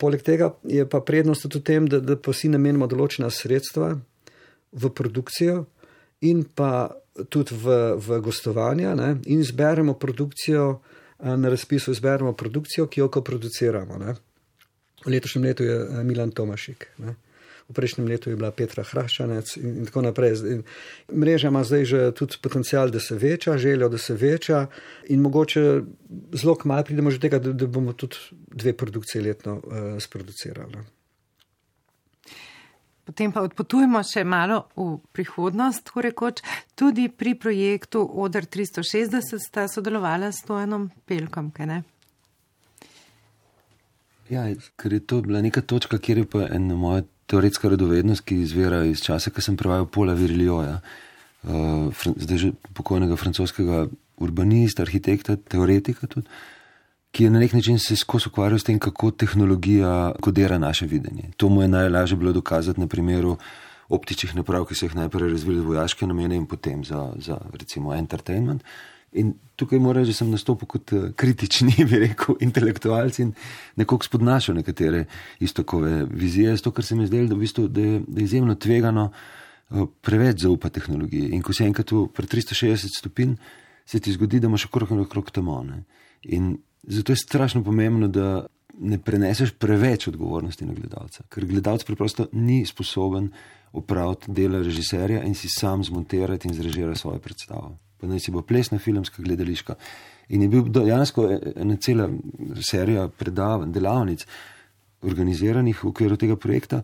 Poleg 0.02 0.24
tega 0.26 0.52
je 0.66 0.86
pa 0.90 1.00
prednost 1.00 1.46
tudi 1.46 1.62
v 1.62 1.66
tem, 1.70 1.88
da, 1.90 2.02
da 2.02 2.18
pa 2.18 2.34
si 2.36 2.50
namenimo 2.52 2.88
določena 2.90 3.30
sredstva 3.30 3.94
v 4.76 4.92
produkcijo 4.92 5.62
in 6.26 6.42
pa 6.44 6.90
tudi 7.32 7.54
v, 7.54 7.96
v 8.02 8.20
gostovanja 8.24 8.96
ne, 8.98 9.14
in 9.30 9.44
zberemo 9.46 9.94
produkcijo, 10.00 10.66
na 11.18 11.48
razpisu 11.48 11.94
zberemo 11.94 12.32
produkcijo, 12.32 12.86
ki 12.86 13.00
jo 13.00 13.08
ko 13.08 13.22
produciramo. 13.22 13.98
Ne. 13.98 14.14
V 15.04 15.12
letošnjem 15.12 15.44
letu 15.44 15.64
je 15.64 15.78
Milan 16.04 16.30
Tomašik. 16.30 16.88
Ne 16.98 17.16
v 17.66 17.74
prejšnjem 17.74 18.06
letu 18.06 18.30
je 18.30 18.38
bila 18.38 18.50
Petra 18.54 18.86
Hrašanec 18.86 19.56
in, 19.58 19.82
in 19.82 19.86
tako 19.86 20.06
naprej. 20.06 20.38
In 20.46 20.62
mreža 21.10 21.50
ima 21.50 21.64
zdaj 21.66 21.84
že 21.84 22.00
tudi 22.14 22.38
potencial, 22.42 22.90
da 22.90 23.00
se 23.00 23.18
veča, 23.18 23.58
željo, 23.58 23.88
da 23.88 23.98
se 23.98 24.14
veča 24.14 24.66
in 25.10 25.20
mogoče 25.20 25.82
zelo 26.32 26.54
kmalo 26.54 26.84
pridemo 26.84 27.10
že 27.10 27.20
tega, 27.20 27.38
da, 27.38 27.52
da 27.52 27.66
bomo 27.66 27.92
tudi 27.92 28.16
dve 28.46 28.72
produkcije 28.72 29.22
letno 29.22 29.58
uh, 29.58 29.98
sproducirali. 29.98 30.95
Potem 33.06 33.30
pa 33.30 33.44
odpotujemo 33.46 34.00
še 34.02 34.24
malo 34.26 34.66
v 34.74 34.98
prihodnost, 35.14 35.84
tako 35.86 36.02
rekoč. 36.08 36.42
Tudi 36.74 37.06
pri 37.06 37.36
projektu 37.38 38.02
Odr 38.02 38.48
360 38.50 39.38
sta 39.38 39.68
sodelovala 39.70 40.32
s 40.34 40.42
Tojanom 40.42 40.90
Pelkom, 41.06 41.52
kaj 41.54 41.70
ne? 41.70 41.78
Ja, 44.26 44.48
ker 44.74 44.90
je 44.90 45.04
to 45.06 45.20
bila 45.22 45.38
neka 45.38 45.62
točka, 45.62 46.02
kjer 46.02 46.24
je 46.24 46.26
pa 46.26 46.48
ena 46.50 46.74
moja 46.74 47.04
teoretska 47.30 47.70
radovednost, 47.70 48.26
ki 48.26 48.40
izvira 48.42 48.82
iz 48.90 49.04
časa, 49.06 49.30
ko 49.30 49.42
sem 49.42 49.54
prevajal 49.58 49.86
Pola 49.86 50.18
Virilioja, 50.18 50.80
uh, 51.46 52.06
zdaj 52.18 52.42
že 52.42 52.50
pokojnega 52.74 53.14
francoskega 53.18 53.86
urbanista, 54.18 54.82
arhitekta, 54.82 55.38
teoretika 55.38 56.10
tudi, 56.10 56.26
ki 57.16 57.24
je 57.24 57.30
na 57.30 57.40
nek 57.40 57.52
način 57.52 57.78
se 57.78 57.96
skozi 57.96 58.28
ukvarjal 58.28 58.58
s 58.58 58.64
tem, 58.64 58.78
kako 58.78 59.10
tehnologija 59.10 60.12
kodira 60.20 60.58
naše 60.58 60.86
videnje. 60.86 61.30
To 61.36 61.48
mu 61.48 61.62
je 61.62 61.68
najlažje 61.68 62.16
bilo 62.16 62.32
dokazati 62.32 62.80
na 62.80 62.86
primeru 62.86 63.36
optičnih 63.88 64.34
naprav, 64.36 64.66
ki 64.68 64.76
so 64.76 64.84
jih 64.84 64.96
najprej 64.98 65.30
razvili 65.32 65.62
v 65.62 65.70
vojaške 65.70 66.06
namene 66.06 66.36
in 66.36 66.44
potem 66.46 66.84
za, 66.84 67.06
za 67.16 67.38
recimo 67.52 67.94
entertainment. 67.94 68.64
In 69.16 69.32
tukaj 69.56 69.80
moram 69.80 70.02
reči, 70.02 70.12
da 70.12 70.18
sem 70.18 70.30
nastopil 70.30 70.68
kot 70.68 70.92
eh, 70.92 71.08
kritični, 71.16 71.72
bi 71.88 72.02
rekel, 72.04 72.36
intelektualci 72.44 73.22
in 73.22 73.32
nekoliko 73.80 74.10
spodnašal 74.10 74.60
nekatere 74.60 75.06
istokove 75.40 76.04
vizije, 76.10 76.52
zato 76.60 76.74
ker 76.76 76.84
se 76.84 77.00
mi 77.00 77.08
zdelo, 77.08 77.32
da, 77.32 77.34
v 77.34 77.46
bistvu, 77.46 77.68
da, 77.68 77.80
je, 77.80 78.04
da 78.06 78.20
je 78.20 78.28
izjemno 78.28 78.60
tvegano 78.60 79.08
eh, 79.08 79.88
preveč 80.04 80.44
zaupa 80.44 80.68
tehnologiji. 80.68 81.32
In 81.32 81.40
ko 81.40 81.56
se 81.56 81.64
enkrat 81.64 81.96
v 81.96 82.10
360 82.12 83.00
stopinj, 83.00 83.38
se 83.86 84.04
ti 84.04 84.12
zgodi, 84.12 84.42
da 84.42 84.52
imaš 84.52 84.68
okrog 84.68 84.92
in 84.92 85.06
okrog 85.06 85.30
temo. 85.32 85.62
Ne? 85.64 85.84
In 86.36 86.56
zato 86.86 87.12
je 87.12 87.16
strašno 87.16 87.64
pomembno, 87.64 88.08
da 88.08 88.46
ne 88.78 88.98
preneseš 88.98 89.54
preveč 89.58 90.08
odgovornosti 90.08 90.66
na 90.66 90.74
gledalca, 90.76 91.24
ker 91.32 91.46
gledalec 91.48 91.84
preprosto 91.84 92.28
ni 92.32 92.64
sposoben 92.66 93.30
upraviti 93.72 94.32
dela 94.32 94.60
režiserja 94.62 95.22
in 95.24 95.34
si 95.34 95.48
sam 95.48 95.84
zmontirati 95.84 96.48
in 96.48 96.54
zrežirati 96.54 97.00
svojo 97.00 97.18
predstavo 97.18 97.76
pa 97.96 98.06
naj 98.06 98.20
si 98.20 98.32
bo 98.32 98.42
plesna 98.42 98.78
filmska 98.78 99.22
gledališka. 99.22 99.76
In 100.28 100.42
je 100.42 100.48
bil 100.50 100.68
dejansko 100.72 101.26
ena 101.56 101.76
cela 101.80 102.08
serija 102.62 103.08
predavanj, 103.08 103.72
delavnic, 103.72 104.26
organiziranih 105.06 105.84
v 105.84 105.90
okviru 105.92 106.18
tega 106.20 106.36
projekta, 106.40 106.82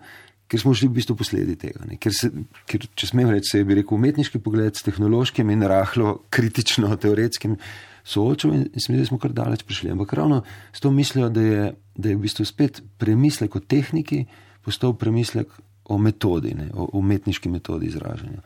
ker 0.48 0.60
smo 0.60 0.74
šli 0.76 0.90
v 0.90 0.96
bistvu 0.98 1.16
posledi 1.18 1.56
tega. 1.58 1.84
Ker 2.00 2.14
se, 2.14 2.30
ker, 2.68 2.86
če 2.94 3.08
smem 3.08 3.32
reči, 3.32 3.50
se 3.50 3.62
je 3.62 3.68
bi 3.68 3.78
rekel 3.80 3.96
umetniški 3.96 4.40
pogled 4.44 4.76
s 4.76 4.86
tehnološkim 4.86 5.50
in 5.50 5.64
rahlo 5.68 6.20
kritično 6.32 6.92
teoretskim 7.00 7.56
soočil 8.04 8.54
in, 8.54 8.64
in 8.72 9.06
smo 9.06 9.18
kar 9.18 9.32
daleč 9.32 9.62
prišli. 9.66 9.90
Ampak 9.90 10.12
ravno 10.12 10.42
s 10.72 10.80
to 10.80 10.90
mislijo, 10.90 11.28
da 11.28 11.40
je, 11.40 11.74
da 11.96 12.08
je 12.08 12.16
v 12.16 12.24
bistvu 12.24 12.44
spet 12.44 12.82
premislek 12.98 13.56
o 13.56 13.60
tehniki 13.60 14.24
postal 14.62 14.94
premislek 14.94 15.48
o 15.84 15.98
metodi, 15.98 16.54
ne, 16.54 16.68
o 16.74 16.88
umetniški 16.98 17.50
metodi 17.50 17.86
izražanja. 17.90 18.42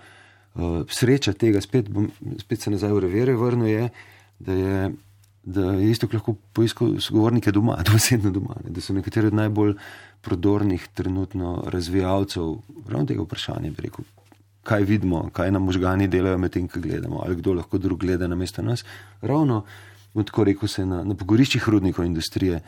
Uh, 0.56 0.84
sreča 0.88 1.34
tega, 1.36 1.60
spet, 1.60 1.90
bom, 1.92 2.08
spet 2.40 2.64
se 2.64 2.72
nazaj 2.72 2.94
v 2.96 3.02
revere 3.04 3.34
vrnil, 3.36 3.68
je, 3.68 3.88
da 4.38 4.56
je, 4.56 4.78
da 5.44 5.72
je 5.76 5.90
isto 5.90 6.08
lahko 6.12 6.36
poiskal 6.56 6.96
sogovornike 7.00 7.52
doma, 7.52 7.76
dosedno 7.90 8.32
doma. 8.32 8.56
Ne, 8.64 8.72
da 8.72 8.80
so 8.80 8.96
nekateri 8.96 9.28
od 9.28 9.36
najbolj 9.36 9.74
prodornih 10.24 10.88
trenutno 10.94 11.58
razvijalcev 11.72 12.54
ravno 12.88 13.06
tega 13.06 13.22
vprašanja, 13.22 13.70
bi 13.76 13.88
rekel, 13.88 14.08
kaj 14.66 14.86
vidimo, 14.88 15.28
kaj 15.32 15.52
nam 15.54 15.68
možgani 15.68 16.08
delajo 16.10 16.38
med 16.42 16.54
tem, 16.56 16.66
kaj 16.68 16.82
gledamo, 16.82 17.22
ali 17.24 17.38
kdo 17.38 17.54
lahko 17.60 17.78
drug 17.78 18.00
gleda 18.02 18.26
na 18.26 18.36
mesto 18.36 18.62
nas. 18.62 18.84
Ravno, 19.22 19.62
tako 20.14 20.44
rekel 20.48 20.68
se, 20.68 20.86
na, 20.86 21.02
na 21.04 21.14
pogoriščih 21.14 21.68
rudnikov 21.68 22.06
industrije 22.06 22.60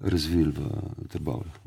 razvil 0.00 0.52
v 0.56 1.08
Trbavljah. 1.12 1.60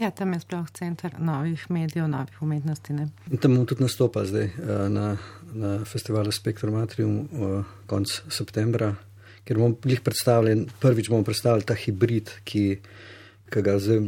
Ja, 0.00 0.08
tam 0.16 0.32
je 0.32 0.40
sploh 0.40 0.68
center 0.72 1.14
novih 1.20 1.66
medijev, 1.70 2.06
novih 2.08 2.42
umetnosti. 2.42 2.94
Ne? 2.96 3.08
Tam 3.40 3.54
bomo 3.54 3.66
tudi 3.68 3.84
nastopali 3.84 4.28
zdaj 4.28 4.46
eh, 4.46 4.88
na, 4.88 5.16
na 5.52 5.72
festivalu 5.84 6.32
Spectrum 6.32 6.78
Atrium 6.80 7.26
v 7.32 7.62
konc 7.90 8.14
septembra, 8.32 8.94
ker 9.44 9.60
bomo 9.60 9.76
jih 9.84 10.00
predstavili, 10.00 10.64
prvič 10.80 11.10
bomo 11.12 11.26
predstavili 11.26 11.68
ta 11.68 11.76
hibrid, 11.76 12.32
ki, 12.48 12.64
ki 13.52 13.64
ga 13.66 13.76
zdaj 13.76 14.06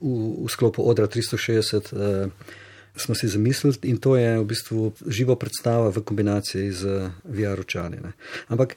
v, 0.00 0.10
v 0.44 0.50
sklopu 0.52 0.84
odra 0.84 1.08
360 1.08 1.94
uh, 1.94 2.52
smo 3.00 3.14
si 3.14 3.28
zamislili 3.28 3.90
in 3.90 3.98
to 3.98 4.16
je 4.16 4.38
v 4.38 4.44
bistvu 4.44 4.92
živo 5.06 5.36
predstava 5.36 5.90
v 5.90 6.04
kombinaciji 6.04 6.70
z 6.72 7.10
VR-očali. 7.24 8.00
Ampak 8.48 8.76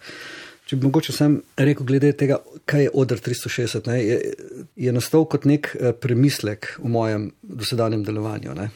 Če 0.64 0.78
bi 0.80 0.88
mogoče 0.88 1.12
sam 1.12 1.36
rekel, 1.60 1.84
glede 1.86 2.14
tega, 2.16 2.38
kaj 2.70 2.86
je 2.86 2.92
odr 2.96 3.20
360, 3.20 3.88
ne, 3.92 3.98
je, 4.00 4.20
je 4.80 4.94
nastal 4.96 5.26
kot 5.30 5.44
nek 5.50 5.74
eh, 5.76 5.92
premislek 5.92 6.70
v 6.80 6.92
mojem 6.94 7.26
dosedanjem 7.44 8.06
delovanju. 8.08 8.56
Ne. 8.56 8.70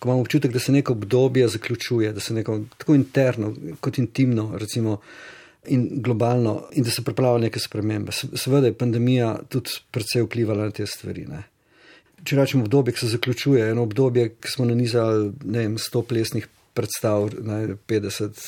Ko 0.00 0.10
imam 0.10 0.24
občutek, 0.24 0.50
da 0.52 0.62
se 0.62 0.74
neko 0.74 0.96
obdobje 0.98 1.46
zaključuje, 1.54 2.10
da 2.16 2.24
se 2.24 2.34
neko 2.34 2.58
tako 2.82 2.96
interno, 2.98 3.52
kot 3.80 4.00
intimno, 4.02 4.48
recimo, 4.58 4.98
in 5.70 5.86
globalno, 6.02 6.56
in 6.74 6.84
da 6.84 6.90
se 6.90 7.04
pripravljajo 7.06 7.46
neke 7.46 7.62
spremembe. 7.62 8.12
Seveda 8.12 8.66
je 8.72 8.78
pandemija 8.80 9.34
tudi 9.48 9.78
predvsej 9.94 10.26
vplivala 10.26 10.66
na 10.70 10.74
te 10.74 10.86
stvari. 10.88 11.28
Ne. 11.30 11.44
Če 12.24 12.36
rečemo 12.36 12.64
obdobje, 12.66 12.94
ki 12.94 13.04
se 13.04 13.14
zaključuje, 13.14 13.70
eno 13.72 13.84
obdobje, 13.88 14.34
ki 14.40 14.50
smo 14.52 14.66
nanizali, 14.68 15.30
ne 15.44 15.64
vem, 15.64 15.76
sto 15.80 16.02
plesnih 16.04 16.48
predstav, 16.76 17.30
ne, 17.42 17.76
50 17.88 18.40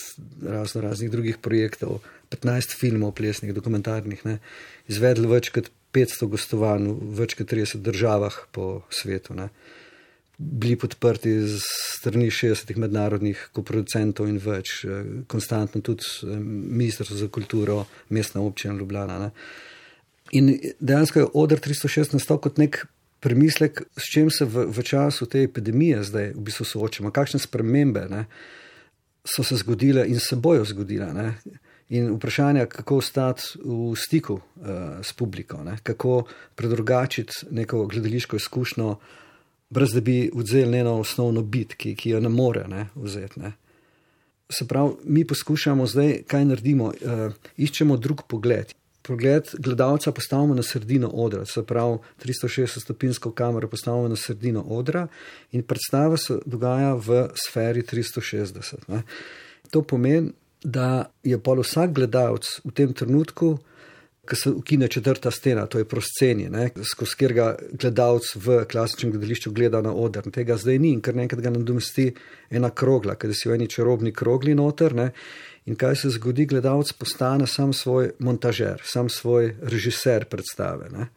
razno 0.49 0.83
raznih 0.85 1.11
drugih 1.11 1.39
projektov, 1.43 2.01
15 2.31 2.77
filmov, 2.79 3.15
plesnih, 3.19 3.55
dokumentarnih, 3.55 4.25
ne, 4.29 4.39
izvedli 4.89 5.31
več 5.31 5.51
kot 5.55 5.71
500 5.93 6.29
gostovanj 6.33 6.89
v 6.89 7.15
več 7.21 7.37
kot 7.37 7.51
30 7.53 7.83
državah 7.85 8.37
po 8.53 8.83
svetu. 8.93 9.37
Ne. 9.37 9.51
Bili 10.39 10.79
podprti 10.81 11.35
z 11.45 11.59
strani 11.99 12.31
60 12.33 12.79
mednarodnih 12.81 13.43
koproducentov 13.53 14.31
in 14.31 14.41
več, 14.43 14.81
eh, 14.85 15.05
konstantno 15.29 15.83
tudi 15.85 16.09
eh, 16.25 16.39
Ministrstvo 16.41 17.17
za 17.17 17.29
kulturo, 17.29 17.85
mestna 18.09 18.41
občina 18.41 18.75
Ljubljana. 18.79 19.19
Ne. 19.27 19.31
In 20.33 20.55
dejansko 20.81 21.21
je 21.21 21.31
odr 21.35 21.61
306 21.61 22.17
nastal 22.17 22.41
kot 22.41 22.57
nek 22.57 22.87
premislek, 23.23 23.83
s 23.97 24.11
čim 24.11 24.31
se 24.31 24.45
v, 24.45 24.67
v 24.67 24.83
času 24.83 25.27
te 25.31 25.45
epidemije 25.47 26.03
zdaj 26.03 26.33
v 26.35 26.43
bistvu 26.43 26.67
soočamo, 26.67 27.13
kakšne 27.15 27.39
spremembe 27.39 28.09
ne, 28.11 28.25
so 29.23 29.45
se 29.47 29.57
zgodile 29.63 30.03
in 30.11 30.19
se 30.21 30.37
bojo 30.37 30.65
zgodile. 30.67 31.13
Ne. 31.15 31.29
In 31.95 32.11
vprašanje, 32.17 32.67
kako 32.67 32.99
ostati 32.99 33.61
v 33.63 33.93
stiku 33.97 34.41
uh, 34.41 34.43
s 35.03 35.13
publiko, 35.13 35.63
ne? 35.63 35.77
kako 35.83 36.25
predrugačiti 36.59 37.47
neko 37.51 37.87
gledališko 37.87 38.37
izkušnjo, 38.37 38.97
brez 39.71 39.95
da 39.95 40.01
bi 40.01 40.31
vzeli 40.35 40.79
eno 40.79 40.99
osnovno 41.01 41.43
bit, 41.43 41.75
ki, 41.75 41.95
ki 41.95 42.17
jo 42.17 42.21
ne 42.21 42.29
more 42.29 42.65
ne, 42.69 42.89
vzeti. 42.95 43.41
Ne? 43.41 43.53
Se 44.51 44.67
pravi, 44.69 44.97
mi 45.05 45.27
poskušamo 45.27 45.87
zdaj, 45.87 46.23
kaj 46.27 46.49
naredimo, 46.49 46.91
uh, 46.91 47.37
iščemo 47.57 47.97
drug 47.97 48.27
pogled. 48.27 48.75
Pogled 49.03 49.49
gledalca 49.59 50.13
postavimo 50.13 50.55
na 50.55 50.63
sredino 50.63 51.09
odra, 51.09 51.45
se 51.45 51.63
pravi, 51.67 51.99
360-stopinsko 52.25 53.33
kamero 53.35 53.69
postavimo 53.69 54.09
na 54.09 54.17
sredino 54.17 54.63
odra 54.63 55.07
in 55.53 55.63
predstava 55.63 56.17
se 56.17 56.39
dogaja 56.47 56.95
v 56.95 57.27
sferi 57.35 57.83
360. 57.83 58.89
Ne. 58.89 59.03
To 59.71 59.83
pomeni, 59.83 60.33
da 60.65 61.11
je 61.27 61.39
pol 61.43 61.63
vsak 61.63 61.91
gledalec 61.93 62.47
v 62.65 62.71
tem 62.71 62.93
trenutku, 62.95 63.57
ki 64.29 64.37
se 64.37 64.51
ukine 64.51 64.89
četrta 64.89 65.31
stena, 65.31 65.67
to 65.67 65.79
je 65.79 65.85
prosceni, 65.85 66.49
skozi 66.85 67.17
katerega 67.19 67.57
gledalec 67.73 68.29
v 68.37 68.61
klasičnem 68.71 69.11
gledališču 69.13 69.51
gleda 69.51 69.81
na 69.83 69.91
oder. 69.93 70.29
Tega 70.31 70.55
zdaj 70.57 70.79
ni 70.79 70.93
in 70.95 71.01
kar 71.03 71.17
nekaj 71.19 71.41
ga 71.43 71.51
nadomesti 71.51 72.13
ena 72.51 72.71
krogla, 72.71 73.17
ker 73.19 73.35
si 73.35 73.51
v 73.51 73.57
eni 73.57 73.67
čarobni 73.67 74.13
krogli 74.15 74.55
noter. 74.55 74.95
Ne? 74.95 75.09
In 75.67 75.75
kaj 75.79 75.97
se 76.05 76.13
zgodi, 76.15 76.47
gledalec 76.47 76.93
postane 76.93 77.47
sam 77.51 77.73
svoj 77.75 78.13
montažer, 78.19 78.83
sam 78.87 79.11
svoj 79.11 79.57
režiser 79.63 80.29
predstave. 80.31 80.91
Ne? 80.95 81.09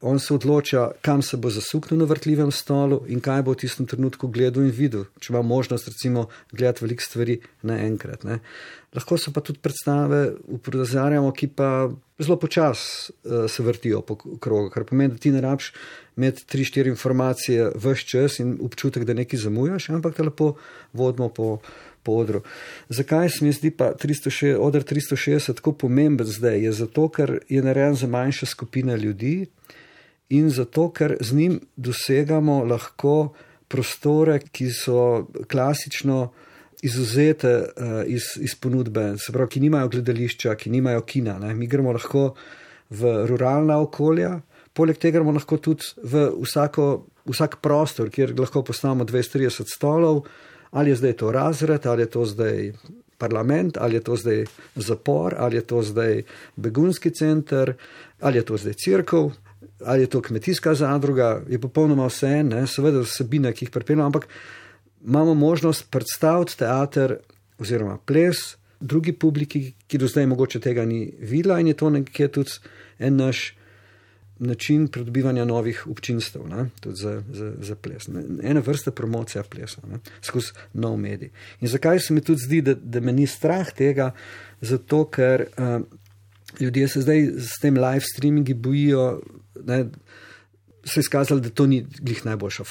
On 0.00 0.18
se 0.20 0.34
odloča, 0.34 0.90
kam 1.00 1.22
se 1.22 1.36
bo 1.36 1.50
zasuknil 1.50 1.98
na 1.98 2.04
vrtljivem 2.04 2.50
stolu 2.52 3.00
in 3.08 3.20
kaj 3.24 3.42
bo 3.42 3.54
v 3.54 3.62
tistem 3.62 3.86
trenutku 3.88 4.28
gledal 4.28 4.66
in 4.66 4.74
videl, 4.76 5.06
če 5.20 5.32
ima 5.32 5.40
možnost, 5.42 5.88
recimo, 5.88 6.26
gledati 6.52 6.84
veliko 6.84 7.02
stvari 7.02 7.38
naenkrat. 7.64 8.26
Ne. 8.28 8.42
Lahko 8.92 9.16
so 9.16 9.32
pa 9.32 9.40
tudi 9.40 9.62
predstave, 9.64 10.34
uprizarjamo, 10.52 11.32
ki 11.32 11.48
pa 11.48 11.88
zelo 12.20 12.36
počasi 12.36 13.12
uh, 13.24 13.48
se 13.48 13.64
vrtijo 13.64 14.02
po 14.04 14.18
krogu, 14.20 14.68
kar 14.74 14.84
pomeni, 14.84 15.16
da 15.16 15.20
ti 15.20 15.32
ne 15.32 15.40
rabiš 15.40 15.72
imeti 16.16 16.44
tri, 16.46 16.64
štiri 16.64 16.92
informacije 16.92 17.72
v 17.74 17.96
vse 17.96 18.08
čas 18.12 18.38
in 18.44 18.58
občutek, 18.60 19.08
da 19.08 19.16
nekaj 19.16 19.46
zamujaš, 19.48 19.90
ampak 19.96 20.16
da 20.20 20.28
lepo 20.28 20.54
vodimo 20.92 21.28
po. 21.28 21.58
Odru. 22.06 22.38
Zakaj 22.88 23.28
se 23.34 23.44
mi 23.44 23.50
zdi 23.50 23.72
pa 23.74 23.88
360, 23.98 24.60
odr 24.62 24.84
360 24.86 25.58
tako 25.58 25.72
pomemben 25.72 26.26
zdaj? 26.26 26.60
Je 26.62 26.72
zato, 26.72 27.08
ker 27.10 27.40
je 27.50 27.62
narejen 27.66 27.98
za 27.98 28.06
manjše 28.06 28.46
skupine 28.46 28.94
ljudi, 28.96 29.48
in 30.28 30.50
zato, 30.50 30.90
ker 30.90 31.16
z 31.20 31.34
njim 31.34 31.60
dosegamo 31.76 32.64
lahko 32.64 33.32
prostore, 33.68 34.40
ki 34.52 34.70
so 34.70 35.26
klasično 35.50 36.30
izuzete 36.82 37.52
uh, 37.58 38.02
iz, 38.06 38.34
iz 38.40 38.54
ponudbe, 38.54 39.14
se 39.18 39.32
pravi, 39.32 39.50
ki 39.56 39.62
nimajo 39.64 39.88
gledališča, 39.88 40.54
ki 40.54 40.70
nimajo 40.70 41.02
kina. 41.08 41.38
Ne. 41.42 41.54
Mi 41.54 41.66
gremo 41.66 41.92
lahko 41.94 42.34
v 42.90 43.14
ruralna 43.26 43.78
okolja, 43.82 44.36
poleg 44.76 44.98
tega 45.00 45.18
gremo 45.18 45.34
lahko 45.34 45.58
tudi 45.62 45.88
v 46.02 46.28
vsako, 46.42 47.06
vsak 47.26 47.58
prostor, 47.64 48.10
kjer 48.12 48.36
lahko 48.38 48.62
postavimo 48.66 49.06
230 49.08 49.72
stolov, 49.72 50.26
ali 50.70 50.92
je 50.92 51.00
zdaj 51.00 51.16
to 51.22 51.32
razred, 51.32 51.86
ali 51.86 52.06
je 52.06 52.12
to 52.18 52.26
zdaj. 52.26 52.72
Parlament, 53.16 53.78
ali 53.80 53.96
je 53.96 54.02
to 54.04 54.12
zdaj 54.20 54.42
zapor, 54.76 55.34
ali 55.40 55.56
je 55.56 55.62
to 55.64 55.78
zdaj 55.82 56.18
begunski 56.60 57.08
center, 57.16 57.72
ali 58.20 58.36
je 58.36 58.42
to 58.44 58.58
zdaj 58.60 58.74
crkva, 58.76 59.30
ali 59.84 60.02
je 60.02 60.06
to 60.06 60.22
kmetijska 60.22 60.74
zadruga, 60.74 61.42
je 61.48 61.60
popolnoma 61.60 62.06
vse 62.06 62.26
en, 62.26 62.52
seveda 62.66 63.02
vsebine, 63.04 63.52
ki 63.52 63.64
jih 63.64 63.70
pripeljamo, 63.70 64.06
ampak 64.06 64.28
imamo 65.06 65.34
možnost 65.34 65.90
predstaviti 65.90 66.58
teater 66.58 67.18
oziroma 67.58 67.98
ples 67.98 68.56
drugi 68.80 69.12
publiki, 69.12 69.72
ki 69.86 69.98
do 69.98 70.08
zdaj 70.08 70.26
mogoče 70.26 70.60
tega 70.60 70.84
ni 70.84 71.12
videla 71.18 71.60
in 71.60 71.72
je 71.72 71.74
to 71.74 71.90
nekje 71.90 72.28
tudi 72.28 72.58
en 72.98 73.16
naš 73.16 73.52
način 74.38 74.88
pridobivanja 74.88 75.44
novih 75.44 75.86
občinstv, 75.86 76.38
ne? 76.48 76.68
tudi 76.80 76.96
za, 77.00 77.22
za, 77.32 77.52
za 77.60 77.74
ples. 77.74 78.08
Ne? 78.08 78.22
Ena 78.42 78.60
vrsta 78.60 78.90
promocija 78.90 79.42
plesa 79.42 79.80
ne? 79.88 79.98
skozi 80.20 80.52
nov 80.72 80.96
medij. 80.96 81.30
In 81.60 81.68
zakaj 81.68 82.00
se 82.00 82.14
mi 82.14 82.20
tudi 82.20 82.42
zdi, 82.44 82.60
da, 82.62 82.74
da 82.74 83.00
me 83.00 83.12
ni 83.12 83.26
strah 83.26 83.72
tega? 83.72 84.10
Zato, 84.60 85.04
ker 85.08 85.46
uh, 85.56 85.80
ljudje 86.60 86.88
se 86.88 87.00
zdaj 87.00 87.26
s 87.38 87.60
tem 87.60 87.76
live 87.76 88.00
streamingi 88.00 88.54
bojijo 88.54 89.20
ne, 89.64 89.84
se 90.84 91.00
je 91.00 91.02
izkazalo, 91.02 91.40
da 91.40 91.50
to 91.50 91.66
ni 91.66 91.86
glih 92.00 92.24
najboljša 92.26 92.64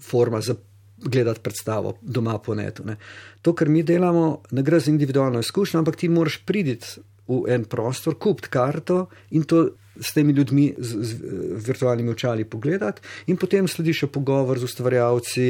forma 0.00 0.40
za 0.40 0.54
gledati 0.96 1.40
predstavo 1.40 1.98
doma 2.00 2.38
po 2.38 2.54
netu. 2.54 2.84
Ne. 2.84 2.96
To, 3.42 3.54
kar 3.54 3.68
mi 3.68 3.82
delamo, 3.82 4.42
ne 4.50 4.62
gre 4.62 4.80
za 4.80 4.90
individualno 4.90 5.40
izkušnjo, 5.40 5.78
ampak 5.78 5.96
ti 5.96 6.08
moraš 6.08 6.42
priditi 6.46 7.00
v 7.28 7.44
en 7.48 7.64
prostor, 7.64 8.18
kupiti 8.18 8.48
karto 8.48 9.06
in 9.30 9.44
to 9.44 9.68
s 10.00 10.12
temi 10.14 10.32
ljudmi 10.32 10.74
z, 10.78 11.02
z 11.02 11.18
virtualnimi 11.66 12.10
očali 12.10 12.44
pogledati, 12.44 13.02
in 13.26 13.36
potem 13.36 13.68
sledi 13.68 13.94
še 13.94 14.06
pogovor 14.06 14.58
z 14.58 14.68
ustvarjalci, 14.68 15.46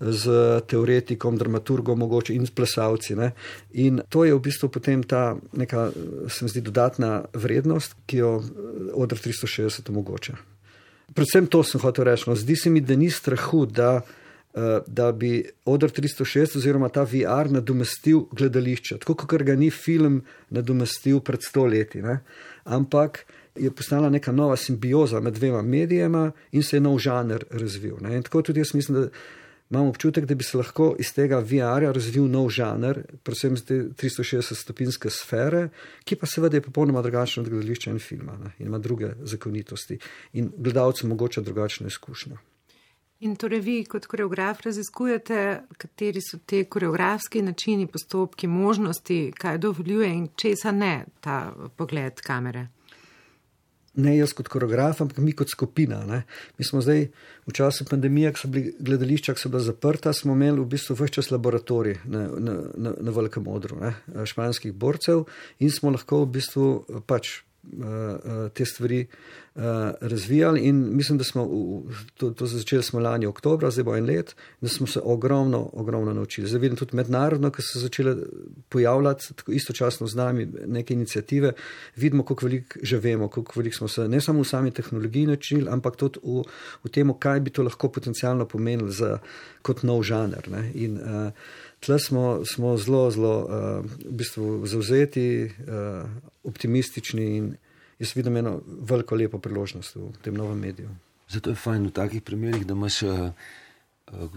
z 0.00 0.24
teoretikom, 0.66 1.38
dramaturgom, 1.38 1.98
mogoče 1.98 2.34
in 2.34 2.46
s 2.46 2.54
plesalci. 2.54 3.16
Ne. 3.18 3.32
In 3.72 4.02
to 4.08 4.24
je 4.24 4.34
v 4.34 4.44
bistvu 4.44 4.70
potem 4.72 5.02
ta 5.02 5.36
neka, 5.52 5.90
se 6.28 6.44
mi 6.44 6.52
zdi, 6.52 6.62
dodatna 6.64 7.24
vrednost, 7.34 7.96
ki 8.06 8.22
jo 8.22 8.36
odr 8.94 9.18
360 9.18 9.90
omogoča. 9.90 10.38
Predvsem 11.14 11.48
to 11.48 11.62
sem 11.64 11.80
hotel 11.80 12.10
reči. 12.10 12.28
No, 12.28 12.36
zdi 12.36 12.56
se 12.56 12.70
mi, 12.70 12.80
da 12.84 12.96
ni 12.96 13.08
strahu, 13.10 13.64
da, 13.66 14.02
da 14.86 15.12
bi 15.12 15.40
odr 15.64 15.90
306 15.90 16.58
oziroma 16.60 16.90
ta 16.92 17.06
VR 17.08 17.50
nadomestil 17.50 18.26
gledališče, 18.36 18.98
tako 19.04 19.16
kot 19.24 19.44
ga 19.46 19.56
ni 19.56 19.70
film 19.70 20.22
nadomestil 20.50 21.22
pred 21.24 21.44
stoletji. 21.44 22.04
Ampak 22.68 23.24
je 23.58 23.70
postala 23.70 24.10
neka 24.10 24.32
nova 24.32 24.56
simbioza 24.56 25.20
med 25.20 25.34
dvema 25.34 25.62
medijema 25.62 26.32
in 26.52 26.62
se 26.62 26.76
je 26.76 26.80
nov 26.80 26.98
žanr 26.98 27.44
razvil. 27.50 27.96
Ne? 28.00 28.16
In 28.16 28.22
tako 28.22 28.42
tudi 28.42 28.60
jaz 28.60 28.74
mislim, 28.74 29.00
da 29.00 29.08
imam 29.70 29.88
občutek, 29.88 30.24
da 30.24 30.34
bi 30.34 30.44
se 30.44 30.56
lahko 30.56 30.94
iz 30.98 31.12
tega 31.14 31.38
VR-ja 31.38 31.92
razvil 31.92 32.28
nov 32.30 32.48
žanr, 32.50 33.02
predvsem 33.22 33.54
iz 33.54 33.64
te 33.64 33.80
360-stopinske 34.02 35.10
sfere, 35.12 35.68
ki 36.04 36.16
pa 36.16 36.26
seveda 36.26 36.56
je 36.56 36.64
popolnoma 36.64 37.02
drugačen 37.02 37.44
od 37.44 37.50
gledališča 37.50 37.90
in 37.90 37.98
filma 37.98 38.38
ne? 38.44 38.54
in 38.58 38.66
ima 38.66 38.78
druge 38.78 39.12
zakonitosti 39.22 39.98
in 40.32 40.52
gledalcem 40.56 41.10
omogoča 41.10 41.40
drugačno 41.40 41.86
izkušnjo. 41.86 42.38
In 43.20 43.34
torej 43.36 43.60
vi 43.60 43.84
kot 43.84 44.06
koreograf 44.06 44.60
raziskujete, 44.62 45.62
kateri 45.76 46.20
so 46.22 46.38
te 46.46 46.62
koreografski 46.64 47.42
načini, 47.42 47.86
postopki, 47.86 48.46
možnosti, 48.46 49.32
kaj 49.38 49.58
dovoljuje 49.58 50.08
in 50.14 50.28
česa 50.36 50.70
ne 50.72 51.04
ta 51.20 51.52
pogled 51.76 52.20
kamere 52.20 52.68
ne 53.98 54.14
jaz 54.16 54.32
kot 54.36 54.48
koreograf, 54.50 55.00
ampak 55.02 55.18
mi 55.22 55.34
kot 55.36 55.50
skupina. 55.50 56.00
Ne. 56.06 56.22
Mi 56.58 56.66
smo 56.66 56.80
zdaj 56.84 57.08
v 57.46 57.54
času 57.54 57.86
pandemije, 57.88 58.32
ko 58.34 58.44
so 58.44 58.50
bili 58.52 58.72
gledališča, 58.78 59.34
ki 59.34 59.42
so 59.42 59.50
bila 59.52 59.64
zaprta, 59.64 60.12
smo 60.14 60.36
imeli 60.38 60.62
v 60.62 60.68
bistvu 60.76 60.96
vse 60.98 61.18
čas 61.18 61.32
laboratorij 61.34 61.98
na, 62.04 62.28
na, 62.38 62.56
na, 62.76 62.94
na 62.94 63.14
velikem 63.14 63.48
odru 63.50 63.80
ne, 63.80 63.94
španskih 64.24 64.72
borcev 64.72 65.26
in 65.58 65.74
smo 65.74 65.92
lahko 65.94 66.22
v 66.24 66.32
bistvu 66.38 66.68
pač 67.06 67.40
te 68.54 68.64
stvari 68.64 69.06
uh, 69.54 69.62
razvijali. 70.00 70.60
In 70.60 70.96
mislim, 70.96 71.18
da 71.18 71.24
smo 71.24 71.50
to, 72.14 72.30
to 72.30 72.46
začeli 72.46 72.82
smo 72.82 73.00
lani 73.00 73.26
oktober, 73.26 73.70
zdaj 73.70 73.84
bo 73.84 73.96
en 73.96 74.04
let, 74.04 74.36
da 74.60 74.68
smo 74.68 74.86
se 74.86 75.00
ogromno, 75.04 75.70
ogromno 75.72 76.14
naučili. 76.14 76.48
Zdaj 76.48 76.60
vidim 76.60 76.76
tudi 76.76 76.96
mednarodno, 76.96 77.50
ker 77.50 77.64
so 77.64 77.78
začele 77.78 78.16
pojavljati 78.68 79.34
tako 79.34 79.52
istočasno 79.52 80.06
z 80.06 80.16
nami 80.16 80.48
neke 80.66 80.94
inicijative, 80.94 81.52
vidimo, 81.96 82.22
koliko 82.22 82.46
veliko 82.46 82.78
že 82.82 82.98
vemo, 82.98 83.28
koliko 83.28 83.52
veliko 83.56 83.76
smo 83.76 83.88
se 83.88 84.08
ne 84.08 84.20
samo 84.20 84.40
v 84.40 84.48
sami 84.48 84.70
tehnologiji 84.70 85.26
naučili, 85.26 85.68
ampak 85.70 85.96
tudi 85.96 86.20
v, 86.22 86.42
v 86.84 86.90
tem, 86.90 87.14
kaj 87.18 87.40
bi 87.40 87.50
to 87.50 87.62
lahko 87.62 87.88
potencialno 87.88 88.46
pomenilo 88.46 88.90
za, 88.90 89.18
kot 89.62 89.82
nov 89.82 90.02
žanr. 90.02 90.48
Ne. 90.48 90.70
In, 90.74 91.00
uh, 91.02 91.32
Tle 91.80 91.98
smo, 91.98 92.40
smo 92.44 92.76
zelo, 92.76 93.10
zelo 93.10 93.34
uh, 93.46 93.84
v 93.86 94.14
bistvu 94.18 94.66
zauzeti, 94.66 95.46
uh, 95.46 96.10
optimistični 96.44 97.26
in 97.36 97.54
jaz 97.98 98.14
vidim 98.16 98.36
eno 98.36 98.60
veliko 98.66 99.16
lepo 99.16 99.38
priložnost 99.38 99.96
v 99.96 100.12
tem 100.22 100.34
novem 100.34 100.58
mediju. 100.58 100.90
Zato 101.28 101.50
je 101.50 101.60
fajn 101.60 101.90
v 101.90 101.92
takih 101.92 102.22
primerih, 102.22 102.64
da 102.66 102.72
imaš 102.72 103.02
uh, 103.02 103.30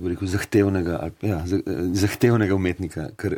rekel, 0.03 0.27
zahtevnega, 0.27 0.97
ja, 1.21 1.39
zahtevnega 1.93 2.55
umetnika. 2.55 3.09
Ker 3.15 3.37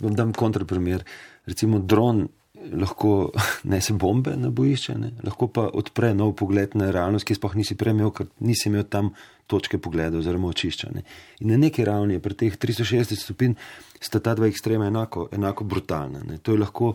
vam 0.00 0.14
dam 0.16 0.32
kontraprimer. 0.36 1.04
Recimo 1.46 1.78
dron 1.78 2.26
lahko 2.72 3.32
nese 3.72 3.94
bombe 3.98 4.36
na 4.36 4.50
bojišče, 4.50 4.94
ne? 4.98 5.12
lahko 5.24 5.48
pa 5.48 5.66
odpre 5.66 6.12
nov 6.14 6.34
pogled 6.38 6.76
na 6.78 6.90
realnost, 6.94 7.26
ki 7.26 7.36
sploh 7.38 7.56
nisi 7.58 7.76
prej 7.78 7.96
imel, 7.96 8.12
ker 8.14 8.28
nisi 8.44 8.68
imel 8.70 8.84
tam 8.90 9.12
točke 9.50 9.80
pogleda 9.82 10.20
oziroma 10.20 10.48
očišča. 10.52 10.92
Ne? 10.94 11.02
In 11.42 11.52
na 11.52 11.58
neki 11.60 11.84
ravni, 11.84 12.20
pri 12.22 12.38
teh 12.38 12.56
360 12.56 13.18
stopinj, 13.18 13.56
sta 14.00 14.20
ta 14.22 14.36
dva 14.38 14.48
ekstrema 14.50 14.86
enako, 14.88 15.26
enako 15.34 15.66
brutalna. 15.68 16.22
Ne? 16.28 16.38
To 16.38 16.54
je 16.54 16.62
lahko 16.62 16.94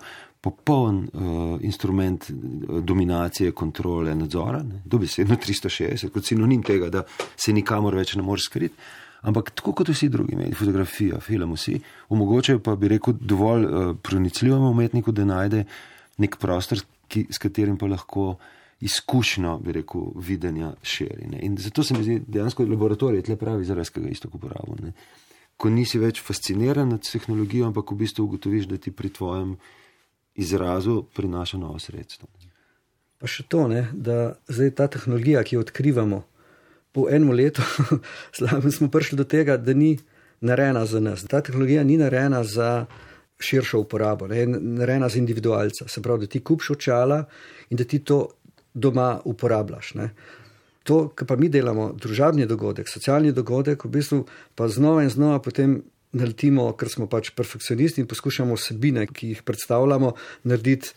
popoln 0.51 1.03
uh, 1.07 1.57
instrument 1.61 2.29
uh, 2.29 2.79
dominacije, 2.83 3.51
kontrole, 3.51 4.15
nadzora, 4.15 4.61
dobesedno 4.85 5.35
360, 5.35 6.09
kot 6.13 6.25
sinonim 6.25 6.63
tega, 6.63 6.89
da 6.89 7.03
se 7.35 7.53
nikamor 7.53 7.95
več 7.95 8.15
ne 8.15 8.25
moreš 8.25 8.49
skriti. 8.51 8.75
Ampak 9.27 9.49
tako 9.57 9.73
kot 9.79 9.89
vsi 9.89 10.09
drugi 10.13 10.35
mediji, 10.37 10.55
fotografija, 10.55 11.19
film, 11.19 11.55
vsi, 11.57 11.79
omogočajo 12.13 12.61
pa 12.63 12.75
bi 12.75 12.91
rekel 12.93 13.17
dovolj 13.19 13.65
uh, 13.65 13.95
pronicljivemu 14.03 14.69
umetniku, 14.71 15.11
da 15.11 15.25
najde 15.25 15.65
nek 16.21 16.37
prostor, 16.39 16.83
ki, 17.07 17.25
s 17.31 17.41
katerim 17.41 17.77
pa 17.77 17.89
lahko 17.89 18.35
izkušnjo, 18.81 19.57
bi 19.65 19.73
rekel, 19.79 20.11
videnja 20.15 20.73
širi. 20.83 21.27
Ne. 21.31 21.39
In 21.41 21.57
zato 21.57 21.83
se 21.83 21.97
mi 21.97 22.03
zdi, 22.03 22.19
dejansko 22.27 22.65
laboratorij 22.65 23.25
tle 23.25 23.35
pravi, 23.35 23.65
zaradi 23.65 23.93
tega 23.93 24.09
isto 24.09 24.29
uporabo. 24.33 24.77
Ko 25.57 25.69
nisi 25.73 25.97
več 25.97 26.21
fasciniran 26.21 26.89
nad 26.93 27.01
tehnologijo, 27.01 27.65
ampak 27.67 27.91
v 27.91 28.03
bistvu 28.03 28.27
ugotoviš, 28.27 28.67
da 28.69 28.77
ti 28.77 28.93
pri 28.93 29.09
tvojem 29.09 29.55
izrazu 30.37 31.03
prinaša 31.15 31.57
novo 31.57 31.79
sredstvo. 31.79 32.27
Pa 33.17 33.27
še 33.27 33.47
to, 33.49 33.65
ne, 33.67 33.87
da 33.93 34.37
zdaj 34.47 34.71
ta 34.77 34.87
tehnologija, 34.93 35.41
ki 35.43 35.57
jo 35.57 35.63
odkrivamo, 35.65 36.21
po 36.93 37.07
enem 37.09 37.33
letu 37.33 37.65
smo 38.77 38.89
prišli 38.93 39.17
do 39.17 39.25
tega, 39.25 39.57
da 39.57 39.73
ni 39.73 39.97
narejena 40.41 40.85
za 40.85 41.01
nas. 41.01 41.25
Ta 41.25 41.41
tehnologija 41.41 41.83
ni 41.83 41.97
narejena 41.97 42.43
za 42.43 42.85
širšo 43.39 43.81
uporabo, 43.81 44.27
ne, 44.29 44.45
narejena 44.47 45.09
za 45.09 45.17
individualca. 45.17 45.87
Se 45.89 46.01
pravi, 46.01 46.25
da 46.25 46.31
ti 46.31 46.43
kupiš 46.43 46.69
očala 46.77 47.23
in 47.69 47.77
da 47.77 47.83
ti 47.83 47.99
to 47.99 48.27
doma 48.73 49.19
uporabljaš. 49.25 49.93
Ne. 49.97 50.09
To, 50.83 51.07
kar 51.09 51.27
pa 51.27 51.35
mi 51.35 51.49
delamo, 51.49 51.91
družabni 51.97 52.45
dogodek, 52.45 52.89
socialni 52.89 53.33
dogodek, 53.33 53.85
v 53.85 53.97
bistvu 53.97 54.23
pa 54.55 54.69
znova 54.69 55.03
in 55.03 55.09
znova 55.09 55.41
potem 55.41 55.81
naletimo, 56.11 56.69
ker 56.77 56.89
smo 56.89 57.07
pač 57.11 57.31
perfekcionisti 57.35 58.01
in 58.01 58.07
poskušamo 58.07 58.55
vsebine, 58.55 59.07
ki 59.07 59.33
jih 59.33 59.43
predstavljamo, 59.43 60.13
narediti 60.47 60.93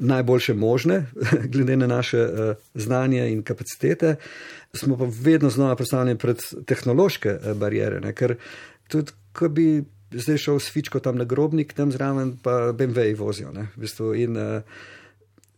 najboljše 0.00 0.54
možne, 0.54 1.06
glede 1.52 1.76
na 1.76 1.86
naše 1.86 2.20
uh, 2.24 2.54
znanje 2.74 3.26
in 3.32 3.42
kapacitete, 3.42 4.16
smo 4.74 4.96
pa 4.96 5.08
vedno 5.22 5.50
znova 5.50 5.76
postavljeni 5.76 6.18
pred 6.18 6.40
tehnološke 6.66 7.34
uh, 7.34 7.56
barijere. 7.56 8.00
Ne? 8.00 8.14
Ker 8.14 8.36
tudi, 8.88 9.12
ko 9.32 9.48
bi 9.48 9.84
zdaj 10.10 10.38
šel 10.38 10.58
s 10.58 10.72
fičko 10.72 11.00
tam 11.00 11.18
na 11.20 11.24
grobnik, 11.24 11.72
tam 11.72 11.92
zraven 11.92 12.36
pa 12.42 12.72
BMW 12.72 13.14
vozijo. 13.18 13.52
V 13.52 13.84
bistvu, 13.84 14.14
in, 14.14 14.36
uh, 14.36 14.62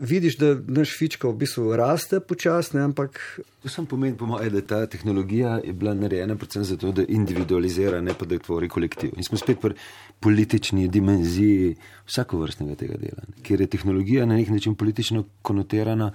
vidiš, 0.02 0.36
da 0.36 0.54
naš 0.66 0.96
fičko 0.98 1.30
v 1.30 1.38
bistvu 1.44 1.76
raste 1.76 2.20
počasne, 2.20 2.82
ampak. 2.82 3.20
To 3.62 3.70
sem 3.70 3.86
pomenil, 3.86 4.16
po 4.18 4.26
mojem, 4.26 4.52
da 4.56 4.62
ta 4.66 4.80
tehnologija 4.86 5.60
je 5.64 5.72
bila 5.72 5.94
narejena 5.94 6.36
predvsem 6.36 6.64
zato, 6.64 6.92
da 6.92 7.04
individualizira, 7.08 8.00
ne 8.00 8.14
pa 8.18 8.26
da 8.26 8.38
tvori 8.38 8.68
kolektiv. 8.68 9.14
In 9.16 9.24
smo 9.24 9.38
spet 9.38 9.60
pri 9.62 9.78
politični 10.20 10.88
dimenziji 10.88 11.76
vsakovrstnega 12.06 12.76
tega 12.78 12.98
dela, 12.98 13.26
ker 13.46 13.60
je 13.60 13.70
tehnologija 13.70 14.26
na 14.26 14.36
nek 14.36 14.50
način 14.50 14.74
politično 14.74 15.24
konotirana 15.42 16.12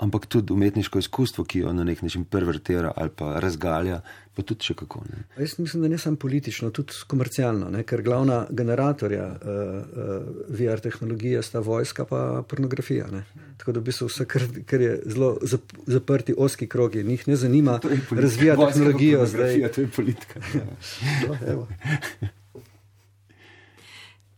ampak 0.00 0.26
tudi 0.26 0.52
umetniško 0.52 0.98
izkustvo, 0.98 1.44
ki 1.44 1.58
jo 1.58 1.72
na 1.72 1.84
nek 1.84 2.02
način 2.02 2.24
pervertira 2.24 2.92
ali 2.96 3.10
pa 3.16 3.34
razgalja, 3.40 4.00
pa 4.34 4.42
tudi 4.42 4.64
še 4.64 4.74
kako. 4.74 5.02
Ne. 5.10 5.24
Jaz 5.42 5.58
mislim, 5.58 5.82
da 5.84 5.90
ne 5.92 5.98
samo 5.98 6.16
politično, 6.16 6.70
tudi 6.72 6.96
komercialno, 7.06 7.68
ne? 7.70 7.82
ker 7.84 8.02
glavna 8.02 8.46
generatorja 8.50 9.26
uh, 9.26 9.36
uh, 9.36 10.30
VR 10.48 10.80
tehnologije 10.80 11.42
sta 11.44 11.60
vojska 11.60 12.06
in 12.08 12.44
pornografija. 12.48 13.10
Ne? 13.12 13.24
Tako 13.60 13.76
da 13.76 13.82
v 13.82 13.90
bistvu 13.90 14.08
vse, 14.08 14.24
kar, 14.24 14.46
kar 14.66 14.80
je 14.80 14.94
zelo 15.04 15.34
zap, 15.42 15.76
zaprti, 15.86 16.34
oski 16.38 16.68
krogi, 16.68 17.04
njih 17.04 17.28
ne 17.28 17.36
zanima 17.36 17.80
razvijati 18.10 18.72
tehnologijo. 18.72 19.26
Zdaj, 19.26 19.68
to 19.74 19.84
je 19.84 19.88
politika. 19.96 20.40
no, 21.28 21.66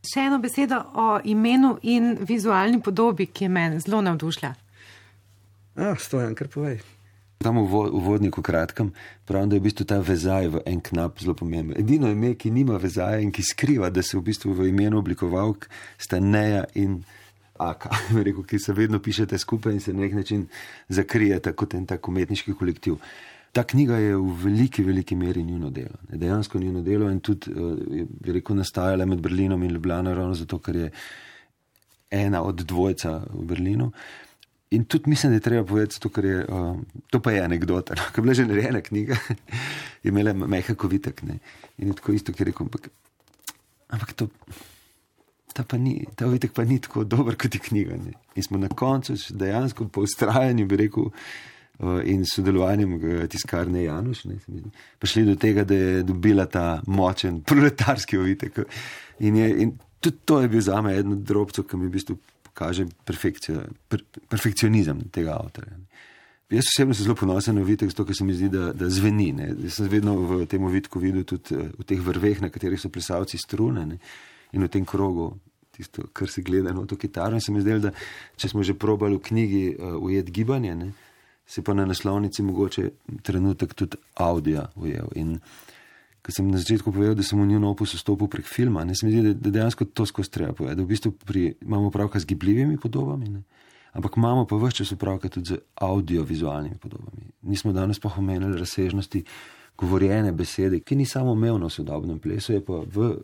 Še 0.02 0.24
eno 0.26 0.40
besedo 0.42 0.80
o 0.98 1.20
imenu 1.30 1.76
in 1.86 2.16
vizualni 2.26 2.80
podobi, 2.82 3.28
ki 3.30 3.44
je 3.44 3.48
meni 3.48 3.78
zelo 3.80 4.00
navdušila. 4.02 4.50
Ah, 5.76 5.96
stojan, 5.98 6.34
kar 6.34 6.48
povej. 6.52 6.82
Tam 7.42 7.58
v 7.58 7.88
vodniku 7.90 8.42
kratkem 8.42 8.92
pravim, 9.26 9.48
da 9.48 9.56
je 9.56 9.60
v 9.60 9.66
bistvu 9.66 9.84
ta 9.88 9.98
vezaj 9.98 10.48
v 10.48 10.62
en 10.66 10.80
knap 10.80 11.18
zelo 11.18 11.34
pomemben. 11.34 11.74
Edino 11.80 12.10
ime, 12.10 12.34
ki 12.38 12.52
nima 12.54 12.76
vezaja 12.78 13.18
in 13.18 13.32
ki 13.34 13.42
skriva, 13.42 13.90
da 13.90 14.02
se 14.02 14.16
v 14.16 14.22
bistvu 14.22 14.54
v 14.54 14.68
imenu 14.70 15.00
oblikoval, 15.00 15.56
sta 15.98 16.20
Neja 16.20 16.64
in 16.78 17.00
Aka, 17.58 17.90
rekel, 18.26 18.44
ki 18.44 18.58
se 18.58 18.72
vedno 18.76 19.00
pišete 19.02 19.38
skupaj 19.38 19.72
in 19.72 19.80
se 19.80 19.92
na 19.92 20.04
nek 20.04 20.14
način 20.14 20.46
zakrijete 20.88 21.52
kot 21.52 21.74
en 21.74 21.86
tak 21.86 22.08
umetniški 22.08 22.54
kolektiv. 22.54 23.00
Ta 23.52 23.64
knjiga 23.68 23.98
je 24.00 24.16
v 24.16 24.36
veliki, 24.44 24.82
veliki 24.82 25.16
meri 25.16 25.42
njuno 25.42 25.70
delo. 25.70 25.98
Dejansko 26.08 26.58
njuno 26.58 26.82
delo 26.82 27.10
in 27.10 27.20
tudi, 27.20 27.50
eh, 27.50 28.06
bi 28.20 28.32
rekel, 28.32 28.56
nastajala 28.56 29.06
med 29.06 29.20
Berlinom 29.20 29.62
in 29.62 29.70
Ljubljano, 29.70 30.14
ravno 30.14 30.34
zato, 30.34 30.58
ker 30.58 30.76
je 30.76 30.90
ena 32.10 32.42
od 32.42 32.64
dvojca 32.64 33.22
v 33.32 33.44
Berlinu. 33.44 33.92
In 34.72 34.84
tudi 34.84 35.10
mislim, 35.10 35.32
da 35.32 35.36
je 35.36 35.40
treba 35.40 35.64
povedati, 35.68 36.00
to, 36.00 36.20
je, 36.20 36.46
uh, 36.48 36.76
to 37.10 37.20
pa 37.20 37.32
je 37.32 37.44
anekdota. 37.44 37.94
No? 37.94 38.02
Ko 38.14 38.20
je 38.20 38.22
bila 38.22 38.34
že 38.34 38.46
narejena 38.48 38.80
knjiga, 38.80 39.16
je 40.02 40.08
imela 40.08 40.32
mehak 40.32 40.76
kovitek. 40.76 41.22
Ne? 41.28 41.38
In 41.78 41.92
tako 41.92 42.12
isto, 42.16 42.32
ki 42.32 42.42
je 42.42 42.48
rekel, 42.48 42.66
ampak, 42.66 42.88
ampak 43.92 44.12
to, 44.16 44.28
ta, 45.52 45.64
ni, 45.76 46.06
ta 46.16 46.26
ovitek 46.26 46.56
pa 46.56 46.64
ni 46.64 46.80
tako 46.80 47.04
dober 47.04 47.36
kot 47.36 47.54
je 47.54 47.60
knjiga. 47.60 48.00
Ne? 48.00 48.16
In 48.34 48.48
smo 48.48 48.58
na 48.58 48.72
koncu 48.72 49.18
dejansko 49.28 49.90
po 49.92 50.06
ustrajanju, 50.08 50.66
bi 50.66 50.80
rekel, 50.86 51.12
uh, 51.12 52.00
in 52.08 52.24
sodelovanjem 52.24 52.96
tiskarne 53.28 53.84
Januš, 53.84 54.24
ne, 54.24 54.40
prišli 54.98 55.28
do 55.28 55.36
tega, 55.36 55.68
da 55.68 55.74
je 55.74 56.02
dobila 56.02 56.48
ta 56.48 56.80
močen 56.86 57.42
proletarski 57.44 58.18
ovitek. 58.18 58.64
In, 59.20 59.36
je, 59.36 59.54
in 59.66 59.78
tudi 60.00 60.24
to 60.24 60.40
je 60.40 60.48
bil 60.48 60.60
za 60.64 60.80
me 60.80 60.96
eden 60.96 61.12
od 61.12 61.26
drobcev, 61.28 61.68
ki 61.68 61.76
mi 61.76 61.84
je 61.84 61.92
v 61.92 61.98
bistvu 62.00 62.22
kaže 62.54 62.86
per, 63.04 64.02
perfekcionizem 64.28 65.08
tega 65.12 65.36
avtorja. 65.40 65.76
Jaz 66.52 66.68
osebno 66.68 66.94
sem 66.94 67.06
zelo 67.06 67.16
ponosen 67.16 67.56
na 67.56 67.62
vitek, 67.64 67.88
zato 67.88 68.04
ker 68.04 68.16
se 68.16 68.24
mi 68.28 68.34
zdi, 68.36 68.50
da, 68.52 68.72
da 68.76 68.90
zveni. 68.92 69.30
Ne. 69.32 69.46
Jaz 69.64 69.78
sem 69.80 69.88
vedno 69.88 70.18
v 70.20 70.42
tem 70.50 70.66
vidku 70.68 71.00
videl 71.00 71.24
tudi 71.24 71.56
eh, 71.56 71.70
v 71.78 71.86
teh 71.88 72.02
vrveh, 72.02 72.42
na 72.44 72.52
katerih 72.52 72.80
so 72.80 72.92
plesalci 72.92 73.40
strune 73.40 73.86
ne. 73.88 73.96
in 74.52 74.60
v 74.60 74.68
tem 74.68 74.84
krogu, 74.84 75.30
tisto, 75.72 76.04
kar 76.12 76.28
se 76.28 76.44
gleda 76.44 76.74
na 76.76 76.84
to 76.84 77.00
kitaro. 77.00 77.40
In 77.40 77.40
se 77.40 77.52
mi 77.52 77.64
zdi, 77.64 77.78
da 77.80 77.94
če 78.36 78.52
smo 78.52 78.62
že 78.62 78.76
probali 78.76 79.16
v 79.16 79.24
knjigi 79.30 79.64
uh, 79.72 79.96
ujet 79.96 80.28
gibanje, 80.28 80.74
ne, 80.76 80.92
se 81.48 81.64
pa 81.64 81.72
na 81.72 81.88
naslovnici 81.88 82.44
mogoče 82.44 82.90
trenutek 83.24 83.72
tudi 83.72 83.96
avdija 84.20 84.68
ujel. 84.76 85.08
In, 85.16 85.38
uh, 85.40 85.71
Ker 86.22 86.34
sem 86.34 86.46
na 86.46 86.58
začetku 86.58 86.92
povedal, 86.94 87.16
da 87.18 87.24
sem 87.26 87.40
v 87.40 87.48
njen 87.50 87.64
opus 87.66 87.96
vstopil 87.98 88.30
prek 88.30 88.46
filma, 88.46 88.84
ne 88.86 88.94
se 88.94 89.06
mi 89.06 89.10
zdi, 89.10 89.22
da, 89.26 89.32
da 89.34 89.50
dejansko 89.58 89.90
to 89.90 90.06
skozi 90.06 90.30
treba 90.30 90.52
povedati. 90.54 90.78
Da 90.78 90.84
v 90.86 90.92
bistvu 90.94 91.10
pri, 91.18 91.48
imamo 91.66 91.90
opravka 91.90 92.20
z 92.22 92.30
gibljivimi 92.30 92.78
podobami, 92.78 93.28
ne? 93.28 93.42
ampak 93.92 94.16
imamo 94.16 94.46
pa 94.46 94.56
vse 94.56 94.76
čas 94.76 94.92
opravka 94.92 95.28
tudi 95.28 95.48
z 95.48 95.58
audiovizualnimi 95.74 96.78
podobami. 96.78 97.26
Nismo 97.42 97.72
danes 97.72 97.98
pa 97.98 98.12
omenili 98.16 98.58
razsežnosti 98.58 99.24
govorjene 99.78 100.32
besede, 100.32 100.80
ki 100.80 100.96
ni 100.96 101.06
samo 101.06 101.32
umevno 101.32 101.66
v 101.66 101.72
sodobnem 101.72 102.18
plesu, 102.18 102.52
je 102.52 102.64
pa 102.64 102.80
v, 102.86 103.14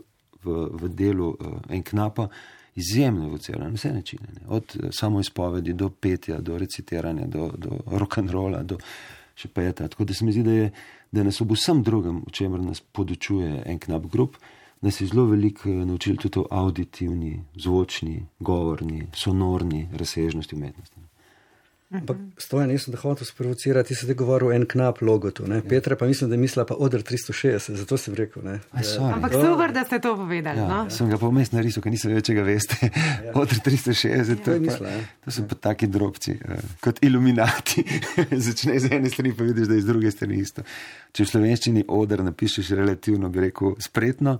v, 0.42 0.56
v 0.72 0.88
delu 0.88 1.28
uh, 1.30 1.60
en 1.68 1.82
knapa 1.82 2.28
izjemno 2.74 3.26
evociran 3.26 3.70
na 3.70 3.74
vse 3.74 3.92
načine. 3.92 4.28
Ne? 4.34 4.40
Od 4.48 4.76
uh, 4.76 4.88
samo 4.90 5.20
izpovedi 5.20 5.72
do 5.72 5.88
petja, 5.90 6.40
do 6.40 6.58
recitiranja, 6.58 7.26
do, 7.26 7.50
do 7.56 7.78
rock'n'rolla, 7.86 8.62
do 8.62 8.78
še 9.38 9.48
peta. 9.54 9.86
Tako 9.88 10.04
da 10.04 10.14
se 10.14 10.26
mi 10.26 10.34
zdi, 10.34 10.42
da 10.42 10.56
je 10.56 10.70
da 11.10 11.22
nas 11.22 11.40
ob 11.40 11.52
vsem 11.52 11.82
drugem, 11.82 12.22
o 12.26 12.30
čemer 12.30 12.60
nas 12.60 12.80
podučuje 12.80 13.62
en 13.66 13.78
knap 13.78 14.06
grup, 14.12 14.36
nas 14.80 15.00
je 15.00 15.06
zelo 15.06 15.26
veliko 15.26 15.68
eh, 15.68 15.84
naučil 15.84 16.16
tudi 16.16 16.38
o 16.38 16.46
auditivni, 16.50 17.44
zvočni, 17.56 18.26
govorni, 18.40 19.06
sonorni 19.14 19.88
razsežnosti 19.92 20.54
umetnosti. 20.54 21.00
Ampak 21.88 22.16
stojen, 22.36 22.68
nisem 22.68 22.92
da 22.92 22.98
hotel 23.00 23.24
sprovocirati, 23.24 23.88
ti 23.88 23.94
si 23.96 24.06
te 24.06 24.12
govoril 24.12 24.50
en 24.52 24.66
knap 24.68 24.98
logotu. 25.00 25.46
Ja. 25.48 25.62
Petra 25.64 25.96
pa 25.96 26.06
mislim, 26.06 26.28
da 26.28 26.36
je 26.36 26.40
mislila 26.42 26.66
pa 26.68 26.74
odr 26.76 27.00
360, 27.00 27.78
zato 27.80 27.96
sem 27.96 28.14
rekel. 28.14 28.44
Ne, 28.44 28.58
Aj, 28.76 28.84
Ampak 29.14 29.32
super, 29.32 29.72
da 29.72 29.86
ste 29.88 29.96
to 30.04 30.12
povedali. 30.16 30.60
Ja, 30.60 30.66
no? 30.68 30.82
ja. 30.84 30.90
Sem 30.92 31.08
ga 31.08 31.16
pa 31.16 31.32
vmes 31.32 31.54
narisal, 31.56 31.80
ker 31.80 31.94
nisem 31.94 32.12
več, 32.12 32.28
če 32.28 32.36
ga 32.36 32.44
veste. 32.44 32.76
Ja. 33.24 33.32
Odr 33.40 33.56
360, 33.64 34.04
ja. 34.04 34.36
to, 34.44 34.58
je 34.58 34.60
misla, 34.66 34.84
pa, 34.84 34.92
ja. 34.98 35.06
to 35.24 35.32
so 35.32 35.46
pa 35.48 35.56
taki 35.70 35.88
drobci, 35.88 36.36
uh, 36.36 36.76
kot 36.84 37.00
iluminati. 37.00 37.86
Začne 38.48 38.76
z 38.84 38.92
ene 38.92 39.08
strani, 39.08 39.32
pa 39.32 39.48
vidiš, 39.48 39.72
da 39.72 39.80
je 39.80 39.86
z 39.86 39.88
druge 39.88 40.12
strani 40.12 40.42
isto. 40.44 40.68
Če 41.16 41.24
v 41.24 41.32
slovenščini 41.32 41.88
odr 41.88 42.20
napišeš 42.28 42.74
relativno, 42.76 43.32
bi 43.32 43.48
rekel, 43.48 43.78
spretno, 43.80 44.36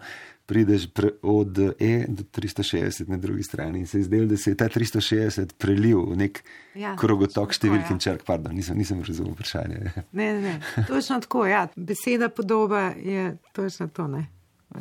prideš 0.48 0.86
pre, 0.94 1.10
od 1.22 1.58
E 1.78 2.04
do 2.08 2.22
360 2.22 3.08
na 3.08 3.16
drugi 3.16 3.42
strani 3.42 3.78
in 3.78 3.86
se 3.86 3.98
je 3.98 4.04
zdelo, 4.04 4.26
da 4.26 4.36
se 4.36 4.50
je 4.50 4.56
ta 4.56 4.68
360 4.68 5.52
prelil 5.58 6.00
v 6.08 6.16
nek 6.16 6.40
ja, 6.74 6.94
krogotok 6.96 7.52
številk 7.52 7.90
in 7.92 8.00
ja. 8.00 8.04
črk. 8.06 8.24
Pardon, 8.24 8.56
nisem, 8.56 8.78
nisem 8.80 9.02
razumel 9.04 9.36
vprašanje. 9.36 9.92
Ne, 10.18 10.32
ne, 10.32 10.40
ne. 10.40 10.84
Točno 10.88 11.20
tako, 11.20 11.44
ja. 11.46 11.66
Beseda 11.76 12.30
podoba 12.32 12.94
je 12.96 13.36
točno 13.52 13.90
to, 13.92 14.08
ne. 14.08 14.24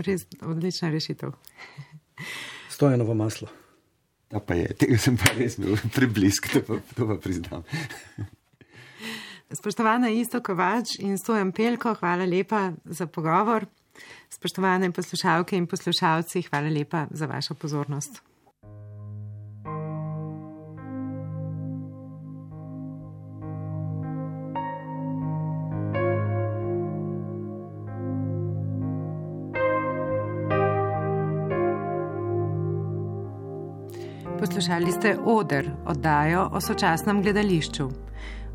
Res 0.07 0.23
odlična 0.41 0.89
rešitev. 0.93 1.35
Stojeno 2.77 3.03
v 3.03 3.19
maslo. 3.19 3.51
Ta 4.31 4.39
pa 4.39 4.55
je, 4.55 4.71
tega 4.79 4.97
sem 4.99 5.19
pa 5.19 5.35
res 5.35 5.59
bil 5.59 5.75
preblisk, 5.95 6.47
to 6.53 6.63
pa, 6.63 6.79
to 6.95 7.07
pa 7.11 7.19
priznam. 7.19 7.67
Spoštovana 9.51 10.09
Isto 10.15 10.39
Kovač 10.43 10.97
in 10.99 11.19
Stojan 11.19 11.51
Pelko, 11.55 11.93
hvala 11.99 12.27
lepa 12.27 12.71
za 12.83 13.07
pogovor. 13.07 13.67
Spoštovane 14.29 14.91
poslušalke 14.91 15.57
in 15.57 15.67
poslušalci, 15.67 16.41
hvala 16.49 16.69
lepa 16.69 17.07
za 17.11 17.25
vašo 17.25 17.53
pozornost. 17.53 18.21
Poslušali 34.39 34.91
ste 34.91 35.17
Oder, 35.25 35.71
oddajo 35.85 36.49
o 36.53 36.61
sočasnem 36.61 37.21
gledališču. 37.21 37.89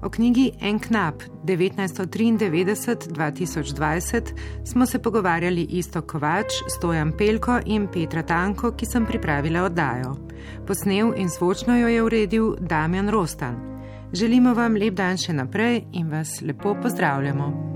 O 0.02 0.10
knjigi 0.10 0.52
En 0.60 0.78
knap 0.78 1.22
1993-2020 1.44 4.20
smo 4.64 4.86
se 4.86 4.98
pogovarjali 4.98 5.66
isto 5.70 6.02
Kovač, 6.02 6.46
Stojan 6.68 7.12
Pelko 7.18 7.60
in 7.66 7.88
Petra 7.92 8.22
Tanko, 8.22 8.72
ki 8.76 8.86
sem 8.86 9.06
pripravila 9.06 9.62
oddajo. 9.62 10.16
Posnel 10.66 11.12
in 11.16 11.28
zvočno 11.28 11.78
jo 11.78 11.88
je 11.88 12.02
uredil 12.02 12.56
Damjan 12.60 13.08
Rostan. 13.08 13.56
Želimo 14.12 14.54
vam 14.54 14.76
lep 14.76 14.94
dan 14.94 15.16
še 15.16 15.32
naprej 15.32 15.84
in 15.92 16.10
vas 16.10 16.40
lepo 16.40 16.74
pozdravljamo. 16.82 17.71